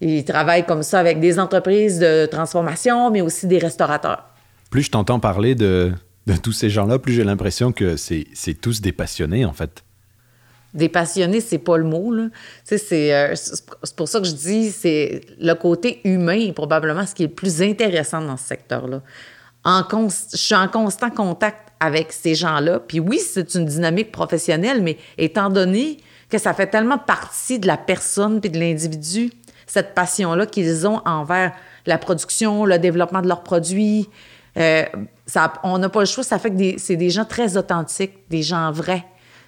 Ils 0.00 0.24
travaillent 0.24 0.64
comme 0.64 0.82
ça 0.82 0.98
avec 0.98 1.20
des 1.20 1.38
entreprises 1.38 1.98
de 1.98 2.26
transformation, 2.26 3.10
mais 3.10 3.20
aussi 3.20 3.46
des 3.46 3.58
restaurateurs. 3.58 4.24
Plus 4.70 4.82
je 4.82 4.90
t'entends 4.90 5.20
parler 5.20 5.54
de, 5.54 5.92
de 6.26 6.36
tous 6.36 6.52
ces 6.52 6.70
gens-là, 6.70 6.98
plus 6.98 7.12
j'ai 7.12 7.24
l'impression 7.24 7.72
que 7.72 7.96
c'est 7.96 8.54
tous 8.60 8.80
des 8.80 8.92
passionnés, 8.92 9.44
en 9.44 9.52
fait. 9.52 9.84
Des 10.72 10.88
passionnés, 10.88 11.40
c'est 11.40 11.58
pas 11.58 11.76
le 11.76 11.84
mot. 11.84 12.12
Là. 12.12 12.28
Euh, 12.72 13.34
c'est 13.36 13.96
pour 13.96 14.08
ça 14.08 14.20
que 14.20 14.26
je 14.26 14.32
dis 14.32 14.72
c'est 14.72 15.20
le 15.38 15.54
côté 15.54 16.00
humain 16.02 16.38
est 16.40 16.52
probablement 16.52 17.06
ce 17.06 17.14
qui 17.14 17.22
est 17.22 17.28
le 17.28 17.32
plus 17.32 17.62
intéressant 17.62 18.20
dans 18.20 18.36
ce 18.36 18.44
secteur-là. 18.44 19.00
Je 19.64 20.36
suis 20.36 20.54
en 20.54 20.68
constant 20.68 21.10
contact 21.10 21.72
avec 21.78 22.12
ces 22.12 22.34
gens-là. 22.34 22.80
Puis 22.80 22.98
oui, 22.98 23.18
c'est 23.20 23.54
une 23.54 23.66
dynamique 23.66 24.10
professionnelle, 24.10 24.82
mais 24.82 24.98
étant 25.16 25.48
donné 25.48 25.98
que 26.28 26.38
ça 26.38 26.54
fait 26.54 26.66
tellement 26.66 26.98
partie 26.98 27.58
de 27.60 27.66
la 27.66 27.76
personne 27.76 28.40
puis 28.40 28.50
de 28.50 28.58
l'individu, 28.58 29.30
cette 29.66 29.94
passion-là 29.94 30.46
qu'ils 30.46 30.86
ont 30.86 31.00
envers 31.06 31.52
la 31.86 31.98
production, 31.98 32.64
le 32.64 32.78
développement 32.78 33.22
de 33.22 33.28
leurs 33.28 33.42
produits, 33.42 34.08
euh, 34.56 34.84
on 35.62 35.78
n'a 35.78 35.88
pas 35.88 36.00
le 36.00 36.06
choix. 36.06 36.24
Ça 36.24 36.38
fait 36.38 36.50
que 36.50 36.78
c'est 36.78 36.96
des 36.96 37.10
gens 37.10 37.24
très 37.24 37.56
authentiques, 37.56 38.28
des 38.30 38.42
gens 38.42 38.70
vrais. 38.70 39.04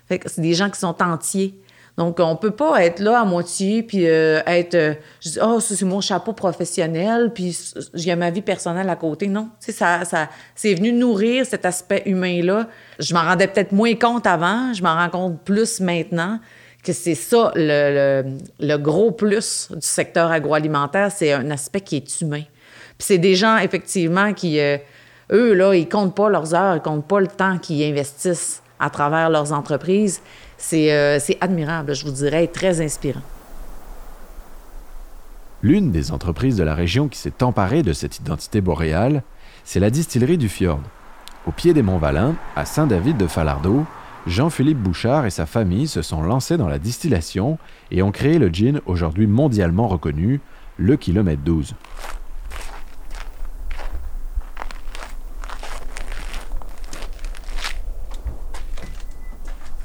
C'est 0.08 0.40
des 0.40 0.54
gens 0.54 0.70
qui 0.70 0.78
sont 0.78 1.02
entiers. 1.02 1.60
Donc, 1.96 2.20
on 2.20 2.36
peut 2.36 2.50
pas 2.50 2.84
être 2.84 3.00
là 3.00 3.20
à 3.20 3.24
moitié, 3.24 3.82
puis 3.82 4.06
euh, 4.06 4.42
être... 4.46 4.74
euh, 4.74 4.94
je 5.18 5.30
dis, 5.30 5.38
oh, 5.42 5.60
c'est 5.60 5.82
mon 5.82 6.02
chapeau 6.02 6.34
professionnel, 6.34 7.32
puis 7.34 7.58
j'ai 7.94 8.14
ma 8.14 8.30
vie 8.30 8.42
personnelle 8.42 8.90
à 8.90 8.96
côté. 8.96 9.28
Non, 9.28 9.48
ça, 9.60 10.04
ça, 10.04 10.28
c'est 10.54 10.74
venu 10.74 10.92
nourrir 10.92 11.46
cet 11.46 11.64
aspect 11.64 12.02
humain-là. 12.04 12.68
Je 12.98 13.14
m'en 13.14 13.22
rendais 13.22 13.46
peut-être 13.46 13.72
moins 13.72 13.94
compte 13.94 14.26
avant, 14.26 14.74
je 14.74 14.82
m'en 14.82 14.94
rends 14.94 15.08
compte 15.08 15.40
plus 15.40 15.80
maintenant, 15.80 16.38
que 16.84 16.92
c'est 16.92 17.14
ça, 17.14 17.52
le 17.56 18.76
gros 18.76 19.10
plus 19.10 19.68
du 19.70 19.86
secteur 19.86 20.30
agroalimentaire, 20.30 21.10
c'est 21.10 21.32
un 21.32 21.50
aspect 21.50 21.80
qui 21.80 21.96
est 21.96 22.20
humain. 22.20 22.42
Puis 22.98 23.06
c'est 23.06 23.18
des 23.18 23.34
gens, 23.34 23.58
effectivement, 23.58 24.32
qui, 24.32 24.58
euh, 24.60 24.78
eux, 25.32 25.52
là, 25.54 25.74
ils 25.74 25.88
comptent 25.88 26.14
pas 26.14 26.28
leurs 26.28 26.54
heures, 26.54 26.76
ils 26.76 26.82
comptent 26.82 27.06
pas 27.06 27.20
le 27.20 27.26
temps 27.26 27.58
qu'ils 27.58 27.82
investissent 27.82 28.62
à 28.78 28.90
travers 28.90 29.30
leurs 29.30 29.52
entreprises. 29.52 30.20
C'est 30.56 30.92
euh, 30.92 31.18
admirable, 31.40 31.94
je 31.94 32.04
vous 32.04 32.12
dirais, 32.12 32.46
très 32.46 32.80
inspirant. 32.80 33.20
L'une 35.62 35.90
des 35.90 36.12
entreprises 36.12 36.56
de 36.56 36.64
la 36.64 36.74
région 36.74 37.08
qui 37.08 37.18
s'est 37.18 37.42
emparée 37.42 37.82
de 37.82 37.92
cette 37.92 38.18
identité 38.18 38.60
boréale, 38.60 39.22
c'est 39.64 39.80
la 39.80 39.90
distillerie 39.90 40.38
du 40.38 40.48
Fjord. 40.48 40.80
Au 41.46 41.50
pied 41.50 41.74
des 41.74 41.82
Monts 41.82 41.98
Valin, 41.98 42.34
à 42.54 42.64
Saint-David 42.64 43.16
de 43.16 43.26
Falardeau, 43.26 43.84
Jean-Philippe 44.26 44.78
Bouchard 44.78 45.24
et 45.24 45.30
sa 45.30 45.46
famille 45.46 45.86
se 45.86 46.02
sont 46.02 46.22
lancés 46.22 46.56
dans 46.56 46.68
la 46.68 46.78
distillation 46.78 47.58
et 47.90 48.02
ont 48.02 48.10
créé 48.10 48.38
le 48.38 48.48
gin 48.48 48.80
aujourd'hui 48.86 49.26
mondialement 49.26 49.86
reconnu, 49.86 50.40
le 50.78 50.96
Kilomètre 50.96 51.42
12. 51.42 51.74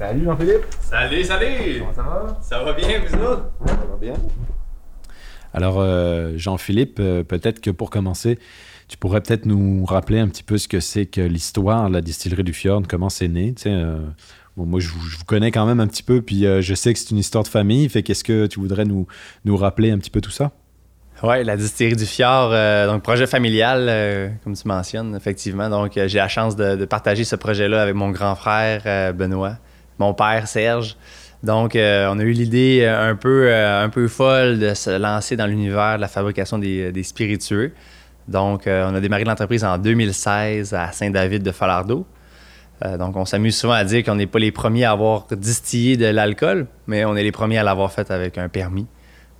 Salut 0.02 0.24
Jean-Philippe. 0.24 0.64
Salut, 0.80 1.24
salut! 1.24 1.78
Comment 1.78 1.92
ça 1.92 2.02
va? 2.02 2.38
Ça 2.42 2.64
va 2.64 2.72
bien, 2.72 2.88
vous 3.06 3.14
autres? 3.24 3.44
Ça 3.64 3.74
va 3.88 3.96
bien. 4.00 4.14
Alors 5.54 5.76
euh, 5.78 6.32
Jean-Philippe, 6.36 6.98
euh, 6.98 7.22
peut-être 7.22 7.60
que 7.60 7.70
pour 7.70 7.88
commencer, 7.88 8.40
tu 8.88 8.96
pourrais 8.96 9.20
peut-être 9.20 9.46
nous 9.46 9.84
rappeler 9.84 10.18
un 10.18 10.26
petit 10.26 10.42
peu 10.42 10.58
ce 10.58 10.66
que 10.66 10.80
c'est 10.80 11.06
que 11.06 11.20
l'histoire 11.20 11.88
de 11.88 11.92
la 11.92 12.00
distillerie 12.00 12.42
du 12.42 12.52
Fjord, 12.52 12.82
comment 12.88 13.10
c'est 13.10 13.28
né. 13.28 13.54
tu 13.54 13.62
sais, 13.62 13.70
euh, 13.70 13.98
bon, 14.56 14.66
moi, 14.66 14.80
je 14.80 14.88
vous, 14.88 15.02
je 15.02 15.18
vous 15.18 15.24
connais 15.24 15.52
quand 15.52 15.66
même 15.66 15.78
un 15.78 15.86
petit 15.86 16.02
peu, 16.02 16.20
puis 16.20 16.46
euh, 16.46 16.60
je 16.62 16.74
sais 16.74 16.92
que 16.92 16.98
c'est 16.98 17.12
une 17.12 17.18
histoire 17.18 17.44
de 17.44 17.48
famille. 17.48 17.88
Fait 17.88 18.02
qu'est-ce 18.02 18.24
que 18.24 18.46
tu 18.46 18.58
voudrais 18.58 18.84
nous, 18.84 19.06
nous 19.44 19.56
rappeler 19.56 19.92
un 19.92 19.98
petit 19.98 20.10
peu 20.10 20.20
tout 20.20 20.32
ça? 20.32 20.50
Oui, 21.22 21.44
la 21.44 21.56
distillerie 21.56 21.94
du 21.94 22.06
Fjord, 22.06 22.50
euh, 22.52 22.88
donc 22.88 23.04
projet 23.04 23.28
familial, 23.28 23.86
euh, 23.88 24.30
comme 24.42 24.56
tu 24.56 24.66
mentionnes, 24.66 25.14
effectivement. 25.14 25.70
Donc, 25.70 25.96
euh, 25.96 26.08
j'ai 26.08 26.18
la 26.18 26.26
chance 26.26 26.56
de, 26.56 26.74
de 26.74 26.84
partager 26.86 27.22
ce 27.22 27.36
projet-là 27.36 27.80
avec 27.82 27.94
mon 27.94 28.10
grand 28.10 28.34
frère 28.34 28.82
euh, 28.86 29.12
Benoît, 29.12 29.58
mon 29.98 30.14
père 30.14 30.48
Serge. 30.48 30.96
Donc, 31.42 31.74
euh, 31.74 32.08
on 32.10 32.18
a 32.18 32.22
eu 32.22 32.30
l'idée 32.30 32.80
euh, 32.82 33.10
un 33.10 33.16
peu, 33.16 33.48
euh, 33.48 33.84
un 33.84 33.88
peu 33.88 34.06
folle 34.06 34.60
de 34.60 34.74
se 34.74 34.90
lancer 34.90 35.36
dans 35.36 35.46
l'univers 35.46 35.96
de 35.96 36.00
la 36.00 36.08
fabrication 36.08 36.58
des, 36.58 37.02
spiritueux. 37.02 37.72
Donc, 38.28 38.62
on 38.66 38.94
a 38.94 39.00
démarré 39.00 39.24
l'entreprise 39.24 39.64
en 39.64 39.78
2016 39.78 40.74
à 40.74 40.92
Saint-David 40.92 41.42
de 41.42 41.50
Falardeau. 41.50 42.06
Donc, 42.98 43.16
on 43.16 43.24
s'amuse 43.24 43.56
souvent 43.56 43.74
à 43.74 43.84
dire 43.84 44.04
qu'on 44.04 44.14
n'est 44.14 44.28
pas 44.28 44.38
les 44.38 44.52
premiers 44.52 44.84
à 44.84 44.92
avoir 44.92 45.26
distillé 45.32 45.96
de 45.96 46.06
l'alcool, 46.06 46.68
mais 46.86 47.04
on 47.04 47.16
est 47.16 47.22
les 47.24 47.32
premiers 47.32 47.58
à 47.58 47.64
l'avoir 47.64 47.90
fait 47.92 48.12
avec 48.12 48.38
un 48.38 48.48
permis. 48.48 48.86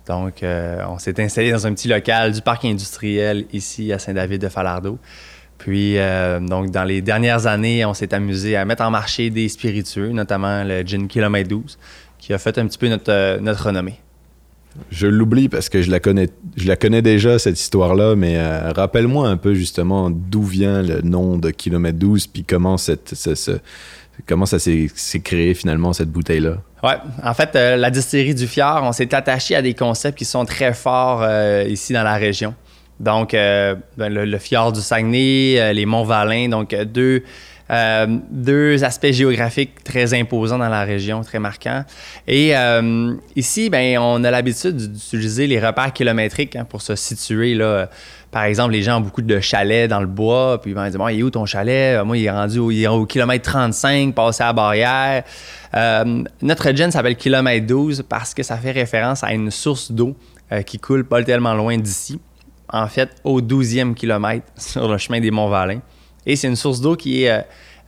Donc, 0.05 0.43
on 0.43 0.99
s'est 0.99 1.21
installé 1.21 1.51
dans 1.51 1.65
un 1.65 1.73
petit 1.73 1.87
local 1.87 2.33
du 2.33 2.41
parc 2.41 2.65
industriel 2.65 3.45
ici 3.53 3.93
à 3.93 3.99
Saint-David 3.99 4.41
de 4.41 4.49
Falardeau. 4.49 4.99
Puis, 5.63 5.97
euh, 5.97 6.41
donc, 6.41 6.71
dans 6.71 6.83
les 6.83 7.01
dernières 7.01 7.47
années, 7.47 7.85
on 7.85 7.93
s'est 7.93 8.13
amusé 8.13 8.57
à 8.57 8.65
mettre 8.65 8.83
en 8.83 8.91
marché 8.91 9.29
des 9.29 9.47
spiritueux, 9.47 10.09
notamment 10.09 10.61
le 10.65 10.81
gin 10.85 11.07
Kilomètre 11.07 11.47
12, 11.47 11.77
qui 12.19 12.33
a 12.33 12.37
fait 12.37 12.57
un 12.57 12.67
petit 12.67 12.77
peu 12.77 12.89
notre, 12.89 13.09
euh, 13.09 13.39
notre 13.39 13.67
renommée. 13.67 13.95
Je 14.91 15.07
l'oublie 15.07 15.47
parce 15.47 15.69
que 15.69 15.81
je 15.81 15.89
la 15.89 16.01
connais, 16.01 16.27
je 16.57 16.67
la 16.67 16.75
connais 16.75 17.01
déjà, 17.01 17.39
cette 17.39 17.57
histoire-là, 17.57 18.15
mais 18.17 18.35
euh, 18.37 18.73
rappelle-moi 18.73 19.29
un 19.29 19.37
peu 19.37 19.53
justement 19.53 20.09
d'où 20.09 20.43
vient 20.43 20.81
le 20.81 20.99
nom 21.01 21.37
de 21.37 21.49
Kilomètre 21.51 21.97
12, 21.97 22.27
puis 22.27 22.43
comment, 22.43 22.75
cette, 22.77 23.13
ce- 23.15 23.35
ce- 23.35 23.59
comment 24.27 24.45
ça 24.45 24.59
s'est 24.59 24.89
créé 25.23 25.53
finalement, 25.53 25.93
cette 25.93 26.09
bouteille-là? 26.11 26.57
Ouais, 26.83 26.97
en 27.23 27.33
fait, 27.33 27.55
euh, 27.55 27.77
la 27.77 27.89
distillerie 27.89 28.35
du 28.35 28.47
Fjord, 28.47 28.81
on 28.83 28.91
s'est 28.91 29.15
attaché 29.15 29.55
à 29.55 29.61
des 29.61 29.75
concepts 29.75 30.17
qui 30.17 30.25
sont 30.25 30.43
très 30.43 30.73
forts 30.73 31.21
euh, 31.23 31.63
ici 31.69 31.93
dans 31.93 32.03
la 32.03 32.15
région. 32.15 32.53
Donc, 32.99 33.33
euh, 33.33 33.75
ben, 33.97 34.13
le, 34.13 34.37
fjord 34.37 34.71
du 34.71 34.81
Saguenay, 34.81 35.59
euh, 35.59 35.73
les 35.73 35.85
monts 35.85 36.03
Valin, 36.03 36.47
donc 36.49 36.73
euh, 36.73 36.85
deux, 36.85 37.23
deux 38.29 38.83
aspects 38.83 39.11
géographiques 39.11 39.83
très 39.83 40.13
imposants 40.13 40.59
dans 40.59 40.69
la 40.69 40.83
région, 40.83 41.21
très 41.21 41.39
marquants. 41.39 41.83
Et 42.27 42.53
ici, 43.35 43.69
ben, 43.71 43.97
on 43.97 44.23
a 44.23 44.29
l'habitude 44.29 44.75
d'utiliser 44.75 45.47
les 45.47 45.59
repères 45.59 45.91
kilométriques 45.91 46.55
hein, 46.55 46.65
pour 46.65 46.83
se 46.83 46.95
situer. 46.95 47.55
Là. 47.55 47.89
Par 48.29 48.43
exemple, 48.43 48.73
les 48.73 48.83
gens 48.83 48.97
ont 48.97 49.01
beaucoup 49.01 49.23
de 49.23 49.39
chalets 49.39 49.89
dans 49.89 50.01
le 50.01 50.07
bois, 50.07 50.61
puis 50.61 50.75
ben, 50.75 50.85
ils 50.85 50.89
disent 50.89 50.97
bon, 50.97 51.07
il 51.07 51.19
est 51.19 51.23
où 51.23 51.31
ton 51.31 51.47
chalet? 51.47 52.03
Moi, 52.05 52.19
il 52.19 52.25
est 52.25 52.31
rendu 52.31 52.59
au, 52.59 53.05
kilomètre 53.07 53.49
35, 53.49 54.13
passé 54.13 54.43
à 54.43 54.47
la 54.47 54.53
barrière. 54.53 55.23
Notre 56.43 56.71
gin 56.73 56.91
s'appelle 56.91 57.15
kilomètre 57.15 57.65
12 57.65 58.03
parce 58.07 58.35
que 58.35 58.43
ça 58.43 58.57
fait 58.57 58.71
référence 58.71 59.23
à 59.23 59.33
une 59.33 59.49
source 59.49 59.91
d'eau 59.91 60.15
qui 60.67 60.77
coule 60.77 61.05
pas 61.05 61.23
tellement 61.23 61.55
loin 61.55 61.75
d'ici. 61.77 62.19
En 62.69 62.87
fait, 62.87 63.09
au 63.23 63.41
12e 63.41 63.93
kilomètre 63.93 64.45
sur 64.57 64.87
le 64.87 64.97
chemin 64.97 65.19
des 65.19 65.31
Monts-Valin. 65.31 65.79
Et 66.25 66.35
c'est 66.35 66.47
une 66.47 66.55
source 66.55 66.81
d'eau 66.81 66.95
qui 66.95 67.23
est, 67.23 67.31
euh, 67.31 67.41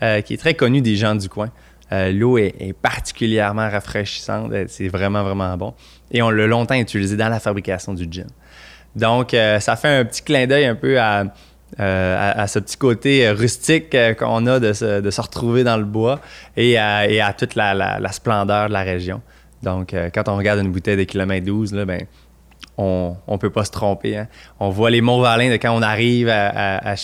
euh, 0.03 0.37
très 0.37 0.53
connue 0.53 0.81
des 0.81 0.95
gens 0.95 1.15
du 1.15 1.29
coin. 1.29 1.49
Euh, 1.91 2.11
L'eau 2.11 2.37
est, 2.37 2.73
particulièrement 2.81 3.69
rafraîchissante. 3.69 4.51
C'est 4.67 4.87
vraiment, 4.87 5.23
vraiment 5.23 5.55
bon. 5.55 5.73
Et 6.11 6.21
on 6.21 6.29
l'a 6.29 6.47
longtemps 6.47 6.75
utilisé 6.75 7.15
dans 7.15 7.29
la 7.29 7.39
fabrication 7.39 7.93
du 7.93 8.07
gin. 8.09 8.27
Donc, 8.95 9.31
ça 9.31 9.75
fait 9.75 9.89
un 9.89 10.05
petit 10.05 10.21
clin 10.21 10.47
d'œil 10.47 10.65
un 10.65 10.75
peu 10.75 10.99
à, 10.99 11.25
ce 11.77 12.59
petit 12.59 12.77
côté 12.77 13.29
rustique 13.29 13.95
qu'on 14.17 14.47
a 14.47 14.59
de 14.59 14.71
se, 14.71 15.21
retrouver 15.21 15.65
dans 15.65 15.75
le 15.75 15.83
bois 15.83 16.21
et 16.55 16.77
à, 16.77 17.33
toute 17.37 17.55
la, 17.55 18.11
splendeur 18.11 18.69
de 18.69 18.73
la 18.73 18.83
région. 18.83 19.21
Donc, 19.63 19.93
quand 20.13 20.29
on 20.29 20.37
regarde 20.37 20.59
une 20.59 20.71
bouteille 20.71 20.97
de 20.97 21.03
kilomètre 21.03 21.45
12, 21.45 21.73
là, 21.73 21.85
ben, 21.85 22.01
on 22.77 23.15
ne 23.27 23.37
peut 23.37 23.49
pas 23.49 23.63
se 23.65 23.71
tromper. 23.71 24.17
hein. 24.17 24.27
On 24.59 24.69
voit 24.69 24.89
les 24.89 25.01
Monts-Valin 25.01 25.49
de 25.49 25.55
quand 25.55 25.75
on 25.75 25.81
arrive 25.81 26.27
à, 26.29 26.49
à- 26.79 26.95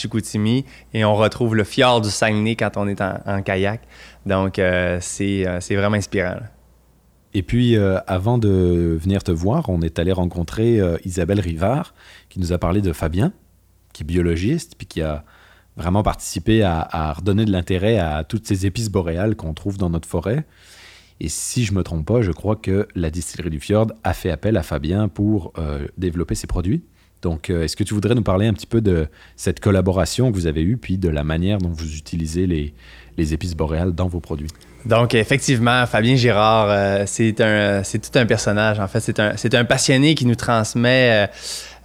et 0.94 1.06
on 1.06 1.16
retrouve 1.16 1.56
le 1.56 1.64
fjord 1.64 2.02
du 2.02 2.10
Saguenay 2.10 2.56
quand 2.56 2.78
on 2.78 2.88
est 2.88 3.02
en, 3.02 3.42
kayak. 3.42 3.82
Donc, 4.26 4.60
euh, 4.60 4.98
c'est 5.02 5.48
euh, 5.48 5.60
c'est 5.62 5.76
vraiment 5.76 5.96
inspirant. 5.98 6.38
Et 7.34 7.44
puis, 7.44 7.78
euh, 7.78 7.98
avant 8.08 8.38
de 8.38 8.98
venir 9.02 9.24
te 9.24 9.32
voir, 9.32 9.70
on 9.70 9.82
est 9.82 10.00
allé 10.00 10.12
rencontrer 10.12 10.80
Isabelle 11.06 11.40
Rivard, 11.40 11.94
qui 12.30 12.40
nous 12.40 12.52
a 12.52 12.58
parlé 12.58 12.82
de 12.82 12.92
Fabien, 12.92 13.32
qui 13.94 14.04
est 14.04 14.06
biologiste, 14.06 14.76
puis 14.78 14.86
qui 14.88 15.02
a 15.02 15.24
vraiment 15.78 16.04
participé 16.04 16.64
à, 16.64 16.86
à 16.92 17.14
redonner 17.14 17.46
de 17.46 17.52
l'intérêt 17.52 17.98
à 17.98 18.26
toutes 18.26 18.46
ces 18.46 18.66
épices 18.66 18.90
boréales 18.90 19.36
qu'on 19.38 19.54
trouve 19.54 19.78
dans 19.78 19.90
notre 19.90 20.08
forêt. 20.10 20.44
Et 21.24 21.30
si 21.30 21.66
je 21.66 21.74
me 21.74 21.84
trompe 21.84 22.08
pas, 22.08 22.24
je 22.24 22.32
crois 22.32 22.56
que 22.56 22.88
la 22.96 23.12
distillerie 23.12 23.52
du 23.52 23.60
Fjord 23.60 23.92
a 24.04 24.12
fait 24.14 24.32
appel 24.32 24.58
à 24.58 24.64
Fabien 24.64 25.08
pour 25.08 25.54
euh, 25.60 25.86
développer 25.96 26.34
ses 26.34 26.48
produits. 26.48 26.82
Donc, 27.22 27.52
euh, 27.52 27.64
est-ce 27.64 27.76
que 27.76 27.84
tu 27.84 27.94
voudrais 27.94 28.16
nous 28.16 28.24
parler 28.24 28.48
un 28.48 28.54
petit 28.54 28.66
peu 28.66 28.82
de 28.82 29.08
cette 29.36 29.60
collaboration 29.60 30.32
que 30.32 30.36
vous 30.36 30.48
avez 30.48 30.64
eue, 30.64 30.78
puis 30.78 30.98
de 30.98 31.10
la 31.10 31.24
manière 31.24 31.60
dont 31.60 31.70
vous 31.70 31.96
utilisez 31.96 32.48
les, 32.48 32.74
épices 33.36 33.56
boréales 33.56 33.92
dans 33.92 34.08
vos 34.08 34.20
produits? 34.20 34.48
Donc, 34.88 35.14
effectivement, 35.14 35.86
Fabien 35.86 36.16
Girard, 36.16 36.72
euh, 36.72 37.04
c'est 37.06 37.34
tout 37.36 38.18
un 38.18 38.26
personnage. 38.26 38.80
En 38.80 38.88
fait, 38.88 39.00
c'est 39.00 39.54
un, 39.54 39.66
passionné 39.66 40.16
qui 40.16 40.26
nous 40.26 40.34
transmet, 40.34 41.30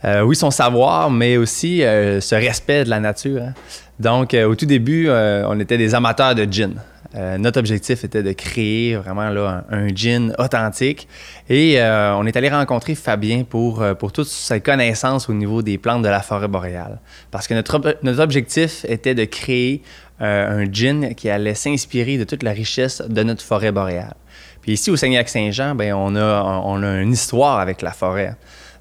oui, 0.03 0.35
son 0.35 0.51
savoir, 0.51 1.11
mais 1.11 1.37
aussi 1.37 1.81
ce 1.81 2.35
respect 2.35 2.85
de 2.85 2.89
la 2.89 3.01
nature. 3.01 3.43
hein. 3.43 3.55
Donc, 4.01 4.33
au 4.33 4.55
tout 4.55 4.65
début, 4.67 5.11
on 5.11 5.61
était 5.61 5.77
des 5.77 5.95
amateurs 5.95 6.35
de 6.35 6.51
gin. 6.51 6.81
Euh, 7.17 7.39
notre 7.39 7.59
objectif 7.59 8.05
était 8.05 8.23
de 8.23 8.33
créer 8.33 8.97
vraiment 8.97 9.31
là, 9.31 9.65
un, 9.71 9.89
gin 9.89 10.35
authentique. 10.39 11.09
Et 11.49 11.81
euh, 11.81 12.15
on 12.17 12.27
est 12.27 12.37
allé 12.37 12.51
rencontrer 12.51 12.95
Fabien 12.95 13.45
pour, 13.45 13.81
euh, 13.81 13.95
pour 13.95 14.13
toutes 14.13 14.27
ses 14.27 14.61
connaissances 14.61 15.29
au 15.29 15.33
niveau 15.33 15.63
des 15.63 15.79
plantes 15.79 16.03
de 16.03 16.09
la 16.09 16.21
forêt 16.21 16.49
boréale. 16.49 17.01
Parce 17.31 17.49
que 17.49 17.55
notre, 17.55 17.81
notre 18.03 18.21
objectif 18.21 18.85
était 18.89 19.15
de 19.15 19.25
créer 19.25 19.83
euh, 20.21 20.65
un 20.65 20.71
gin 20.71 21.15
qui 21.15 21.31
allait 21.31 21.55
s'inspirer 21.55 22.19
de 22.19 22.25
toute 22.25 22.43
la 22.43 22.53
richesse 22.53 23.03
de 23.07 23.23
notre 23.23 23.43
forêt 23.43 23.73
boréale. 23.73 24.15
Puis 24.61 24.73
ici, 24.73 24.91
au 24.91 24.97
Saguenay-Lac-Saint-Jean, 24.97 25.75
ben, 25.75 25.95
on, 25.95 26.17
a, 26.17 26.43
on 26.65 26.83
a 26.83 27.01
une 27.01 27.13
histoire 27.13 27.61
avec 27.61 27.83
la 27.83 27.93
forêt. 27.93 28.35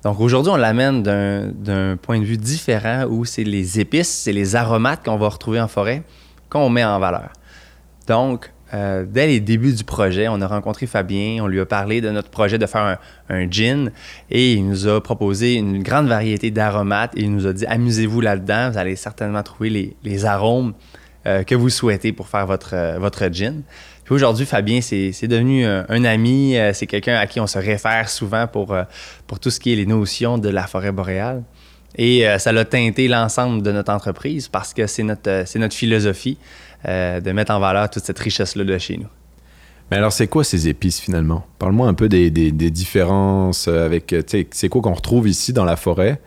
Donc 0.04 0.20
aujourd'hui, 0.20 0.52
on 0.52 0.58
l'amène 0.58 1.04
d'un 1.04 1.98
point 1.98 2.20
de 2.20 2.26
vue 2.26 2.38
différent 2.38 3.06
où 3.10 3.26
c'est 3.26 3.44
les 3.44 3.80
épices, 3.80 4.10
c'est 4.10 4.34
les 4.34 4.56
aromates 4.56 5.04
qu'on 5.04 5.18
va 5.18 5.30
retrouver 5.30 5.60
en 5.60 5.68
forêt 5.68 6.04
qu'on 6.50 6.70
met 6.70 6.84
en 6.84 7.00
valeur. 7.00 7.30
Donc, 8.08 8.52
euh, 8.74 9.06
dès 9.08 9.28
les 9.28 9.40
débuts 9.40 9.74
du 9.74 9.84
projet, 9.84 10.28
on 10.28 10.42
a 10.42 10.48
rencontré 10.48 10.88
Fabien, 10.88 11.44
on 11.44 11.48
lui 11.48 11.60
a 11.60 11.66
parlé 11.66 12.02
de 12.02 12.10
notre 12.10 12.30
projet 12.30 12.58
de 12.58 12.66
faire 12.66 12.98
un, 13.30 13.52
gin 13.52 13.92
et 14.32 14.54
il 14.54 14.68
nous 14.68 14.88
a 14.88 15.02
proposé 15.02 15.54
une 15.54 15.84
grande 15.84 16.08
variété 16.08 16.50
d'aromates 16.52 17.12
et 17.16 17.22
il 17.22 17.32
nous 17.32 17.46
a 17.46 17.54
dit 17.54 17.66
amusez-vous 17.68 18.22
là-dedans, 18.22 18.72
vous 18.72 18.78
allez 18.78 18.96
certainement 18.96 19.44
trouver 19.44 19.96
les, 20.04 20.26
arômes 20.26 20.74
euh, 21.28 21.44
que 21.44 21.54
vous 21.54 21.70
souhaitez 21.70 22.12
pour 22.12 22.28
faire 22.28 22.48
votre, 22.48 22.74
euh, 22.74 23.30
gin. 23.32 23.62
Aujourd'hui, 24.10 24.46
Fabien, 24.46 24.82
c'est 24.82 25.28
devenu 25.28 25.66
un, 25.66 26.04
ami, 26.04 26.56
c'est 26.74 26.86
quelqu'un 26.86 27.16
à 27.16 27.26
qui 27.26 27.40
on 27.40 27.48
se 27.48 27.58
réfère 27.58 28.08
souvent 28.08 28.46
pour, 28.46 28.76
tout 29.42 29.50
ce 29.50 29.60
qui 29.60 29.74
est 29.74 29.76
les 29.76 29.88
notions 29.88 30.38
de 30.38 30.50
la 30.50 30.68
forêt 30.68 30.92
boréale. 30.92 31.42
Et 31.98 32.24
ça 32.38 32.52
l'a 32.52 32.66
teinté 32.66 33.08
l'ensemble 33.08 33.64
de 33.64 33.72
notre 33.72 33.92
entreprise 33.92 34.48
parce 34.48 34.76
que 34.76 34.86
c'est 34.86 35.02
notre 35.02 35.76
philosophie 35.76 36.38
euh, 36.88 37.20
de 37.20 37.32
mettre 37.32 37.52
en 37.52 37.60
valeur 37.60 37.90
toute 37.90 38.04
cette 38.04 38.20
richesse-là 38.20 38.64
de 38.64 38.78
chez 38.78 38.98
nous. 38.98 39.08
Mais 39.92 39.98
alors, 39.98 40.12
c'est 40.12 40.28
quoi 40.28 40.44
ces 40.44 40.68
épices 40.68 41.00
finalement? 41.00 41.46
Parle-moi 41.60 41.88
un 41.88 41.94
peu 41.94 42.10
des, 42.10 42.32
différences 42.32 43.68
avec. 43.68 44.14
euh, 44.14 44.22
tu 44.22 44.40
sais, 44.40 44.48
C'est 44.52 44.70
quoi 44.70 44.82
qu'on 44.82 44.94
retrouve 44.94 45.28
ici 45.28 45.54
dans 45.54 45.66
la 45.66 45.76
forêt? 45.76 46.22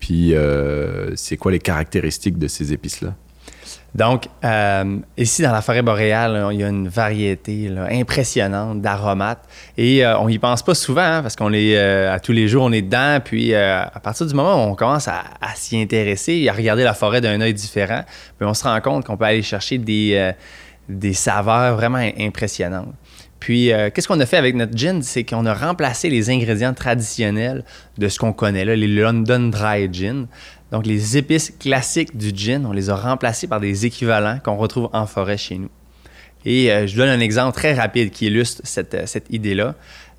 Puis, 0.00 0.34
euh, 0.34 1.14
c'est 1.16 1.36
quoi 1.36 1.52
les 1.52 1.58
caractéristiques 1.58 2.38
de 2.38 2.48
ces 2.48 2.72
épices-là? 2.72 3.14
Donc, 3.96 4.28
euh, 4.44 4.98
ici, 5.16 5.40
dans 5.40 5.52
la 5.52 5.62
forêt 5.62 5.80
boréale, 5.80 6.48
il 6.52 6.60
y 6.60 6.64
a 6.64 6.68
une 6.68 6.86
variété 6.86 7.72
impressionnante 7.90 8.82
d'aromates. 8.82 9.42
Et 9.78 10.04
euh, 10.04 10.18
on 10.18 10.28
y 10.28 10.38
pense 10.38 10.62
pas 10.62 10.74
souvent, 10.74 11.00
hein, 11.00 11.22
parce 11.22 11.34
qu'on 11.34 11.52
est 11.54 11.78
euh, 11.78 12.12
à 12.12 12.20
tous 12.20 12.32
les 12.32 12.46
jours, 12.46 12.64
on 12.64 12.72
est 12.72 12.82
dedans. 12.82 13.20
Puis, 13.24 13.54
à 13.54 13.90
partir 14.02 14.26
du 14.26 14.34
moment 14.34 14.66
où 14.66 14.70
on 14.70 14.74
commence 14.74 15.08
à, 15.08 15.24
s'y 15.54 15.80
intéresser 15.80 16.34
et 16.34 16.50
à 16.50 16.52
regarder 16.52 16.84
la 16.84 16.92
forêt 16.92 17.22
d'un 17.22 17.40
œil 17.40 17.54
différent, 17.54 18.02
ben, 18.38 18.48
on 18.48 18.54
se 18.54 18.64
rend 18.64 18.78
compte 18.82 19.06
qu'on 19.06 19.16
peut 19.16 19.24
aller 19.24 19.42
chercher 19.42 19.78
des, 19.78 20.34
saveurs 21.14 21.76
vraiment 21.76 22.06
impressionnantes. 22.18 22.92
Puis, 23.40 23.70
qu'est-ce 23.94 24.08
qu'on 24.08 24.20
a 24.20 24.26
fait 24.26 24.38
avec 24.38 24.56
notre 24.56 24.76
gin? 24.76 25.02
C'est 25.02 25.24
qu'on 25.24 25.46
a 25.46 25.54
remplacé 25.54 26.10
les 26.10 26.28
ingrédients 26.30 26.74
traditionnels 26.74 27.64
de 27.96 28.08
ce 28.08 28.18
qu'on 28.18 28.32
connaît, 28.32 28.64
les 28.64 28.88
London 28.88 29.48
Dry 29.48 29.88
Gin. 29.90 30.26
Donc, 30.72 30.86
les 30.86 31.16
épices 31.16 31.52
classiques 31.58 32.16
du 32.16 32.30
gin, 32.34 32.66
on 32.66 32.72
les 32.72 32.90
a 32.90 32.96
remplacées 32.96 33.46
par 33.46 33.60
des 33.60 33.86
équivalents 33.86 34.38
qu'on 34.42 34.56
retrouve 34.56 34.88
en 34.92 35.06
forêt 35.06 35.36
chez 35.36 35.58
nous. 35.58 35.70
Et 36.46 36.70
euh, 36.70 36.86
je 36.86 36.96
donne 36.96 37.08
un 37.08 37.20
exemple 37.20 37.54
très 37.54 37.74
rapide 37.74 38.10
qui 38.10 38.26
illustre 38.26 38.62
cette, 38.64 38.94
euh, 38.94 39.20
idée-là. 39.30 39.74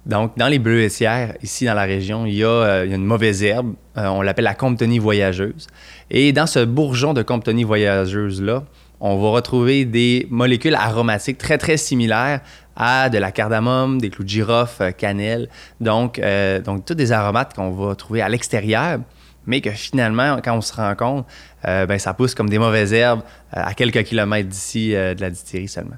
Donc, 0.05 0.37
dans 0.37 0.47
les 0.47 0.59
bleuetières, 0.59 1.33
ici 1.41 1.65
dans 1.65 1.73
la 1.73 1.83
région, 1.83 2.25
il 2.25 2.35
y 2.35 2.43
a, 2.43 2.47
euh, 2.47 2.85
une 2.85 3.03
mauvaise 3.03 3.43
herbe, 3.43 3.73
on 3.95 4.21
l'appelle 4.21 4.45
la 4.45 4.53
Comptonie 4.53 4.99
voyageuse. 4.99 5.67
Et 6.11 6.31
dans 6.31 6.47
ce 6.47 6.63
bourgeon 6.63 7.13
de 7.13 7.23
Comptonie 7.23 7.63
voyageuse-là, 7.63 8.63
on 8.99 9.17
va 9.17 9.29
retrouver 9.29 9.85
des 9.85 10.27
molécules 10.29 10.75
aromatiques 10.75 11.37
très, 11.37 11.57
très 11.57 11.77
similaires 11.77 12.41
à 12.75 13.09
de 13.09 13.17
la 13.17 13.31
cardamome, 13.31 13.99
des 13.99 14.09
clous 14.09 14.23
de 14.23 14.29
girofle, 14.29 14.93
cannelle. 14.93 15.49
Donc, 15.81 16.21
donc, 16.63 16.85
tous 16.85 16.93
des 16.93 17.11
aromates 17.11 17.53
qu'on 17.53 17.71
va 17.71 17.95
trouver 17.95 18.21
à 18.21 18.29
l'extérieur, 18.29 18.99
mais 19.47 19.61
que 19.61 19.71
finalement, 19.71 20.37
quand 20.43 20.55
on 20.55 20.61
se 20.61 20.73
rend 20.75 20.93
compte, 20.95 21.25
euh, 21.67 21.85
ben, 21.87 21.97
ça 21.97 22.13
pousse 22.13 22.35
comme 22.35 22.49
des 22.49 22.59
mauvaises 22.59 22.93
herbes 22.93 23.21
euh, 23.55 23.61
à 23.63 23.73
quelques 23.73 24.03
kilomètres 24.03 24.49
d'ici 24.49 24.93
euh, 24.95 25.15
de 25.15 25.21
la 25.21 25.31
distillerie 25.31 25.67
seulement. 25.67 25.95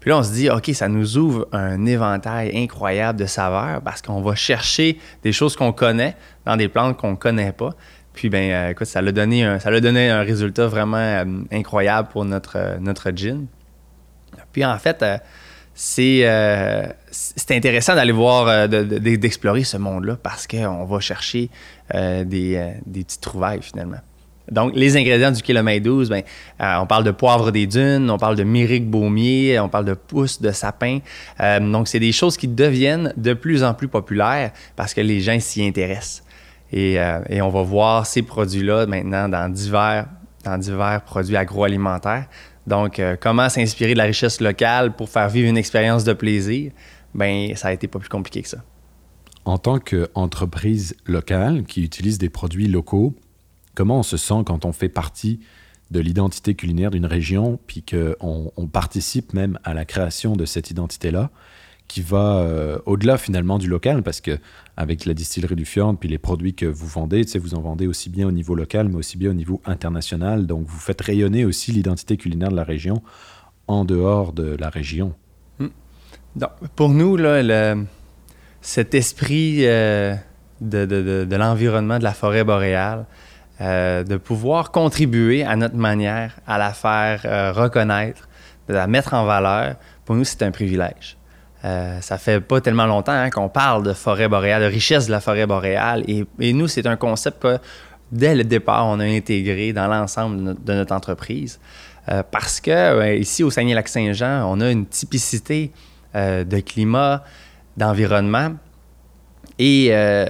Puis 0.00 0.08
là, 0.10 0.16
on 0.18 0.22
se 0.22 0.32
dit, 0.32 0.48
OK, 0.48 0.70
ça 0.72 0.88
nous 0.88 1.18
ouvre 1.18 1.46
un 1.52 1.84
éventail 1.84 2.56
incroyable 2.56 3.18
de 3.20 3.26
saveurs 3.26 3.82
parce 3.82 4.00
qu'on 4.00 4.22
va 4.22 4.34
chercher 4.34 4.98
des 5.22 5.30
choses 5.30 5.54
qu'on 5.56 5.72
connaît 5.72 6.16
dans 6.46 6.56
des 6.56 6.68
plantes 6.68 6.96
qu'on 6.96 7.10
ne 7.12 7.16
connaît 7.16 7.52
pas. 7.52 7.70
Puis, 8.14 8.30
ben, 8.30 8.70
écoute, 8.70 8.86
ça 8.86 9.02
l'a 9.02 9.12
donné, 9.12 9.44
un- 9.44 9.58
donné 9.80 10.08
un 10.10 10.22
résultat 10.22 10.66
vraiment 10.66 11.22
incroyable 11.52 12.08
pour 12.08 12.24
notre, 12.24 12.78
notre 12.80 13.10
gin. 13.14 13.46
Puis, 14.52 14.64
en 14.64 14.78
fait, 14.78 15.04
c'est, 15.74 16.24
intéressant 17.50 17.94
d'aller 17.94 18.12
voir, 18.12 18.68
de- 18.68 18.82
de- 18.82 19.16
d'explorer 19.16 19.64
ce 19.64 19.76
monde-là 19.76 20.16
parce 20.22 20.46
qu'on 20.46 20.84
va 20.84 21.00
chercher 21.00 21.50
des, 21.92 22.56
euh, 22.56 22.70
des 22.86 23.04
petites 23.04 23.20
trouvailles 23.20 23.62
finalement. 23.62 24.00
Donc, 24.50 24.72
les 24.74 24.96
ingrédients 24.96 25.30
du 25.30 25.42
kilomètre 25.42 25.84
12, 25.84 26.08
ben, 26.08 26.22
euh, 26.60 26.76
on 26.80 26.86
parle 26.86 27.04
de 27.04 27.12
poivre 27.12 27.52
des 27.52 27.66
dunes, 27.66 28.10
on 28.10 28.18
parle 28.18 28.36
de 28.36 28.42
myrique 28.42 28.88
baumier, 28.88 29.60
on 29.60 29.68
parle 29.68 29.84
de 29.84 29.94
pousses 29.94 30.42
de 30.42 30.50
sapin. 30.50 30.98
Euh, 31.40 31.60
donc, 31.60 31.86
c'est 31.86 32.00
des 32.00 32.12
choses 32.12 32.36
qui 32.36 32.48
deviennent 32.48 33.12
de 33.16 33.32
plus 33.32 33.62
en 33.62 33.74
plus 33.74 33.88
populaires 33.88 34.50
parce 34.74 34.92
que 34.92 35.00
les 35.00 35.20
gens 35.20 35.38
s'y 35.38 35.64
intéressent. 35.64 36.24
Et, 36.72 37.00
euh, 37.00 37.20
et 37.28 37.42
on 37.42 37.50
va 37.50 37.62
voir 37.62 38.06
ces 38.06 38.22
produits-là 38.22 38.86
maintenant 38.86 39.28
dans 39.28 39.48
divers, 39.48 40.06
dans 40.44 40.58
divers 40.58 41.02
produits 41.02 41.36
agroalimentaires. 41.36 42.26
Donc, 42.66 42.98
euh, 42.98 43.16
comment 43.20 43.48
s'inspirer 43.48 43.94
de 43.94 43.98
la 43.98 44.04
richesse 44.04 44.40
locale 44.40 44.92
pour 44.92 45.08
faire 45.08 45.28
vivre 45.28 45.48
une 45.48 45.58
expérience 45.58 46.04
de 46.04 46.12
plaisir? 46.12 46.72
Ben, 47.14 47.54
ça 47.56 47.68
a 47.68 47.72
été 47.72 47.88
pas 47.88 47.98
plus 47.98 48.08
compliqué 48.08 48.42
que 48.42 48.48
ça. 48.48 48.58
En 49.50 49.58
tant 49.58 49.80
qu'entreprise 49.80 50.94
locale 51.06 51.64
qui 51.64 51.82
utilise 51.82 52.18
des 52.18 52.28
produits 52.28 52.68
locaux, 52.68 53.16
comment 53.74 53.98
on 53.98 54.04
se 54.04 54.16
sent 54.16 54.44
quand 54.46 54.64
on 54.64 54.72
fait 54.72 54.88
partie 54.88 55.40
de 55.90 55.98
l'identité 55.98 56.54
culinaire 56.54 56.92
d'une 56.92 57.04
région, 57.04 57.58
puis 57.66 57.82
qu'on 57.82 58.52
on 58.56 58.66
participe 58.68 59.34
même 59.34 59.58
à 59.64 59.74
la 59.74 59.84
création 59.84 60.36
de 60.36 60.44
cette 60.44 60.70
identité-là, 60.70 61.32
qui 61.88 62.00
va 62.00 62.36
euh, 62.36 62.78
au-delà 62.86 63.18
finalement 63.18 63.58
du 63.58 63.66
local, 63.66 64.04
parce 64.04 64.20
que 64.20 64.38
avec 64.76 65.04
la 65.04 65.14
distillerie 65.14 65.56
du 65.56 65.64
Fjord, 65.64 65.96
puis 65.98 66.08
les 66.08 66.18
produits 66.18 66.54
que 66.54 66.66
vous 66.66 66.86
vendez, 66.86 67.24
vous 67.34 67.54
en 67.56 67.60
vendez 67.60 67.88
aussi 67.88 68.08
bien 68.08 68.28
au 68.28 68.32
niveau 68.32 68.54
local, 68.54 68.88
mais 68.88 68.98
aussi 68.98 69.18
bien 69.18 69.30
au 69.30 69.34
niveau 69.34 69.60
international. 69.66 70.46
Donc 70.46 70.64
vous 70.68 70.78
faites 70.78 71.00
rayonner 71.00 71.44
aussi 71.44 71.72
l'identité 71.72 72.16
culinaire 72.16 72.50
de 72.50 72.56
la 72.56 72.62
région 72.62 73.02
en 73.66 73.84
dehors 73.84 74.32
de 74.32 74.56
la 74.60 74.70
région. 74.70 75.12
Donc, 76.36 76.50
pour 76.76 76.90
nous, 76.90 77.16
là, 77.16 77.74
cet 78.60 78.94
esprit 78.94 79.66
euh, 79.66 80.14
de, 80.60 80.84
de- 80.84 81.24
de- 81.24 81.36
l'environnement 81.36 81.98
de 81.98 82.04
la 82.04 82.12
forêt 82.12 82.44
boréale, 82.44 83.06
euh, 83.60 84.04
de 84.04 84.16
pouvoir 84.16 84.70
contribuer 84.70 85.44
à 85.44 85.56
notre 85.56 85.76
manière 85.76 86.36
à 86.46 86.58
la 86.58 86.72
faire 86.72 87.22
euh, 87.24 87.52
reconnaître, 87.52 88.28
de 88.68 88.74
la 88.74 88.86
mettre 88.86 89.14
en 89.14 89.24
valeur, 89.24 89.76
pour 90.04 90.14
nous, 90.14 90.24
c'est 90.24 90.42
un 90.42 90.50
privilège. 90.50 91.16
Ça 91.62 92.16
fait 92.16 92.40
pas 92.40 92.62
tellement 92.62 92.86
longtemps 92.86 93.12
hein, 93.12 93.28
qu'on 93.28 93.50
parle 93.50 93.82
de 93.82 93.92
forêt 93.92 94.28
boréale, 94.28 94.62
de 94.62 94.66
richesse 94.66 95.06
de 95.06 95.12
la 95.12 95.20
forêt 95.20 95.46
boréale. 95.46 96.04
Et, 96.08 96.24
et 96.38 96.54
nous, 96.54 96.68
c'est 96.68 96.86
un 96.86 96.96
concept 96.96 97.42
que, 97.42 97.58
dès 98.10 98.34
le 98.34 98.44
départ, 98.44 98.86
on 98.86 98.98
a 98.98 99.04
intégré 99.04 99.74
dans 99.74 99.86
l'ensemble 99.86 100.56
de 100.64 100.72
notre, 100.72 100.94
entreprise. 100.94 101.60
Parce 102.30 102.60
que 102.60 102.70
euh, 102.70 103.14
ici, 103.14 103.42
au 103.44 103.50
Saguenay-Lac-Saint-Jean, 103.50 104.50
on 104.50 104.60
a 104.62 104.70
une 104.70 104.86
typicité 104.86 105.70
de 106.14 106.60
climat, 106.60 107.22
d'environnement 107.80 108.52
et 109.58 109.88
euh, 109.90 110.26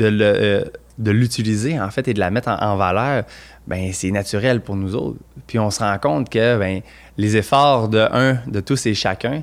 euh, 0.00 0.64
de 0.98 1.10
l'utiliser 1.10 1.80
en 1.80 1.90
fait 1.90 2.08
et 2.08 2.14
de 2.14 2.20
la 2.20 2.30
mettre 2.30 2.48
en, 2.48 2.58
en 2.60 2.76
valeur, 2.76 3.24
ben 3.66 3.92
c'est 3.92 4.10
naturel 4.10 4.60
pour 4.60 4.76
nous 4.76 4.94
autres. 4.94 5.18
Puis 5.46 5.58
on 5.58 5.70
se 5.70 5.80
rend 5.80 5.98
compte 5.98 6.28
que 6.28 6.58
ben, 6.58 6.82
les 7.16 7.36
efforts 7.36 7.88
de 7.88 8.06
un, 8.10 8.38
de 8.46 8.60
tous 8.60 8.86
et 8.86 8.94
chacun, 8.94 9.40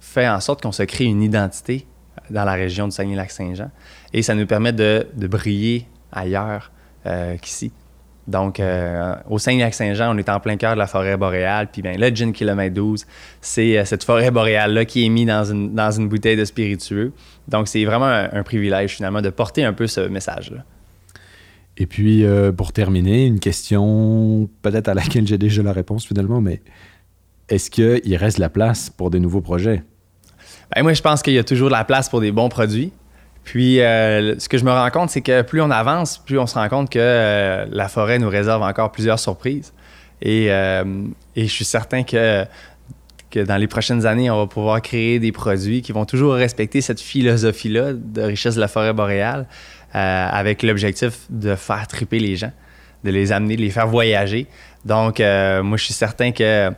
fait 0.00 0.28
en 0.28 0.40
sorte 0.40 0.62
qu'on 0.62 0.72
se 0.72 0.82
crée 0.82 1.04
une 1.04 1.22
identité 1.22 1.86
dans 2.30 2.44
la 2.44 2.52
région 2.52 2.86
du 2.86 2.92
Saguenay-Lac-Saint-Jean 2.92 3.70
et 4.12 4.22
ça 4.22 4.34
nous 4.34 4.46
permet 4.46 4.72
de, 4.72 5.06
de 5.14 5.26
briller 5.26 5.86
ailleurs 6.12 6.70
euh, 7.06 7.36
qu'ici. 7.38 7.72
Donc, 8.28 8.60
euh, 8.60 9.14
au 9.28 9.38
Saguenay-Lac-Saint-Jean, 9.38 10.14
on 10.14 10.18
est 10.18 10.28
en 10.28 10.38
plein 10.38 10.56
cœur 10.56 10.74
de 10.74 10.78
la 10.78 10.86
forêt 10.86 11.16
boréale. 11.16 11.68
Puis, 11.72 11.82
ben, 11.82 11.98
le 11.98 12.08
Gin 12.14 12.32
Kilomètre 12.32 12.74
12, 12.74 13.04
c'est 13.40 13.78
euh, 13.78 13.84
cette 13.84 14.04
forêt 14.04 14.30
boréale-là 14.30 14.84
qui 14.84 15.04
est 15.04 15.08
mise 15.08 15.26
dans 15.26 15.44
une, 15.44 15.74
dans 15.74 15.90
une 15.90 16.08
bouteille 16.08 16.36
de 16.36 16.44
spiritueux. 16.44 17.12
Donc, 17.48 17.66
c'est 17.66 17.84
vraiment 17.84 18.06
un, 18.06 18.28
un 18.32 18.42
privilège, 18.44 18.94
finalement, 18.94 19.22
de 19.22 19.30
porter 19.30 19.64
un 19.64 19.72
peu 19.72 19.88
ce 19.88 20.00
message-là. 20.02 20.64
Et 21.76 21.86
puis, 21.86 22.24
euh, 22.24 22.52
pour 22.52 22.72
terminer, 22.72 23.26
une 23.26 23.40
question 23.40 24.48
peut-être 24.62 24.88
à 24.88 24.94
laquelle 24.94 25.26
j'ai 25.26 25.38
déjà 25.38 25.62
la 25.62 25.72
réponse 25.72 26.06
finalement, 26.06 26.40
mais 26.40 26.62
est-ce 27.48 27.70
qu'il 27.70 28.16
reste 28.16 28.36
de 28.36 28.42
la 28.42 28.50
place 28.50 28.90
pour 28.90 29.10
des 29.10 29.20
nouveaux 29.20 29.40
projets? 29.40 29.82
Ben, 30.74 30.82
moi, 30.82 30.92
je 30.92 31.02
pense 31.02 31.22
qu'il 31.22 31.32
y 31.32 31.38
a 31.38 31.44
toujours 31.44 31.68
de 31.68 31.74
la 31.74 31.84
place 31.84 32.08
pour 32.08 32.20
des 32.20 32.32
bons 32.32 32.48
produits. 32.48 32.92
Puis, 33.44 33.80
euh, 33.80 34.38
ce 34.38 34.48
que 34.48 34.56
je 34.56 34.64
me 34.64 34.70
rends 34.70 34.90
compte, 34.90 35.10
c'est 35.10 35.20
que 35.20 35.42
plus 35.42 35.60
on 35.60 35.70
avance, 35.70 36.18
plus 36.18 36.38
on 36.38 36.46
se 36.46 36.54
rend 36.54 36.68
compte 36.68 36.90
que 36.90 36.98
euh, 37.00 37.66
la 37.70 37.88
forêt 37.88 38.18
nous 38.18 38.28
réserve 38.28 38.62
encore 38.62 38.92
plusieurs 38.92 39.18
surprises. 39.18 39.72
Et, 40.20 40.46
euh, 40.50 40.84
et 41.34 41.46
je 41.46 41.52
suis 41.52 41.64
certain 41.64 42.02
que 42.04 42.44
que 43.30 43.40
dans 43.40 43.56
les 43.56 43.66
prochaines 43.66 44.04
années, 44.04 44.30
on 44.30 44.36
va 44.36 44.46
pouvoir 44.46 44.82
créer 44.82 45.18
des 45.18 45.32
produits 45.32 45.80
qui 45.80 45.92
vont 45.92 46.04
toujours 46.04 46.34
respecter 46.34 46.82
cette 46.82 47.00
philosophie-là 47.00 47.94
de 47.94 48.20
richesse 48.20 48.56
de 48.56 48.60
la 48.60 48.68
forêt 48.68 48.92
boréale, 48.92 49.46
avec 49.94 50.62
l'objectif 50.62 51.20
de 51.30 51.54
faire 51.54 51.86
triper 51.86 52.18
les 52.18 52.36
gens, 52.36 52.52
de 53.04 53.10
les 53.10 53.32
amener, 53.32 53.56
de 53.56 53.62
les 53.62 53.70
faire 53.70 53.86
voyager. 53.86 54.48
Donc, 54.84 55.20
moi, 55.20 55.78
je 55.78 55.82
suis 55.82 55.94
certain 55.94 56.32
que 56.32 56.70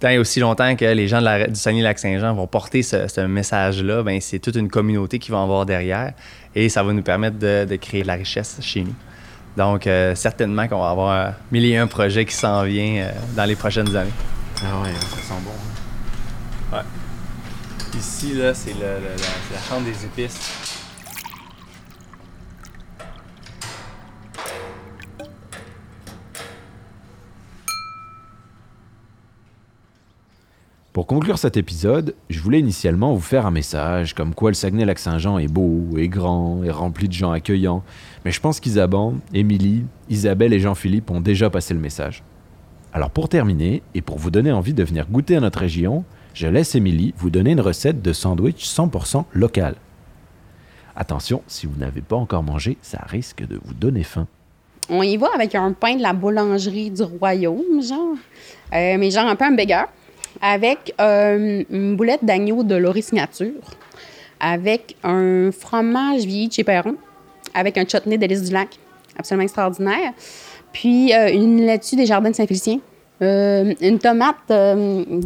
tant 0.00 0.08
et 0.08 0.18
aussi 0.18 0.40
longtemps 0.40 0.74
que 0.74 0.84
les 0.86 1.06
gens 1.06 1.20
de 1.20 1.24
la, 1.24 1.46
du 1.46 1.54
Saguenay-Lac-Saint-Jean 1.54 2.34
vont 2.34 2.46
porter 2.46 2.82
ce, 2.82 3.06
ce 3.06 3.20
message-là, 3.20 4.02
ben, 4.02 4.20
c'est 4.20 4.38
toute 4.38 4.56
une 4.56 4.68
communauté 4.68 5.18
qui 5.18 5.30
va 5.30 5.36
en 5.36 5.46
voir 5.46 5.66
derrière 5.66 6.14
et 6.54 6.68
ça 6.68 6.82
va 6.82 6.92
nous 6.92 7.02
permettre 7.02 7.38
de, 7.38 7.66
de 7.66 7.76
créer 7.76 8.02
de 8.02 8.06
la 8.08 8.14
richesse 8.14 8.58
chez 8.62 8.82
nous. 8.82 8.94
Donc, 9.56 9.86
euh, 9.86 10.14
certainement 10.14 10.66
qu'on 10.68 10.80
va 10.80 10.90
avoir 10.90 11.28
un 11.28 11.34
mille 11.52 11.66
et 11.66 11.76
un 11.76 11.86
projets 11.86 12.24
qui 12.24 12.34
s'en 12.34 12.62
vient 12.64 13.02
euh, 13.02 13.12
dans 13.36 13.44
les 13.44 13.56
prochaines 13.56 13.94
années. 13.94 14.10
Ah 14.62 14.80
ouais, 14.82 14.92
ça 14.92 15.16
sent 15.16 15.34
bon. 15.44 16.76
Ouais. 16.76 16.82
Ici, 17.98 18.34
là, 18.34 18.54
c'est 18.54 18.70
la, 18.74 18.96
c'est 19.18 19.54
la 19.54 19.60
chambre 19.68 19.84
des 19.84 20.04
épices. 20.04 20.78
Pour 30.92 30.99
conclure 31.10 31.38
cet 31.38 31.56
épisode, 31.56 32.14
je 32.28 32.38
voulais 32.38 32.60
initialement 32.60 33.12
vous 33.12 33.20
faire 33.20 33.44
un 33.44 33.50
message 33.50 34.14
comme 34.14 34.32
quoi 34.32 34.50
le 34.50 34.54
Saguenay-Lac-Saint-Jean 34.54 35.38
est 35.38 35.48
beau, 35.48 35.98
est 35.98 36.06
grand, 36.06 36.62
est 36.62 36.70
rempli 36.70 37.08
de 37.08 37.12
gens 37.12 37.32
accueillants. 37.32 37.82
Mais 38.24 38.30
je 38.30 38.40
pense 38.40 38.60
qu'Isaban, 38.60 39.14
Émilie, 39.34 39.82
Isabelle 40.08 40.52
et 40.52 40.60
Jean-Philippe 40.60 41.10
ont 41.10 41.20
déjà 41.20 41.50
passé 41.50 41.74
le 41.74 41.80
message. 41.80 42.22
Alors 42.92 43.10
pour 43.10 43.28
terminer, 43.28 43.82
et 43.92 44.02
pour 44.02 44.18
vous 44.18 44.30
donner 44.30 44.52
envie 44.52 44.72
de 44.72 44.84
venir 44.84 45.08
goûter 45.10 45.34
à 45.34 45.40
notre 45.40 45.58
région, 45.58 46.04
je 46.32 46.46
laisse 46.46 46.76
Émilie 46.76 47.12
vous 47.16 47.30
donner 47.30 47.50
une 47.50 47.60
recette 47.60 48.02
de 48.02 48.12
sandwich 48.12 48.64
100% 48.64 49.24
local. 49.32 49.74
Attention, 50.94 51.42
si 51.48 51.66
vous 51.66 51.76
n'avez 51.76 52.02
pas 52.02 52.14
encore 52.14 52.44
mangé, 52.44 52.78
ça 52.82 53.00
risque 53.08 53.44
de 53.44 53.58
vous 53.64 53.74
donner 53.74 54.04
faim. 54.04 54.28
On 54.88 55.02
y 55.02 55.16
va 55.16 55.28
avec 55.34 55.56
un 55.56 55.72
pain 55.72 55.96
de 55.96 56.02
la 56.02 56.12
boulangerie 56.12 56.92
du 56.92 57.02
royaume, 57.02 57.82
genre. 57.82 58.14
Euh, 58.72 58.96
mais 58.96 59.10
genre 59.10 59.26
un 59.26 59.34
peu 59.34 59.44
un 59.44 59.56
bégeur. 59.56 59.88
Avec 60.42 60.94
euh, 61.00 61.64
une 61.68 61.96
boulette 61.96 62.24
d'agneau 62.24 62.62
de 62.62 62.74
Laurie 62.74 63.02
Signature. 63.02 63.60
Avec 64.38 64.96
un 65.02 65.50
fromage 65.52 66.24
vieilli 66.24 66.48
de 66.48 66.52
chez 66.52 66.64
Perron. 66.64 66.96
Avec 67.54 67.76
un 67.76 67.84
chutney 67.84 68.16
d'Hélice 68.16 68.42
du 68.44 68.52
Lac. 68.52 68.68
Absolument 69.18 69.42
extraordinaire. 69.42 70.12
Puis 70.72 71.12
euh, 71.12 71.30
une 71.32 71.64
laitue 71.66 71.96
des 71.96 72.06
Jardins 72.06 72.30
de 72.30 72.34
Saint-Félicien. 72.34 72.78
Euh, 73.22 73.74
une 73.82 73.98
tomate 73.98 74.50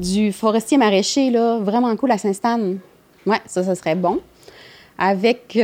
du 0.00 0.32
forestier 0.32 0.78
maraîcher, 0.78 1.30
là, 1.30 1.58
vraiment 1.60 1.94
cool 1.94 2.10
à 2.10 2.18
Saint-Stan. 2.18 2.58
Ouais, 3.24 3.40
ça, 3.46 3.62
ça 3.62 3.76
serait 3.76 3.94
bon. 3.94 4.20
Avec. 4.98 5.56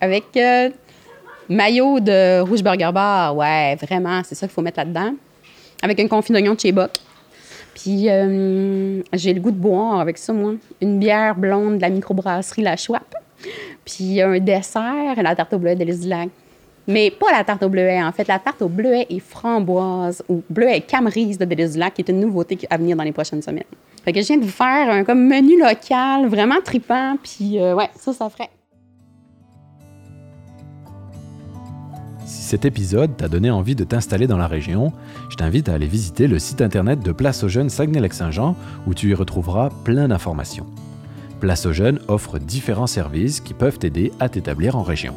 avec. 0.00 0.38
Maillot 1.48 1.98
de 2.00 2.40
Rouge 2.40 2.62
Burger 2.62 2.90
Bar, 2.92 3.34
ouais, 3.34 3.74
vraiment, 3.76 4.20
c'est 4.22 4.34
ça 4.34 4.46
qu'il 4.46 4.54
faut 4.54 4.60
mettre 4.60 4.78
là-dedans. 4.78 5.14
Avec 5.82 6.00
un 6.00 6.08
confit 6.08 6.32
d'oignon 6.32 6.54
de 6.54 6.60
chez 6.60 6.72
Bock. 6.72 6.90
Puis 7.74 8.08
euh, 8.08 9.00
j'ai 9.12 9.32
le 9.32 9.40
goût 9.40 9.52
de 9.52 9.56
boire 9.56 10.00
avec 10.00 10.18
ça, 10.18 10.32
moi. 10.32 10.54
Une 10.80 10.98
bière 10.98 11.36
blonde 11.36 11.76
de 11.76 11.82
la 11.82 11.90
microbrasserie 11.90 12.62
La 12.62 12.76
Chouape. 12.76 13.14
Puis 13.84 14.20
un 14.20 14.38
dessert, 14.40 15.22
la 15.22 15.36
tarte 15.36 15.52
au 15.52 15.58
bleuet 15.58 15.76
d'Élise 15.76 16.00
du 16.00 16.08
Lac. 16.08 16.28
Mais 16.88 17.10
pas 17.10 17.30
la 17.30 17.44
tarte 17.44 17.62
au 17.62 17.68
bleuet, 17.68 18.02
en 18.02 18.10
fait. 18.12 18.26
La 18.26 18.38
tarte 18.38 18.62
au 18.62 18.68
bleuet 18.68 19.06
et 19.10 19.20
framboise, 19.20 20.24
ou 20.28 20.42
bleuet 20.48 20.78
et 20.78 20.80
camerise 20.80 21.36
de 21.36 21.44
Délice 21.44 21.74
du 21.74 21.78
Lac, 21.78 21.94
qui 21.94 22.00
est 22.00 22.08
une 22.08 22.20
nouveauté 22.20 22.58
à 22.70 22.78
venir 22.78 22.96
dans 22.96 23.04
les 23.04 23.12
prochaines 23.12 23.42
semaines. 23.42 23.64
Fait 24.04 24.12
que 24.12 24.22
je 24.22 24.26
viens 24.26 24.38
de 24.38 24.44
vous 24.44 24.50
faire 24.50 24.90
un 24.90 25.04
comme 25.04 25.26
menu 25.26 25.60
local, 25.60 26.26
vraiment 26.26 26.60
tripant. 26.64 27.16
Puis 27.22 27.60
euh, 27.60 27.74
ouais, 27.74 27.90
ça, 27.94 28.12
ça 28.14 28.30
ferait. 28.30 28.48
Si 32.28 32.42
cet 32.42 32.66
épisode 32.66 33.16
t'a 33.16 33.26
donné 33.26 33.50
envie 33.50 33.74
de 33.74 33.84
t'installer 33.84 34.26
dans 34.26 34.36
la 34.36 34.48
région, 34.48 34.92
je 35.30 35.36
t'invite 35.36 35.70
à 35.70 35.72
aller 35.72 35.86
visiter 35.86 36.26
le 36.26 36.38
site 36.38 36.60
internet 36.60 37.00
de 37.00 37.10
Place 37.10 37.42
aux 37.42 37.48
Jeunes 37.48 37.70
Saguenay-Lac-Saint-Jean 37.70 38.54
où 38.86 38.92
tu 38.92 39.08
y 39.08 39.14
retrouveras 39.14 39.70
plein 39.82 40.08
d'informations. 40.08 40.66
Place 41.40 41.64
aux 41.64 41.72
Jeunes 41.72 42.00
offre 42.06 42.38
différents 42.38 42.86
services 42.86 43.40
qui 43.40 43.54
peuvent 43.54 43.78
t'aider 43.78 44.12
à 44.20 44.28
t'établir 44.28 44.76
en 44.76 44.82
région. 44.82 45.14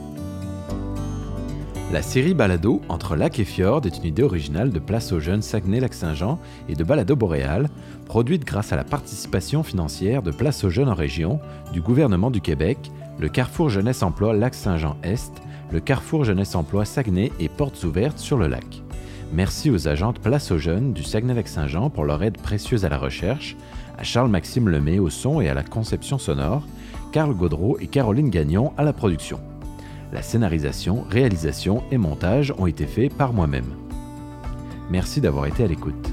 La 1.92 2.02
série 2.02 2.34
Balado 2.34 2.82
entre 2.88 3.18
lac 3.18 3.40
et 3.40 3.44
fjord 3.44 3.82
est 3.86 3.98
une 3.98 4.06
idée 4.06 4.24
originale 4.24 4.70
de 4.70 4.80
Place 4.80 5.12
aux 5.12 5.20
Jeunes 5.20 5.42
Saguenay-Lac-Saint-Jean 5.42 6.40
et 6.70 6.76
de 6.76 6.84
Balado 6.86 7.18
Boréal, 7.18 7.68
produite 8.06 8.46
grâce 8.46 8.72
à 8.72 8.78
la 8.78 8.86
participation 8.86 9.64
financière 9.64 10.24
de 10.24 10.32
Place 10.32 10.64
aux 10.64 10.70
Jeunes 10.70 10.88
en 10.88 10.96
région, 10.96 11.42
du 11.74 11.82
gouvernement 11.82 12.32
du 12.32 12.40
Québec, 12.40 12.78
le 13.20 13.28
Carrefour 13.28 13.70
Jeunesse 13.70 14.02
Emploi 14.02 14.34
Lac-Saint-Jean-Est, 14.34 15.42
le 15.72 15.80
Carrefour 15.80 16.26
Jeunesse 16.26 16.56
Emploi 16.56 16.86
Saguenay 16.86 17.32
et 17.40 17.48
Portes 17.48 17.84
Ouvertes 17.84 18.20
sur 18.20 18.38
le 18.38 18.48
lac. 18.48 18.84
Merci 19.34 19.70
aux 19.70 19.88
agentes 19.88 20.20
Place 20.20 20.52
aux 20.52 20.58
Jeunes 20.58 20.92
du 20.92 21.04
Saguenay-Lac-Saint-Jean 21.04 21.90
pour 21.90 22.04
leur 22.04 22.22
aide 22.24 22.38
précieuse 22.38 22.84
à 22.84 22.90
la 22.90 22.98
recherche, 22.98 23.56
à 23.98 24.04
Charles-Maxime 24.04 24.68
Lemay 24.68 25.00
au 25.00 25.10
son 25.10 25.40
et 25.40 25.48
à 25.48 25.54
la 25.54 25.64
conception 25.64 26.18
sonore, 26.18 26.68
Carl 27.14 27.34
Gaudreau 27.34 27.78
et 27.80 27.88
Caroline 27.88 28.30
Gagnon 28.30 28.74
à 28.78 28.84
la 28.84 28.92
production. 28.92 29.40
La 30.12 30.22
scénarisation, 30.22 31.06
réalisation 31.10 31.84
et 31.92 31.98
montage 31.98 32.54
ont 32.58 32.68
été 32.68 32.86
faits 32.86 33.14
par 33.14 33.32
moi-même. 33.32 33.74
Merci 34.90 35.22
d'avoir 35.22 35.46
été 35.46 35.64
à 35.64 35.68
l'écoute. 35.68 36.12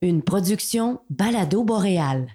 Une 0.00 0.22
production 0.22 1.00
Balado 1.10 1.64
Boréal. 1.64 2.28